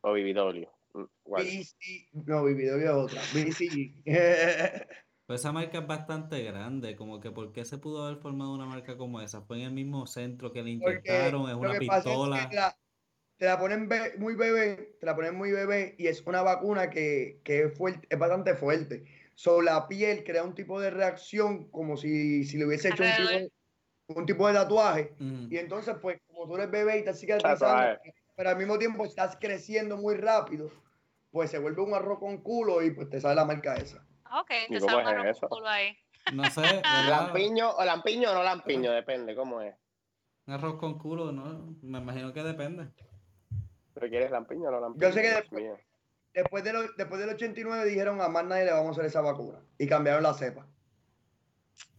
O 0.00 0.10
BBW. 0.14 0.66
Mm, 0.94 1.04
¿cuál? 1.22 1.44
BC, 1.44 2.08
no, 2.26 2.42
Vividor 2.42 2.82
es 2.82 2.90
otra. 2.90 3.20
BCG. 3.32 4.02
Pues 5.26 5.42
esa 5.42 5.52
marca 5.52 5.78
es 5.78 5.86
bastante 5.86 6.42
grande, 6.42 6.96
como 6.96 7.20
que 7.20 7.30
¿por 7.30 7.52
qué 7.52 7.64
se 7.64 7.78
pudo 7.78 8.04
haber 8.04 8.18
formado 8.18 8.52
una 8.52 8.66
marca 8.66 8.96
como 8.96 9.20
esa? 9.20 9.42
Fue 9.42 9.58
en 9.58 9.66
el 9.66 9.70
mismo 9.70 10.04
centro 10.08 10.52
que 10.52 10.64
le 10.64 10.72
Porque 10.72 10.98
inyectaron, 10.98 11.48
es 11.48 11.54
una 11.54 11.74
es 11.74 11.78
pistola. 11.78 12.48
que 12.50 12.56
la- 12.56 12.76
te 13.36 13.46
la 13.46 13.56
ponen 13.60 13.88
be- 13.88 14.14
muy 14.18 14.34
bebé, 14.34 14.96
te 14.98 15.06
la 15.06 15.14
ponen 15.14 15.36
muy 15.36 15.52
bebé 15.52 15.94
y 15.98 16.08
es 16.08 16.26
una 16.26 16.42
vacuna 16.42 16.90
que, 16.90 17.40
que 17.44 17.62
es, 17.62 17.78
fuerte, 17.78 18.08
es 18.10 18.18
bastante 18.18 18.56
fuerte. 18.56 19.04
So, 19.40 19.62
la 19.62 19.88
piel 19.88 20.22
crea 20.22 20.44
un 20.44 20.54
tipo 20.54 20.78
de 20.78 20.90
reacción 20.90 21.70
como 21.70 21.96
si, 21.96 22.44
si 22.44 22.58
le 22.58 22.66
hubiese 22.66 22.90
hecho 22.90 23.02
un 23.02 23.10
tipo, 23.16 23.28
de, 23.30 23.52
un 24.08 24.26
tipo 24.26 24.46
de 24.46 24.52
tatuaje. 24.52 25.14
Ujú. 25.14 25.48
Y 25.48 25.56
entonces, 25.56 25.96
pues, 26.02 26.20
como 26.26 26.46
tú 26.46 26.56
eres 26.56 26.70
bebé 26.70 26.96
y 26.96 26.98
estás 26.98 27.18
cicatrizando, 27.18 27.64
Tatuaje. 27.64 28.14
pero 28.36 28.50
al 28.50 28.58
mismo 28.58 28.78
tiempo 28.78 29.06
estás 29.06 29.38
creciendo 29.40 29.96
muy 29.96 30.16
rápido, 30.16 30.70
pues 31.30 31.50
se 31.50 31.58
vuelve 31.58 31.80
un 31.80 31.94
arroz 31.94 32.18
con 32.18 32.42
culo 32.42 32.82
y 32.82 32.90
pues 32.90 33.08
te 33.08 33.18
sale 33.18 33.34
la 33.34 33.46
marca 33.46 33.76
esa. 33.76 34.06
Ok, 34.30 34.50
¿Y 34.68 34.74
te 34.74 34.80
sale 34.80 35.00
un 35.00 35.08
arroz 35.08 35.40
con 35.40 35.48
culo 35.48 35.68
ahí. 35.68 35.96
No 36.34 36.44
sé. 36.50 36.60
¿Lampiño 37.08 37.70
o 37.70 37.82
lampiño 37.82 38.32
o 38.32 38.34
no 38.34 38.42
lampiño? 38.42 38.92
Depende, 38.92 39.34
¿cómo 39.34 39.62
es? 39.62 39.74
Un 40.48 40.52
arroz 40.52 40.74
con 40.74 40.98
culo, 40.98 41.32
¿no? 41.32 41.78
Me 41.80 41.98
imagino 41.98 42.34
que 42.34 42.42
depende. 42.42 42.88
¿Pero 43.94 44.06
quieres 44.10 44.30
lampiño 44.30 44.68
o 44.68 44.70
no 44.70 44.80
lampiño? 44.80 45.08
Yo 45.08 45.14
sé 45.14 45.22
que 45.22 45.30
Dios 45.30 45.80
después- 46.34 46.64
de 46.64 46.72
lo- 46.72 46.92
después 46.92 47.20
del 47.20 47.30
89 47.30 47.84
dijeron 47.86 48.20
a 48.20 48.28
más 48.28 48.44
nadie 48.44 48.64
le 48.64 48.72
vamos 48.72 48.88
a 48.88 48.90
hacer 48.92 49.04
esa 49.06 49.20
vacuna 49.20 49.58
y 49.78 49.86
cambiaron 49.86 50.22
la 50.22 50.34
cepa. 50.34 50.66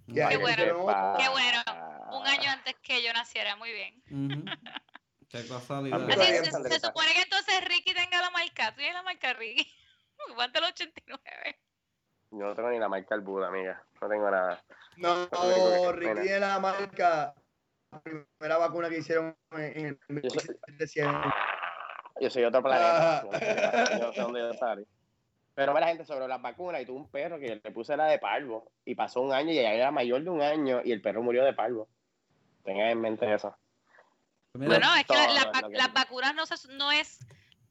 Qué 0.07 0.23
bueno. 0.37 0.47
dijeron, 0.47 0.77
"Oh, 0.81 1.15
Qué 1.17 1.29
bueno. 1.29 1.61
Un 2.19 2.27
año 2.27 2.49
antes 2.51 2.75
que 2.83 3.01
yo 3.01 3.13
naciera, 3.13 3.55
muy 3.55 3.71
bien. 3.71 4.03
Qué 5.29 5.47
casualidad. 5.47 6.09
Así 6.11 6.51
se, 6.51 6.79
supone 6.79 7.13
que 7.13 7.21
entonces 7.21 7.63
Ricky 7.65 7.93
tenga 7.93 8.19
la 8.21 8.29
marca. 8.31 8.71
¿Tú 8.71 8.77
tienes 8.77 8.95
la 8.95 9.03
marca, 9.03 9.31
Ricky? 9.33 9.65
Aguanta 10.29 10.59
el 10.59 10.65
89. 10.65 11.59
Yo 12.31 12.39
no 12.47 12.53
tengo 12.55 12.69
ni 12.69 12.79
la 12.79 12.89
marca 12.89 13.15
del 13.15 13.23
Buda, 13.23 13.47
amiga. 13.47 13.81
No 14.01 14.09
tengo 14.09 14.29
nada. 14.29 14.61
No, 14.97 15.29
que- 15.29 15.91
Ricky 15.93 16.21
tiene 16.21 16.39
la 16.41 16.59
marca, 16.59 17.33
la 17.91 17.99
primera 18.01 18.57
vacuna 18.57 18.89
que 18.89 18.97
hicieron 18.97 19.37
en 19.51 19.85
el 19.85 19.99
Yo 20.21 20.29
soy- 20.29 20.55
1700. 20.67 21.33
Yo 22.21 22.29
soy 22.29 22.43
otro 22.43 22.61
planeta. 22.61 23.19
Ah. 23.19 23.23
Yo 23.23 23.31
no 23.31 23.39
sé- 23.39 23.99
yo 23.99 24.07
no 24.07 24.13
sé 24.13 24.21
dónde 24.21 24.39
yo 24.41 24.53
salí. 24.53 24.85
Pero 25.53 25.73
la 25.73 25.87
gente 25.87 26.05
sobre 26.05 26.27
las 26.27 26.41
vacunas 26.41 26.81
y 26.81 26.85
tuve 26.85 26.97
un 26.97 27.09
perro 27.09 27.39
que 27.39 27.59
le 27.61 27.71
puse 27.71 27.97
la 27.97 28.05
de 28.05 28.19
parvo 28.19 28.71
y 28.85 28.95
pasó 28.95 29.21
un 29.21 29.33
año 29.33 29.51
y 29.51 29.55
ya 29.55 29.73
era 29.73 29.91
mayor 29.91 30.23
de 30.23 30.29
un 30.29 30.41
año 30.41 30.81
y 30.83 30.91
el 30.91 31.01
perro 31.01 31.21
murió 31.23 31.43
de 31.43 31.53
parvo. 31.53 31.89
Tengan 32.63 32.87
en 32.89 33.01
mente 33.01 33.31
eso. 33.33 33.55
Mira, 34.53 34.67
Bueno, 34.69 34.95
es 34.95 35.05
que 35.05 35.13
la- 35.13 35.51
la 35.51 35.69
las 35.69 35.93
vacunas 35.93 36.35
no, 36.35 36.45
se- 36.45 36.67
no 36.73 36.91
es 36.91 37.19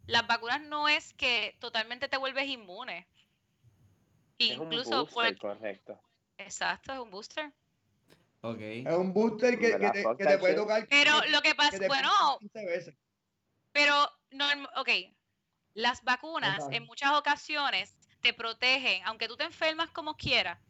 las 0.07 0.27
vacunas 0.27 0.61
no 0.63 0.89
es 0.89 1.15
que 1.15 1.57
totalmente 1.61 2.09
te 2.09 2.17
vuelves 2.17 2.47
inmune. 2.49 3.07
Es 4.39 4.59
un 4.59 4.73
Incluso 4.73 5.05
booster, 5.07 5.39
por- 5.39 5.57
correcto. 5.57 6.01
exacto, 6.39 6.93
es 6.93 6.99
un 6.99 7.11
booster. 7.11 7.53
ok. 8.43 8.59
Es 8.61 8.97
un 8.97 9.13
booster 9.13 9.59
que, 9.59 9.79
que 9.79 9.91
te, 9.91 10.05
que 10.19 10.25
te 10.25 10.39
puede 10.39 10.55
tocar. 10.55 10.87
Pero 10.89 11.21
que- 11.23 11.29
lo 11.31 11.41
que 11.43 11.51
que 11.51 11.55
pasa, 11.55 11.79
te 11.79 11.87
bueno, 11.89 12.09
pica 12.41 12.53
15 12.53 12.65
veces. 12.67 12.95
Pero 13.73 13.95
norm- 14.31 14.69
ok, 14.77 14.89
las 15.75 16.03
vacunas 16.05 16.69
en 16.71 16.85
muchas 16.87 17.13
ocasiones 17.13 17.97
te 18.21 18.35
protegen, 18.35 19.03
aunque 19.07 19.29
tú 19.29 19.37
te 19.37 19.45
enfermas 19.45 19.91
como 19.91 20.17
quieras, 20.17 20.61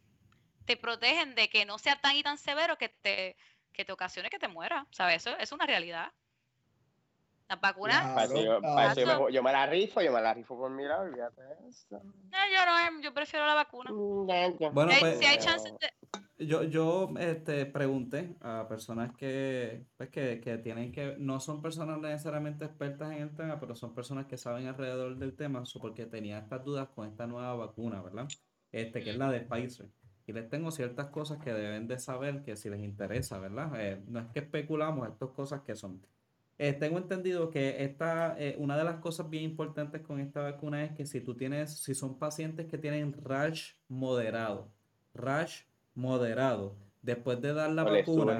te 0.65 0.77
protegen 0.77 1.35
de 1.35 1.49
que 1.49 1.65
no 1.65 1.77
sea 1.79 2.01
tan 2.01 2.15
y 2.17 2.23
tan 2.23 2.37
severo 2.37 2.77
que 2.77 2.89
te, 2.89 3.37
que 3.73 3.85
te 3.85 3.93
ocasione 3.93 4.29
que 4.29 4.39
te 4.39 4.47
mueras, 4.49 4.87
¿sabes? 4.91 5.17
Eso 5.27 5.37
es 5.37 5.51
una 5.51 5.65
realidad. 5.67 6.13
Vacunas, 7.59 8.01
Claro, 8.01 8.13
Para 8.15 8.25
eso 8.25 8.35
yo, 8.35 8.59
claro. 8.59 8.75
para 8.75 8.91
eso 8.91 8.99
yo 9.01 9.05
me, 9.05 9.11
Exacto. 9.13 9.29
yo 9.29 9.43
me 9.43 9.51
la 9.51 9.65
rifo, 9.65 10.01
yo 10.01 10.11
me 10.11 10.21
la 10.21 10.33
rifo 10.33 10.57
por 10.57 10.71
mi 10.71 10.83
lado, 10.85 11.01
olvídate 11.03 11.41
de 11.41 11.53
eso. 11.69 11.87
no, 11.91 12.01
yo 12.53 12.65
no, 12.65 12.79
em, 12.87 13.01
yo 13.01 13.13
prefiero 13.13 13.45
la 13.45 13.55
vacuna. 13.55 13.91
Mm. 13.91 14.73
Bueno, 14.73 14.91
Si 14.91 14.95
hay- 14.95 14.99
pues, 15.01 15.19
si 15.19 15.25
hay 15.25 15.35
eh, 15.35 15.39
chances 15.39 15.73
de- 15.79 16.45
Yo, 16.45 16.63
yo 16.63 17.09
este, 17.19 17.65
pregunté 17.67 18.35
a 18.41 18.67
personas 18.67 19.11
que, 19.15 19.85
pues, 19.97 20.09
que, 20.09 20.39
que 20.41 20.57
tienen 20.57 20.91
que, 20.91 21.15
no 21.19 21.39
son 21.39 21.61
personas 21.61 21.99
necesariamente 21.99 22.65
expertas 22.65 23.11
en 23.11 23.21
el 23.21 23.35
tema, 23.35 23.59
pero 23.59 23.75
son 23.75 23.93
personas 23.93 24.25
que 24.25 24.37
saben 24.37 24.65
alrededor 24.67 25.17
del 25.17 25.35
tema, 25.35 25.61
porque 25.79 26.07
tenía 26.07 26.39
estas 26.39 26.63
dudas 26.63 26.87
con 26.95 27.07
esta 27.07 27.27
nueva 27.27 27.53
vacuna, 27.55 28.01
¿verdad? 28.01 28.27
Este, 28.71 29.03
que 29.03 29.11
es 29.11 29.17
la 29.17 29.29
de 29.31 29.41
Pfizer. 29.41 29.89
Y 30.25 30.33
les 30.33 30.49
tengo 30.49 30.71
ciertas 30.71 31.07
cosas 31.07 31.37
que 31.43 31.51
deben 31.53 31.87
de 31.87 31.99
saber 31.99 32.41
que 32.41 32.55
si 32.55 32.69
les 32.69 32.79
interesa, 32.79 33.37
¿verdad? 33.37 33.69
Eh, 33.79 34.01
no 34.07 34.19
es 34.19 34.27
que 34.27 34.39
especulamos, 34.39 35.07
estas 35.09 35.29
cosas 35.29 35.61
que 35.61 35.75
son. 35.75 36.01
Eh, 36.63 36.73
tengo 36.73 36.99
entendido 36.99 37.49
que 37.49 37.83
esta, 37.83 38.35
eh, 38.37 38.55
una 38.59 38.77
de 38.77 38.83
las 38.83 38.97
cosas 38.97 39.27
bien 39.31 39.45
importantes 39.45 40.03
con 40.03 40.19
esta 40.19 40.43
vacuna 40.43 40.83
es 40.83 40.91
que 40.91 41.07
si 41.07 41.19
tú 41.19 41.35
tienes, 41.35 41.79
si 41.81 41.95
son 41.95 42.19
pacientes 42.19 42.67
que 42.67 42.77
tienen 42.77 43.13
rash 43.13 43.71
moderado, 43.87 44.71
rash 45.15 45.63
moderado, 45.95 46.77
después 47.01 47.41
de 47.41 47.55
dar 47.55 47.71
la 47.71 47.83
vacuna, 47.83 48.39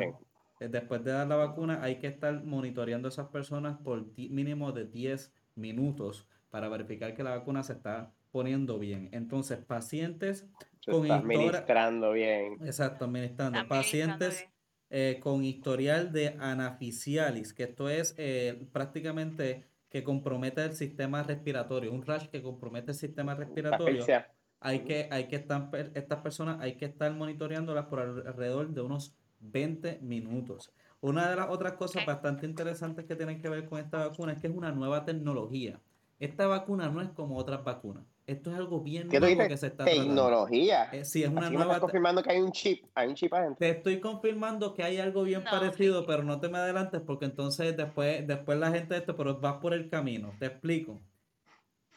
eh, 0.60 0.68
después 0.68 1.04
de 1.04 1.14
dar 1.14 1.26
la 1.26 1.36
vacuna 1.36 1.82
hay 1.82 1.96
que 1.98 2.06
estar 2.06 2.44
monitoreando 2.44 3.08
a 3.08 3.10
esas 3.10 3.30
personas 3.30 3.80
por 3.80 4.06
mínimo 4.16 4.72
de 4.72 4.86
10 4.86 5.34
minutos 5.56 6.28
para 6.52 6.70
verificar 6.70 7.16
que 7.16 7.24
la 7.24 7.32
vacuna 7.32 7.64
se 7.64 7.74
está 7.74 8.14
poniendo 8.32 8.78
bien. 8.78 9.10
Entonces, 9.14 9.58
pacientes 9.58 10.48
con 10.86 11.06
estás 11.08 11.24
histora- 11.24 11.26
ministrando 11.28 12.12
bien. 12.12 12.58
Exacto, 12.64 13.06
administrando. 13.06 13.68
Pacientes 13.68 14.38
bien. 14.42 14.61
Eh, 14.92 15.20
con 15.22 15.44
historial 15.44 16.12
de 16.12 16.36
anafisialis, 16.40 17.54
que 17.54 17.64
esto 17.64 17.90
es 17.90 18.14
eh, 18.18 18.68
prácticamente 18.72 19.66
que 19.90 20.04
compromete 20.04 20.64
el 20.64 20.74
sistema 20.76 21.24
respiratorio, 21.24 21.92
un 21.94 22.06
rash 22.06 22.28
que 22.28 22.42
compromete 22.42 22.92
el 22.92 22.98
sistema 22.98 23.34
respiratorio. 23.36 24.14
Hay 24.60 24.82
que, 24.84 25.08
hay 25.12 25.28
que 25.28 25.38
estar, 25.38 25.70
estas 25.96 26.20
personas 26.22 26.60
hay 26.62 26.76
que 26.78 26.86
estar 26.86 27.12
monitoreándolas 27.14 27.86
por 27.88 28.00
al- 28.00 28.28
alrededor 28.28 28.70
de 28.74 28.82
unos 28.82 29.16
20 29.40 30.00
minutos. 30.02 30.72
Una 31.00 31.30
de 31.30 31.36
las 31.36 31.50
otras 31.50 31.74
cosas 31.74 32.06
bastante 32.06 32.46
interesantes 32.46 33.06
que 33.06 33.16
tienen 33.16 33.42
que 33.42 33.50
ver 33.50 33.66
con 33.66 33.80
esta 33.80 34.08
vacuna 34.08 34.34
es 34.34 34.40
que 34.40 34.48
es 34.48 34.54
una 34.56 34.72
nueva 34.72 35.04
tecnología. 35.04 35.82
Esta 36.20 36.46
vacuna 36.48 36.90
no 36.90 37.02
es 37.02 37.10
como 37.10 37.38
otras 37.38 37.64
vacunas. 37.64 38.06
Esto 38.28 38.52
es 38.52 38.58
algo 38.58 38.82
bien 38.82 39.10
¿Qué 39.10 39.18
tú 39.18 39.22
nuevo 39.22 39.36
dices? 39.36 39.48
que 39.50 39.58
se 39.58 39.68
está 39.68 39.92
tratando. 39.92 40.04
Tecnología. 40.04 40.84
Eh, 40.92 41.06
sí, 41.06 41.24
es 41.24 41.30
una 41.30 41.48
Así 41.48 41.52
me 41.52 41.58
nueva 41.58 41.74
estás 41.74 41.80
te- 41.80 41.82
confirmando 41.82 42.24
que 42.24 42.32
hay 42.32 42.40
un 42.42 42.52
chip. 42.52 42.86
Hay 42.96 43.08
un 43.10 43.16
chip 43.16 43.34
adentro. 43.34 43.58
te 43.60 43.70
estoy 43.70 44.00
confirmando 44.00 44.74
que 44.74 44.84
hay 44.84 44.98
algo 44.98 45.24
bien 45.24 45.44
No, 45.44 45.52
parecido, 45.52 46.06
pero 46.06 46.24
no 46.24 46.40
te 46.40 46.50
me 46.50 46.58
adelantes 46.58 47.02
porque 47.02 47.26
entonces 47.26 47.76
después, 47.78 48.26
después 48.28 48.58
la 48.60 48.72
gente 48.72 48.94
de 48.96 49.00
esto, 49.02 49.16
pero 49.16 49.40
vas 49.40 49.56
por 49.62 49.74
el 49.74 49.90
camino. 49.90 50.36
Te 50.40 50.48
explico. 50.48 51.02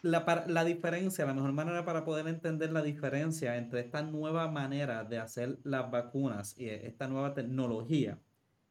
La, 0.03 0.45
la 0.49 0.65
diferencia, 0.65 1.25
la 1.25 1.33
mejor 1.33 1.53
manera 1.53 1.85
para 1.87 2.05
poder 2.05 2.29
entender 2.29 2.71
la 2.73 2.83
diferencia 2.83 3.57
entre 3.57 3.81
esta 3.81 4.03
nueva 4.03 4.51
manera 4.51 5.05
de 5.05 5.19
hacer 5.19 5.59
las 5.65 5.91
vacunas 5.91 6.59
y 6.59 6.69
esta 6.69 7.09
nueva 7.09 7.33
tecnología 7.33 8.21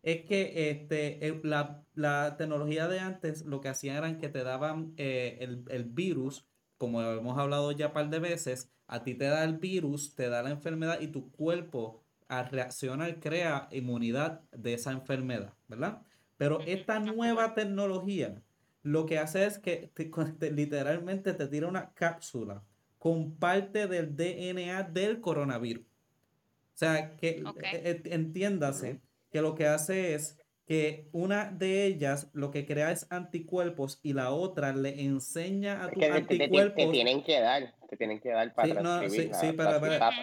es 0.04 0.26
que 0.26 0.70
este, 0.70 1.40
la, 1.44 1.86
la 1.96 2.36
tecnología 2.38 2.88
de 2.88 3.00
antes 3.00 3.46
lo 3.46 3.62
que 3.62 3.70
hacían 3.70 3.98
eran 3.98 4.18
que 4.20 4.30
te 4.30 4.44
daban 4.44 4.94
eh, 4.98 5.38
el, 5.42 5.64
el 5.70 5.86
virus, 5.86 6.48
como 6.84 7.02
hemos 7.02 7.38
hablado 7.40 7.72
ya 7.72 7.88
un 7.88 7.94
par 7.94 8.10
de 8.10 8.20
veces, 8.20 8.70
a 8.88 9.04
ti 9.04 9.16
te 9.16 9.24
da 9.26 9.46
el 9.46 9.58
virus, 9.58 10.16
te 10.16 10.28
da 10.28 10.44
la 10.44 10.50
enfermedad 10.50 11.00
y 11.00 11.08
tu 11.08 11.32
cuerpo 11.32 12.04
al 12.28 12.50
reaccionar 12.50 13.22
crea 13.22 13.70
inmunidad 13.72 14.42
de 14.52 14.74
esa 14.74 14.92
enfermedad, 14.92 15.54
¿verdad? 15.70 16.02
Pero 16.36 16.60
esta 16.66 17.00
nueva 17.00 17.54
tecnología 17.54 18.44
lo 18.82 19.06
que 19.06 19.18
hace 19.18 19.46
es 19.46 19.60
que 19.60 19.92
te- 19.94 20.12
te- 20.40 20.52
literalmente 20.52 21.34
te 21.34 21.48
tira 21.48 21.68
una 21.70 21.94
cápsula 21.94 22.66
con 23.00 23.38
parte 23.38 23.88
del 23.88 24.14
DNA 24.18 24.84
del 24.84 25.22
coronavirus. 25.22 25.86
O 25.86 26.78
sea, 26.78 27.16
que 27.16 27.30
eh, 27.30 27.44
eh, 27.72 28.02
entiéndase 28.06 29.02
que 29.32 29.42
lo 29.42 29.56
que 29.56 29.68
hace 29.68 30.16
es 30.16 30.38
que 30.66 31.10
una 31.12 31.52
de 31.52 31.86
ellas 31.86 32.30
lo 32.34 32.52
que 32.52 32.66
crea 32.66 32.92
es 32.92 33.08
anticuerpos 33.12 34.00
y 34.02 34.14
la 34.14 34.32
otra 34.32 34.74
le 34.74 35.04
enseña 35.04 35.84
a 35.84 35.88
Es 35.88 35.94
tus 35.94 36.04
que 36.04 36.10
te, 36.10 36.14
te- 36.14 36.28
te- 36.28 36.38
te 36.38 36.44
anticuerpos. 36.44 36.92
tienen 36.92 37.24
que 37.24 37.40
dar. 37.40 37.74
Te 37.90 37.98
tienen 37.98 38.20
que 38.20 38.30
dar 38.30 38.54
para 38.54 38.68
Sí, 38.68 38.74
no, 38.82 39.10
sí, 39.10 39.30
sí, 39.34 39.56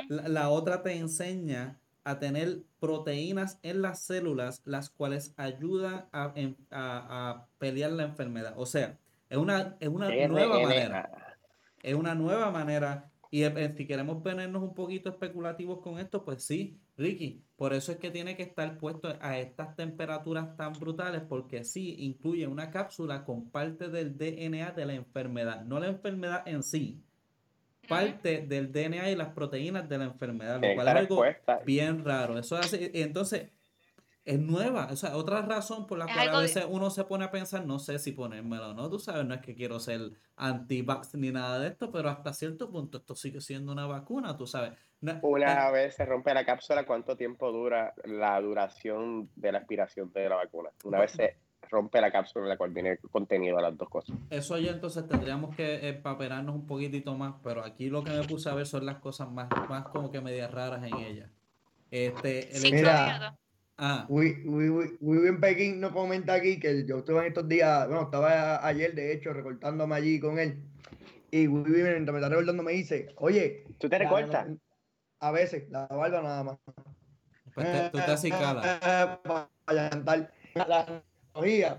la- 0.09 0.49
otra 0.49 0.82
te 0.82 0.97
enseña 0.97 1.78
a 2.05 2.18
tener 2.18 2.62
proteínas 2.80 3.59
en 3.62 3.82
las 3.82 4.01
células, 4.03 4.62
las 4.64 4.88
cuales 4.91 5.34
ayudan 5.36 6.07
a, 6.12 6.32
a- 6.70 7.30
a 7.30 7.47
pelear 7.59 7.93
la 7.93 8.05
enfermedad. 8.05 8.55
O 8.57 8.64
sea, 8.66 8.99
es 9.28 9.36
una, 9.36 9.76
es 9.78 9.88
una 9.88 10.09
nueva 10.26 10.59
manera. 10.61 11.36
Es 11.82 11.95
una 11.95 12.14
nueva 12.14 12.51
manera. 12.51 13.11
Y 13.30 13.45
eh, 13.45 13.74
si 13.76 13.86
queremos 13.86 14.22
ponernos 14.22 14.62
un 14.62 14.74
poquito 14.74 15.09
especulativos 15.11 15.80
con 15.80 15.99
esto, 15.99 16.24
pues 16.24 16.43
sí, 16.43 16.78
Ricky. 17.01 17.42
Por 17.57 17.72
eso 17.72 17.92
es 17.92 17.98
que 17.98 18.11
tiene 18.11 18.36
que 18.36 18.42
estar 18.42 18.78
puesto 18.78 19.16
a 19.20 19.38
estas 19.38 19.74
temperaturas 19.74 20.57
tan 20.57 20.72
brutales, 20.74 21.22
porque 21.28 21.64
sí 21.64 21.96
incluye 21.98 22.46
una 22.46 22.70
cápsula 22.70 23.24
con 23.24 23.51
parte 23.51 23.88
del 23.88 24.16
DNA 24.16 24.72
de 24.72 24.86
la 24.86 24.94
enfermedad, 24.94 25.64
no 25.64 25.80
la 25.80 25.88
enfermedad 25.88 26.42
en 26.46 26.62
sí, 26.62 27.03
parte 27.88 28.42
del 28.46 28.70
DNA 28.72 29.11
y 29.11 29.16
las 29.16 29.28
proteínas 29.28 29.88
de 29.88 29.98
la 29.98 30.05
enfermedad, 30.05 30.57
lo 30.57 30.61
que 30.62 30.74
cual 30.74 30.88
es 30.88 30.94
algo 30.94 31.16
bien 31.64 32.05
raro. 32.05 32.38
Eso 32.38 32.57
hace, 32.57 32.90
y 32.94 33.03
entonces 33.03 33.48
es 34.24 34.38
nueva, 34.38 34.88
o 34.92 34.96
sea, 34.96 35.16
otra 35.16 35.42
razón 35.42 35.86
por 35.86 35.98
la 35.98 36.05
Es 36.05 36.12
cual 36.14 36.28
a 36.28 36.36
de- 36.36 36.42
veces 36.42 36.66
uno 36.68 36.90
se 36.90 37.05
pone 37.05 37.24
a 37.24 37.30
pensar, 37.30 37.66
no 37.66 37.78
sé 37.78 37.98
si 37.98 38.12
ponérmelo 38.12 38.70
o 38.70 38.74
no, 38.74 38.88
tú 38.88 38.98
sabes, 38.98 39.24
no 39.26 39.34
es 39.34 39.40
que 39.40 39.55
quiero 39.55 39.80
ser 39.80 40.12
anti-vax 40.36 41.14
ni 41.14 41.32
nada 41.32 41.59
de 41.59 41.68
esto, 41.68 41.90
pero 41.90 42.11
hasta 42.11 42.32
cierto 42.32 42.70
punto 42.70 42.98
esto 42.98 43.14
sigue 43.14 43.40
siendo 43.40 43.72
una 43.72 43.86
vacuna, 43.86 44.36
tú 44.36 44.46
sabes. 44.46 44.72
Una 45.22 45.70
vez 45.70 45.94
se 45.94 46.05
rompe 46.05 46.34
la 46.34 46.44
cápsula, 46.44 46.84
¿cuánto 46.84 47.16
tiempo 47.16 47.51
dura 47.53 47.94
la 48.05 48.40
duración 48.40 49.30
de 49.36 49.53
la 49.53 49.59
aspiración 49.59 50.12
de 50.12 50.28
la 50.28 50.36
vacuna? 50.36 50.70
Una 50.84 51.01
vez 51.01 51.12
se 51.12 51.36
rompe 51.70 52.01
la 52.01 52.11
cápsula 52.12 52.44
en 52.44 52.48
la 52.51 52.57
cual 52.59 52.70
viene 52.72 52.98
contenido 53.11 53.57
de 53.57 53.62
las 53.62 53.76
dos 53.78 53.88
cosas. 53.88 54.16
Eso 54.28 54.59
ya 54.59 54.72
entonces 54.72 55.07
tendríamos 55.09 55.55
que 55.57 55.88
empaperarnos 55.88 56.55
un 56.55 56.66
poquitito 56.66 57.14
más, 57.14 57.34
pero 57.42 57.64
aquí 57.64 57.88
lo 57.88 58.05
que 58.05 58.11
me 58.11 58.24
puse 58.24 58.51
a 58.51 58.55
ver 58.55 58.66
son 58.66 58.84
las 58.84 58.96
cosas 58.98 59.30
más, 59.30 59.48
más 59.68 59.86
como 59.88 60.11
que 60.11 60.20
medias 60.20 60.51
raras 60.51 60.82
en 60.86 60.94
ella. 60.96 61.30
Este, 61.90 62.51
el 62.51 62.64
hecho- 62.66 62.74
Mira. 62.76 63.38
ah, 63.78 64.07
Wi- 64.09 64.42
William 65.01 65.40
Pekín 65.40 65.80
nos 65.80 65.92
comenta 65.92 66.34
aquí 66.34 66.61
que 66.61 66.84
yo 66.86 66.98
estuve 66.98 67.20
en 67.20 67.26
estos 67.26 67.48
días, 67.48 67.86
bueno, 67.88 68.03
estaba 68.03 68.66
ayer 68.66 68.94
de 68.94 69.12
hecho 69.14 69.32
recortándome 69.32 69.94
allí 69.94 70.20
con 70.20 70.38
él. 70.38 70.62
Y 71.30 71.46
William, 71.46 71.88
mientras 71.92 72.12
me 72.12 72.18
está 72.18 72.28
recortando, 72.28 72.62
me 72.62 72.72
dice: 72.72 73.07
Oye, 73.16 73.64
¿Tú 73.78 73.88
te 73.88 73.98
recortas? 73.98 74.48
A 75.21 75.31
veces, 75.31 75.68
la 75.71 75.87
barba 75.87 76.23
nada 76.23 76.43
más. 76.45 76.59
pues 77.55 77.66
te- 77.73 77.91
tú 77.91 77.99
te 77.99 78.12
cantar. 79.91 80.33
La 80.55 80.87
tecnología. 81.33 81.79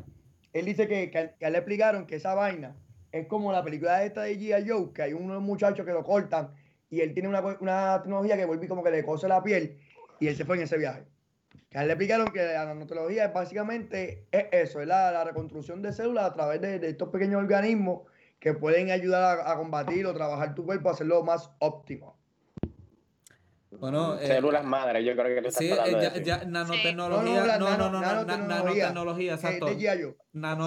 Él 0.53 0.65
dice 0.65 0.87
que, 0.87 1.09
que, 1.09 1.17
a- 1.17 1.35
que 1.35 1.45
a 1.45 1.49
le 1.49 1.57
explicaron 1.57 2.05
que 2.05 2.15
esa 2.17 2.33
vaina 2.35 2.75
es 3.11 3.27
como 3.27 3.51
la 3.51 3.63
película 3.63 4.03
esta 4.03 4.21
de 4.23 4.37
G.I. 4.37 4.69
Joe, 4.69 4.93
que 4.93 5.01
hay 5.01 5.13
unos 5.13 5.41
muchachos 5.41 5.85
que 5.85 5.91
lo 5.91 6.03
cortan 6.03 6.51
y 6.89 7.01
él 7.01 7.13
tiene 7.13 7.29
una, 7.29 7.41
una 7.59 7.99
tecnología 8.01 8.37
que 8.37 8.45
vuelve 8.45 8.67
como 8.67 8.83
que 8.83 8.91
le 8.91 9.03
cose 9.03 9.27
la 9.27 9.41
piel 9.43 9.79
y 10.19 10.27
él 10.27 10.35
se 10.35 10.45
fue 10.45 10.57
en 10.57 10.63
ese 10.63 10.77
viaje. 10.77 11.03
Que 11.69 11.77
a 11.77 11.81
él 11.81 11.87
le 11.87 11.93
explicaron 11.93 12.27
que 12.27 12.43
la 12.43 12.65
nanotecnología 12.65 13.25
es 13.25 13.33
básicamente 13.33 14.27
es 14.31 14.45
eso, 14.51 14.81
es 14.81 14.87
la, 14.87 15.11
la 15.11 15.23
reconstrucción 15.23 15.81
de 15.81 15.93
células 15.93 16.25
a 16.25 16.33
través 16.33 16.61
de, 16.61 16.79
de 16.79 16.89
estos 16.89 17.09
pequeños 17.09 17.41
organismos 17.41 18.01
que 18.39 18.53
pueden 18.53 18.91
ayudar 18.91 19.39
a, 19.39 19.51
a 19.53 19.57
combatir 19.57 20.05
o 20.05 20.13
trabajar 20.13 20.53
tu 20.53 20.65
cuerpo, 20.65 20.89
hacerlo 20.89 21.23
más 21.23 21.49
óptimo. 21.59 22.17
Bueno, 23.81 24.13
eh, 24.19 24.27
Células 24.27 24.63
madres, 24.63 25.03
yo 25.03 25.13
creo 25.13 25.25
que 25.41 25.47
estás 25.47 25.55
Sí, 25.55 25.71
eh, 25.71 25.73
tratando 25.73 25.97
de 25.97 26.03
ya, 26.03 26.09
decir. 26.11 26.23
ya, 26.27 26.43
nanotecnología, 26.45 27.57
no, 27.57 27.77
no, 27.77 27.89
no, 27.89 27.99
na- 27.99 28.23
nanotecnología. 28.23 29.31
Eh, 29.31 29.33
exacto. 29.33 29.67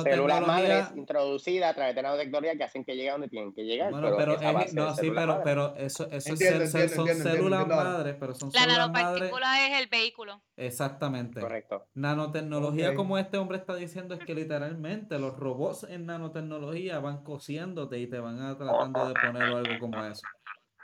Células 0.02 0.44
madres 0.44 0.86
introducidas 0.96 1.70
a 1.70 1.74
través 1.74 1.94
de 1.94 2.02
nanotecnología 2.02 2.56
que 2.56 2.64
hacen 2.64 2.84
que 2.84 2.96
llegue 2.96 3.10
a 3.10 3.12
donde 3.12 3.28
tienen 3.28 3.54
que 3.54 3.62
llegar. 3.62 3.92
bueno, 3.92 4.16
pero, 4.16 4.32
esa 4.34 4.62
es- 4.62 4.74
no, 4.74 4.90
sí, 4.94 5.00
células 5.02 5.24
pero, 5.26 5.42
pero 5.44 5.76
eso, 5.76 6.06
eso 6.06 6.16
es 6.16 6.26
Entiendo, 6.26 6.64
cel- 6.64 6.66
cel- 6.66 6.80
entiendo, 6.82 6.96
son 6.96 7.08
entiendo, 7.08 7.30
células 7.30 7.66
madres, 7.68 8.16
pero 8.18 8.34
son 8.34 8.50
La 8.52 8.60
células 8.60 8.78
madres, 8.90 9.02
nanopartícula 9.04 9.66
es 9.68 9.80
el 9.80 9.86
vehículo. 9.88 10.42
exactamente. 10.56 11.40
Correcto. 11.40 11.86
Nanotecnología, 11.94 12.96
como 12.96 13.16
este 13.16 13.38
hombre 13.38 13.58
está 13.58 13.76
diciendo, 13.76 14.14
es 14.14 14.24
que 14.24 14.34
literalmente 14.34 15.20
los 15.20 15.36
robots 15.36 15.84
en 15.88 16.06
nanotecnología 16.06 16.98
van 16.98 17.22
cosiéndote 17.22 17.96
y 18.00 18.08
te 18.08 18.18
van 18.18 18.40
a 18.42 18.58
tratando 18.58 19.06
de 19.08 19.14
poner 19.14 19.42
algo 19.44 19.78
como 19.78 20.04
eso. 20.04 20.22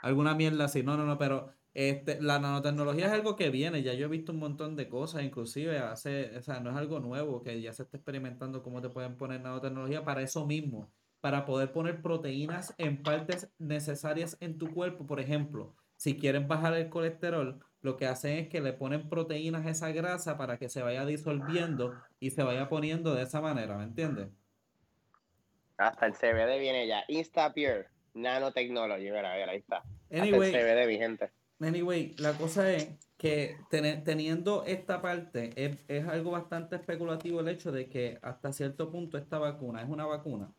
Alguna 0.01 0.33
mierda 0.33 0.63
así. 0.65 0.81
No, 0.81 0.95
no, 0.95 1.03
no, 1.03 1.17
pero 1.17 1.51
este, 1.73 2.21
la 2.21 2.39
nanotecnología 2.39 3.05
es 3.05 3.11
algo 3.11 3.35
que 3.35 3.49
viene. 3.49 3.81
Ya 3.81 3.93
yo 3.93 4.05
he 4.05 4.09
visto 4.09 4.31
un 4.31 4.39
montón 4.39 4.75
de 4.75 4.89
cosas, 4.89 5.23
inclusive 5.23 5.79
hace, 5.79 6.37
o 6.37 6.41
sea, 6.41 6.59
no 6.59 6.71
es 6.71 6.75
algo 6.75 6.99
nuevo 6.99 7.41
que 7.41 7.61
ya 7.61 7.73
se 7.73 7.83
está 7.83 7.97
experimentando 7.97 8.61
cómo 8.61 8.81
te 8.81 8.89
pueden 8.89 9.15
poner 9.15 9.41
nanotecnología 9.41 10.03
para 10.03 10.21
eso 10.21 10.45
mismo, 10.45 10.91
para 11.21 11.45
poder 11.45 11.71
poner 11.71 12.01
proteínas 12.01 12.73
en 12.77 13.01
partes 13.03 13.49
necesarias 13.57 14.37
en 14.41 14.57
tu 14.57 14.73
cuerpo. 14.73 15.05
Por 15.05 15.19
ejemplo, 15.19 15.75
si 15.95 16.17
quieren 16.17 16.47
bajar 16.47 16.73
el 16.73 16.89
colesterol, 16.89 17.63
lo 17.81 17.97
que 17.97 18.05
hacen 18.05 18.37
es 18.37 18.49
que 18.49 18.61
le 18.61 18.73
ponen 18.73 19.09
proteínas 19.09 19.65
a 19.65 19.69
esa 19.69 19.91
grasa 19.91 20.37
para 20.37 20.57
que 20.57 20.69
se 20.69 20.81
vaya 20.81 21.05
disolviendo 21.05 21.95
y 22.19 22.31
se 22.31 22.43
vaya 22.43 22.69
poniendo 22.69 23.15
de 23.15 23.23
esa 23.23 23.41
manera, 23.41 23.77
¿me 23.77 23.85
entiendes? 23.85 24.27
Hasta 25.77 26.05
el 26.05 26.13
CBD 26.13 26.59
viene 26.59 26.85
ya. 26.85 27.03
InstaPure, 27.07 27.87
Nanotechnology. 28.13 29.05
Mira, 29.05 29.33
mira, 29.33 29.51
ahí 29.51 29.57
está. 29.57 29.77
Hasta 29.77 30.25
el 30.25 30.51
CBD 30.51 30.87
vigente. 30.87 31.31
Anyway, 31.61 32.15
la 32.17 32.33
cosa 32.33 32.73
es 32.73 32.89
que 33.17 33.55
teniendo 33.69 34.63
esta 34.65 34.99
parte, 34.99 35.53
es, 35.87 36.07
algo 36.07 36.31
bastante 36.31 36.75
especulativo 36.75 37.39
el 37.39 37.49
hecho 37.49 37.71
de 37.71 37.87
que 37.87 38.17
hasta 38.23 38.51
cierto 38.51 38.91
punto 38.91 39.17
esta 39.17 39.37
vacuna 39.37 39.83
es 39.83 39.89
una 39.89 40.05
vacuna, 40.05 40.51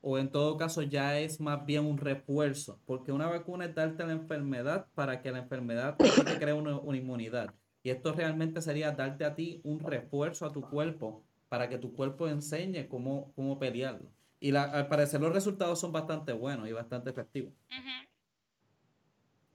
o 0.00 0.16
en 0.18 0.30
todo 0.30 0.56
caso 0.56 0.80
ya 0.80 1.18
es 1.18 1.40
más 1.40 1.66
bien 1.66 1.84
un 1.84 1.98
refuerzo, 1.98 2.80
porque 2.86 3.12
una 3.12 3.26
vacuna 3.26 3.66
es 3.66 3.74
darte 3.74 4.06
la 4.06 4.12
enfermedad 4.12 4.86
para 4.94 5.20
que 5.20 5.30
la 5.30 5.40
enfermedad 5.40 5.96
te 5.98 6.38
cree 6.38 6.54
una, 6.54 6.80
inmunidad. 6.96 7.52
Y 7.82 7.90
esto 7.90 8.12
realmente 8.12 8.62
sería 8.62 8.92
darte 8.92 9.26
a 9.26 9.34
ti 9.34 9.60
un 9.62 9.80
refuerzo 9.80 10.46
a 10.46 10.52
tu 10.52 10.62
cuerpo 10.62 11.22
para 11.50 11.68
que 11.68 11.76
tu 11.76 11.92
cuerpo 11.94 12.28
enseñe 12.28 12.88
cómo, 12.88 13.30
cómo 13.36 13.58
pelearlo. 13.58 14.10
Y 14.40 14.52
la- 14.52 14.64
al 14.64 14.88
parecer 14.88 15.20
los 15.20 15.34
resultados 15.34 15.80
son 15.80 15.92
bastante 15.92 16.32
buenos 16.32 16.66
y 16.66 16.72
bastante 16.72 17.10
efectivos. 17.10 17.52
Ujú. 17.68 18.13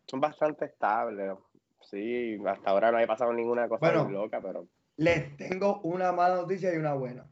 Son 0.09 0.19
bastante 0.19 0.65
estables. 0.65 1.37
Sí, 1.81 2.37
hasta 2.47 2.71
ahora 2.71 2.91
no 2.91 2.97
ha 2.97 3.05
pasado 3.07 3.31
ninguna 3.33 3.67
cosa 3.69 3.79
Bueno. 3.79 4.05
muy 4.05 4.13
loca, 4.13 4.41
pero 4.41 4.67
Les 4.97 5.37
tengo 5.37 5.79
una 5.81 6.11
mala 6.11 6.35
noticia 6.35 6.73
y 6.73 6.77
una 6.77 6.93
buena. 6.93 7.23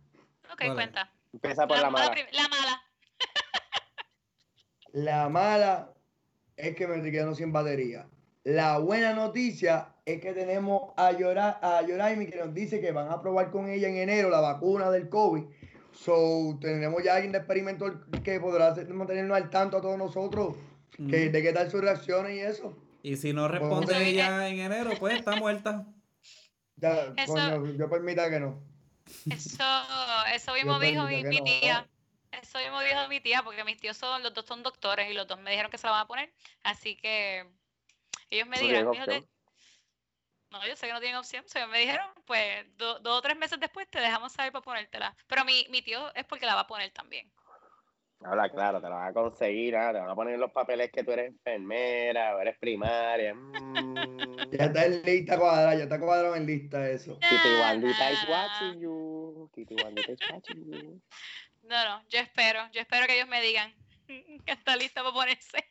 Ok, 0.51 0.59
Vale. 0.61 0.73
cuenta. 0.73 1.11
empieza 1.34 1.67
por 1.67 1.78
la, 1.80 1.89
mala. 1.89 2.15
la 2.32 2.47
mala. 2.47 2.82
La 4.93 5.30
mala 5.30 5.93
es 6.55 6.75
que 6.75 6.88
me 6.88 6.95
estoy 6.95 7.11
quedando 7.11 7.36
sin 7.36 7.51
batería. 7.51 8.07
La 8.43 8.78
buena 8.80 9.13
noticia 9.13 9.89
es 10.05 10.21
que 10.21 10.34
tenemos 10.34 10.93
a 10.95 11.11
Yora, 11.11 11.59
a 11.61 11.82
Yoraimi 11.86 12.28
que 12.28 12.38
nos 12.38 12.53
dice 12.53 12.80
que 12.80 12.91
van 12.93 13.09
a 13.11 13.21
probar 13.21 13.51
con 13.51 13.67
ella 13.69 13.89
en 13.89 13.97
enero 13.97 14.30
la 14.30 14.39
vacuna 14.39 14.89
del 14.89 15.09
COVID. 15.09 15.43
So, 15.91 16.57
tendremos 16.61 17.03
ya 17.03 17.15
alguien 17.15 17.32
de 17.34 17.39
experimento 17.39 17.86
que 18.23 18.39
podrá 18.39 18.73
mantenernos 18.93 19.36
al 19.36 19.49
tanto 19.49 19.78
a 19.78 19.82
todos 19.82 19.97
nosotros 19.97 20.55
que, 20.91 21.29
de 21.29 21.41
qué 21.41 21.53
tal 21.53 21.69
sus 21.71 21.81
reacciones 21.81 22.35
y 22.35 22.39
eso. 22.39 22.77
Y 23.03 23.15
si 23.15 23.33
no 23.33 23.47
responde 23.47 23.93
Eso 23.93 24.01
es- 24.01 24.07
ella 24.07 24.47
en 24.49 24.59
enero, 24.59 24.91
pues 24.99 25.17
está 25.19 25.35
muerta. 25.35 25.85
Ya, 26.79 27.11
Eso- 27.17 27.33
coño, 27.33 27.65
yo 27.75 27.89
permita 27.89 28.29
que 28.29 28.39
no. 28.39 28.61
Eso, 29.31 29.63
eso 30.31 30.53
mismo 30.53 30.73
Yo 30.73 30.79
dijo 30.79 31.03
mi, 31.05 31.23
mi 31.23 31.38
no. 31.39 31.43
tía. 31.43 31.89
Eso 32.31 32.59
mismo 32.59 32.79
dijo 32.81 33.07
mi 33.07 33.19
tía, 33.19 33.41
porque 33.41 33.63
mis 33.63 33.77
tíos 33.77 33.97
son, 33.97 34.21
los 34.21 34.31
dos 34.33 34.45
son 34.45 34.61
doctores 34.61 35.09
y 35.09 35.13
los 35.15 35.25
dos 35.25 35.39
me 35.39 35.49
dijeron 35.49 35.71
que 35.71 35.77
se 35.79 35.88
la 35.88 35.91
van 35.93 36.01
a 36.01 36.07
poner. 36.07 36.31
Así 36.61 36.95
que 36.95 37.49
ellos 38.29 38.47
me 38.47 38.57
opción. 38.83 39.27
no, 40.51 40.67
yo 40.67 40.75
sé 40.75 40.88
que 40.88 40.93
no 40.93 40.99
tienen 40.99 41.17
opción, 41.17 41.43
ellos 41.55 41.69
me 41.69 41.79
dijeron, 41.79 42.05
pues 42.25 42.65
do- 42.77 42.99
dos 42.99 43.17
o 43.17 43.21
tres 43.21 43.38
meses 43.38 43.59
después 43.59 43.89
te 43.89 43.99
dejamos 43.99 44.31
saber 44.33 44.51
para 44.51 44.63
ponértela. 44.63 45.15
Pero 45.27 45.45
mi, 45.45 45.65
mi 45.71 45.81
tío 45.81 46.13
es 46.13 46.25
porque 46.25 46.45
la 46.45 46.53
va 46.55 46.61
a 46.61 46.67
poner 46.67 46.91
también. 46.91 47.31
Habla 48.24 48.49
claro, 48.49 48.82
te 48.82 48.89
lo 48.89 48.95
van 48.95 49.09
a 49.09 49.13
conseguir, 49.13 49.76
ah, 49.76 49.93
te 49.93 49.99
van 49.99 50.09
a 50.09 50.15
poner 50.15 50.34
en 50.34 50.39
los 50.39 50.51
papeles 50.51 50.91
que 50.91 51.03
tú 51.03 51.11
eres 51.11 51.28
enfermera 51.28 52.36
o 52.36 52.39
eres 52.39 52.57
primaria. 52.57 53.34
mm. 53.34 54.51
Ya 54.51 54.65
está 54.65 54.86
en 54.86 55.03
lista 55.03 55.38
cuadrada, 55.38 55.76
ya 55.76 55.84
está 55.84 55.99
cuadrado 55.99 56.36
en 56.36 56.45
lista 56.45 56.89
eso. 56.89 57.13
Titi 57.20 57.55
Wandita 57.61 58.11
is 58.11 58.28
watching 58.28 58.82
you. 58.82 59.49
Titi 59.53 59.76
Wandita 59.76 60.11
is 60.11 60.20
watching 60.32 60.65
you. 60.65 61.01
No, 61.63 61.84
no, 61.86 62.01
yo 62.09 62.20
espero, 62.20 62.61
yo 62.72 62.82
espero 62.82 63.05
que 63.07 63.15
ellos 63.15 63.28
me 63.28 63.41
digan 63.41 63.74
que 64.07 64.51
está 64.51 64.76
lista 64.76 65.01
para 65.03 65.13
ponerse. 65.13 65.63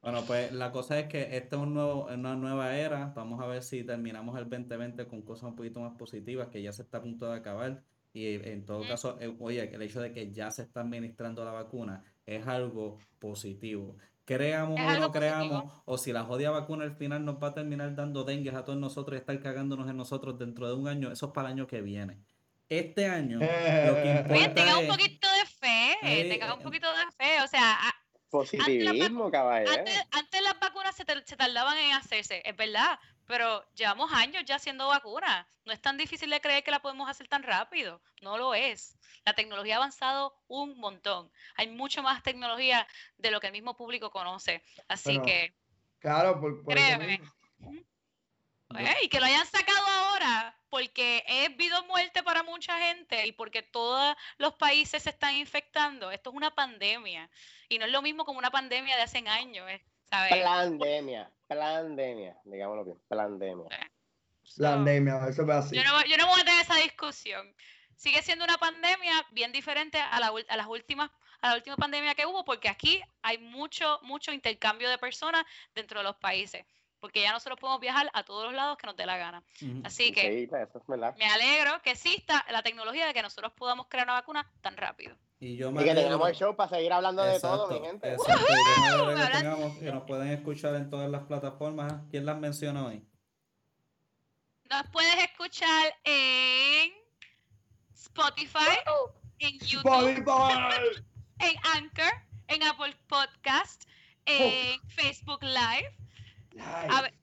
Bueno, 0.00 0.24
pues 0.26 0.52
la 0.52 0.70
cosa 0.70 0.98
es 0.98 1.06
que 1.08 1.36
esta 1.36 1.56
es 1.56 1.62
un 1.62 1.74
nuevo, 1.74 2.06
una 2.06 2.36
nueva 2.36 2.76
era. 2.76 3.12
Vamos 3.14 3.40
a 3.42 3.46
ver 3.46 3.62
si 3.62 3.84
terminamos 3.84 4.38
el 4.38 4.48
2020 4.48 5.06
con 5.06 5.22
cosas 5.22 5.50
un 5.50 5.56
poquito 5.56 5.80
más 5.80 5.96
positivas, 5.96 6.48
que 6.48 6.62
ya 6.62 6.72
se 6.72 6.82
está 6.82 6.98
a 6.98 7.02
punto 7.02 7.30
de 7.30 7.36
acabar. 7.36 7.82
Y 8.18 8.34
en 8.48 8.66
todo 8.66 8.84
caso, 8.86 9.16
eh, 9.20 9.32
oye, 9.38 9.72
el 9.72 9.80
hecho 9.80 10.00
de 10.00 10.12
que 10.12 10.32
ya 10.32 10.50
se 10.50 10.62
está 10.62 10.80
administrando 10.80 11.44
la 11.44 11.52
vacuna 11.52 12.02
es 12.26 12.44
algo 12.48 12.98
positivo. 13.20 13.96
Creamos 14.24 14.78
o 14.80 15.00
no 15.00 15.12
creamos, 15.12 15.62
positivo. 15.62 15.82
o 15.86 15.98
si 15.98 16.12
la 16.12 16.24
jodida 16.24 16.50
vacuna 16.50 16.82
al 16.82 16.96
final 16.96 17.24
nos 17.24 17.36
va 17.36 17.48
a 17.48 17.54
terminar 17.54 17.94
dando 17.94 18.24
dengues 18.24 18.54
a 18.54 18.64
todos 18.64 18.78
nosotros 18.78 19.16
y 19.16 19.20
estar 19.20 19.38
cagándonos 19.40 19.88
en 19.88 19.96
nosotros 19.96 20.36
dentro 20.36 20.66
de 20.66 20.74
un 20.74 20.88
año, 20.88 21.12
eso 21.12 21.26
es 21.26 21.32
para 21.32 21.48
el 21.48 21.54
año 21.54 21.66
que 21.68 21.80
viene. 21.80 22.18
Este 22.68 23.06
año, 23.06 23.38
lo 23.38 23.46
que 23.46 23.48
Oye, 23.94 24.20
importa 24.28 24.54
tenga 24.54 24.78
un 24.78 24.88
poquito 24.88 25.28
de 25.32 25.46
fe, 25.46 25.92
Eh, 26.02 26.28
tenga 26.28 26.54
un 26.54 26.60
eh, 26.60 26.64
poquito 26.64 26.88
de 26.88 27.12
fe. 27.16 27.40
O 27.42 27.46
sea, 27.46 27.74
a- 27.74 27.94
Positivismo, 28.30 29.30
caballero. 29.30 29.72
antes, 29.72 29.98
antes 30.10 30.42
las 30.42 30.58
vacunas 30.60 30.94
se 30.96 31.04
tardaban 31.36 31.78
en 31.78 31.92
hacerse, 31.94 32.42
es 32.44 32.56
verdad, 32.56 32.98
pero 33.28 33.62
llevamos 33.74 34.10
años 34.12 34.42
ya 34.46 34.56
haciendo 34.56 34.88
vacunas. 34.88 35.46
No 35.66 35.72
es 35.72 35.80
tan 35.80 35.98
difícil 35.98 36.30
de 36.30 36.40
creer 36.40 36.64
que 36.64 36.70
la 36.70 36.80
podemos 36.80 37.08
hacer 37.08 37.28
tan 37.28 37.42
rápido, 37.42 38.00
no 38.22 38.38
lo 38.38 38.54
es. 38.54 38.98
La 39.26 39.34
tecnología 39.34 39.74
ha 39.74 39.76
avanzado 39.76 40.34
un 40.48 40.78
montón. 40.78 41.30
Hay 41.56 41.68
mucho 41.68 42.02
más 42.02 42.22
tecnología 42.22 42.88
de 43.18 43.30
lo 43.30 43.38
que 43.38 43.48
el 43.48 43.52
mismo 43.52 43.76
público 43.76 44.10
conoce. 44.10 44.64
Así 44.88 45.20
que, 45.20 45.54
Claro, 45.98 46.40
por, 46.40 46.64
por 46.64 46.72
Créeme. 46.72 47.20
pues, 47.58 48.96
y 49.02 49.08
que 49.10 49.20
lo 49.20 49.26
hayan 49.26 49.46
sacado 49.46 49.86
ahora, 49.86 50.58
porque 50.70 51.22
es 51.26 51.54
vida 51.56 51.80
o 51.80 51.86
muerte 51.86 52.22
para 52.22 52.42
mucha 52.42 52.78
gente 52.78 53.26
y 53.26 53.32
porque 53.32 53.62
todos 53.62 54.16
los 54.38 54.54
países 54.54 55.02
se 55.02 55.10
están 55.10 55.34
infectando. 55.36 56.10
Esto 56.10 56.30
es 56.30 56.36
una 56.36 56.54
pandemia 56.54 57.28
y 57.68 57.78
no 57.78 57.84
es 57.84 57.92
lo 57.92 58.00
mismo 58.00 58.24
como 58.24 58.38
una 58.38 58.50
pandemia 58.50 58.96
de 58.96 59.02
hace 59.02 59.18
años, 59.28 59.68
¿sabes? 60.10 60.44
Pandemia, 60.44 61.30
pandemia, 61.46 62.36
digámoslo 62.44 62.84
bien, 62.84 62.98
pandemia. 63.08 63.68
So, 64.42 64.62
Pandemia, 64.62 65.26
eso 65.28 65.42
es 65.42 65.48
así. 65.50 65.76
Yo 65.76 65.84
no, 65.84 66.04
yo 66.06 66.16
no 66.16 66.26
voy 66.26 66.40
a 66.40 66.44
tener 66.44 66.62
esa 66.62 66.76
discusión. 66.76 67.54
Sigue 67.96 68.22
siendo 68.22 68.44
una 68.44 68.56
pandemia 68.58 69.26
bien 69.32 69.52
diferente 69.52 70.00
a, 70.00 70.18
la, 70.20 70.32
ul- 70.32 70.46
a 70.48 70.56
las 70.56 70.66
últimas 70.66 71.10
a 71.40 71.50
la 71.50 71.54
última 71.54 71.76
pandemia 71.76 72.14
que 72.14 72.26
hubo, 72.26 72.44
porque 72.44 72.68
aquí 72.68 73.00
hay 73.22 73.38
mucho, 73.38 74.00
mucho 74.02 74.32
intercambio 74.32 74.90
de 74.90 74.98
personas 74.98 75.44
dentro 75.72 76.00
de 76.00 76.04
los 76.04 76.16
países, 76.16 76.64
porque 76.98 77.22
ya 77.22 77.32
nosotros 77.32 77.60
podemos 77.60 77.80
viajar 77.80 78.10
a 78.12 78.24
todos 78.24 78.46
los 78.46 78.54
lados 78.54 78.76
que 78.76 78.86
nos 78.88 78.96
dé 78.96 79.06
la 79.06 79.16
gana. 79.18 79.44
Así 79.84 80.10
que 80.10 80.22
Sí, 80.22 80.48
es 80.50 81.16
me 81.16 81.26
alegro 81.26 81.80
que 81.82 81.90
exista 81.90 82.44
la 82.50 82.62
tecnología 82.62 83.06
de 83.06 83.14
que 83.14 83.22
nosotros 83.22 83.52
podamos 83.52 83.86
crear 83.88 84.06
una 84.06 84.14
vacuna 84.14 84.50
tan 84.62 84.76
rápido. 84.76 85.16
Y 85.40 85.56
yo 85.56 85.68
Y 85.70 85.72
me 85.72 85.84
que 85.84 85.90
alegro- 85.92 86.02
tengamos 86.10 86.28
el 86.30 86.34
show 86.34 86.56
para 86.56 86.70
seguir 86.70 86.92
hablando 86.92 87.22
de 87.22 87.38
todo, 87.38 87.68
mi 87.68 87.86
gente. 87.86 88.12
exacto, 88.12 88.46
yo 88.98 89.06
me 89.06 89.14
que, 89.14 89.20
Ahora- 89.22 89.30
tengamos- 89.38 89.78
que 89.78 89.92
nos 89.92 90.02
pueden 90.04 90.28
escuchar 90.28 90.74
en 90.74 90.90
todas 90.90 91.08
las 91.10 91.22
plataformas. 91.24 91.92
¿Quién 92.10 92.26
las 92.26 92.38
menciona 92.38 92.86
hoy? 92.86 93.04
Nos 94.68 94.82
puedes 94.90 95.14
escuchar 95.24 95.94
en 96.04 96.92
Spotify, 97.94 98.78
en 99.38 99.58
YouTube, 99.60 100.08
Spotify. 100.08 101.04
en 101.38 101.56
Anchor, 101.74 102.12
en 102.48 102.62
Apple 102.64 102.96
Podcast, 103.08 103.84
en 104.26 104.80
Facebook 104.88 105.42
Live. 105.42 105.96
Ay, 106.60 106.88
A 106.90 107.02
ver, 107.02 107.14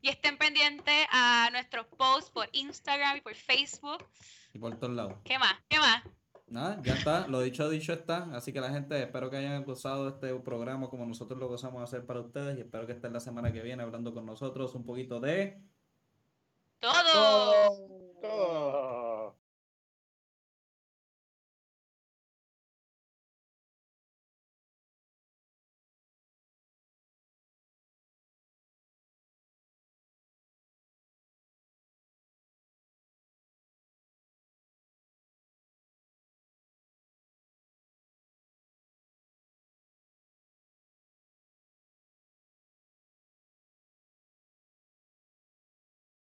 y 0.00 0.08
estén 0.08 0.36
pendientes 0.36 1.06
a 1.12 1.48
nuestros 1.52 1.86
posts 1.96 2.30
por 2.30 2.48
Instagram 2.52 3.18
y 3.18 3.20
por 3.20 3.34
Facebook. 3.36 4.04
Y 4.52 4.58
por 4.58 4.76
todos 4.76 4.92
lados. 4.94 5.14
¿Qué 5.24 5.38
más? 5.38 5.54
¿Qué 5.68 5.78
más? 5.78 6.02
Nada, 6.52 6.82
ya 6.82 6.92
está, 6.92 7.26
lo 7.28 7.40
dicho, 7.40 7.66
dicho 7.70 7.94
está. 7.94 8.24
Así 8.34 8.52
que 8.52 8.60
la 8.60 8.68
gente, 8.68 9.02
espero 9.02 9.30
que 9.30 9.38
hayan 9.38 9.64
gozado 9.64 10.08
este 10.08 10.34
programa 10.40 10.90
como 10.90 11.06
nosotros 11.06 11.40
lo 11.40 11.48
gozamos 11.48 11.80
de 11.80 11.84
hacer 11.84 12.04
para 12.04 12.20
ustedes. 12.20 12.58
Y 12.58 12.60
espero 12.60 12.86
que 12.86 12.92
estén 12.92 13.14
la 13.14 13.20
semana 13.20 13.50
que 13.54 13.62
viene 13.62 13.82
hablando 13.82 14.12
con 14.12 14.26
nosotros 14.26 14.74
un 14.74 14.84
poquito 14.84 15.18
de. 15.18 15.62
Todo. 16.78 17.88
Todo. 18.20 19.11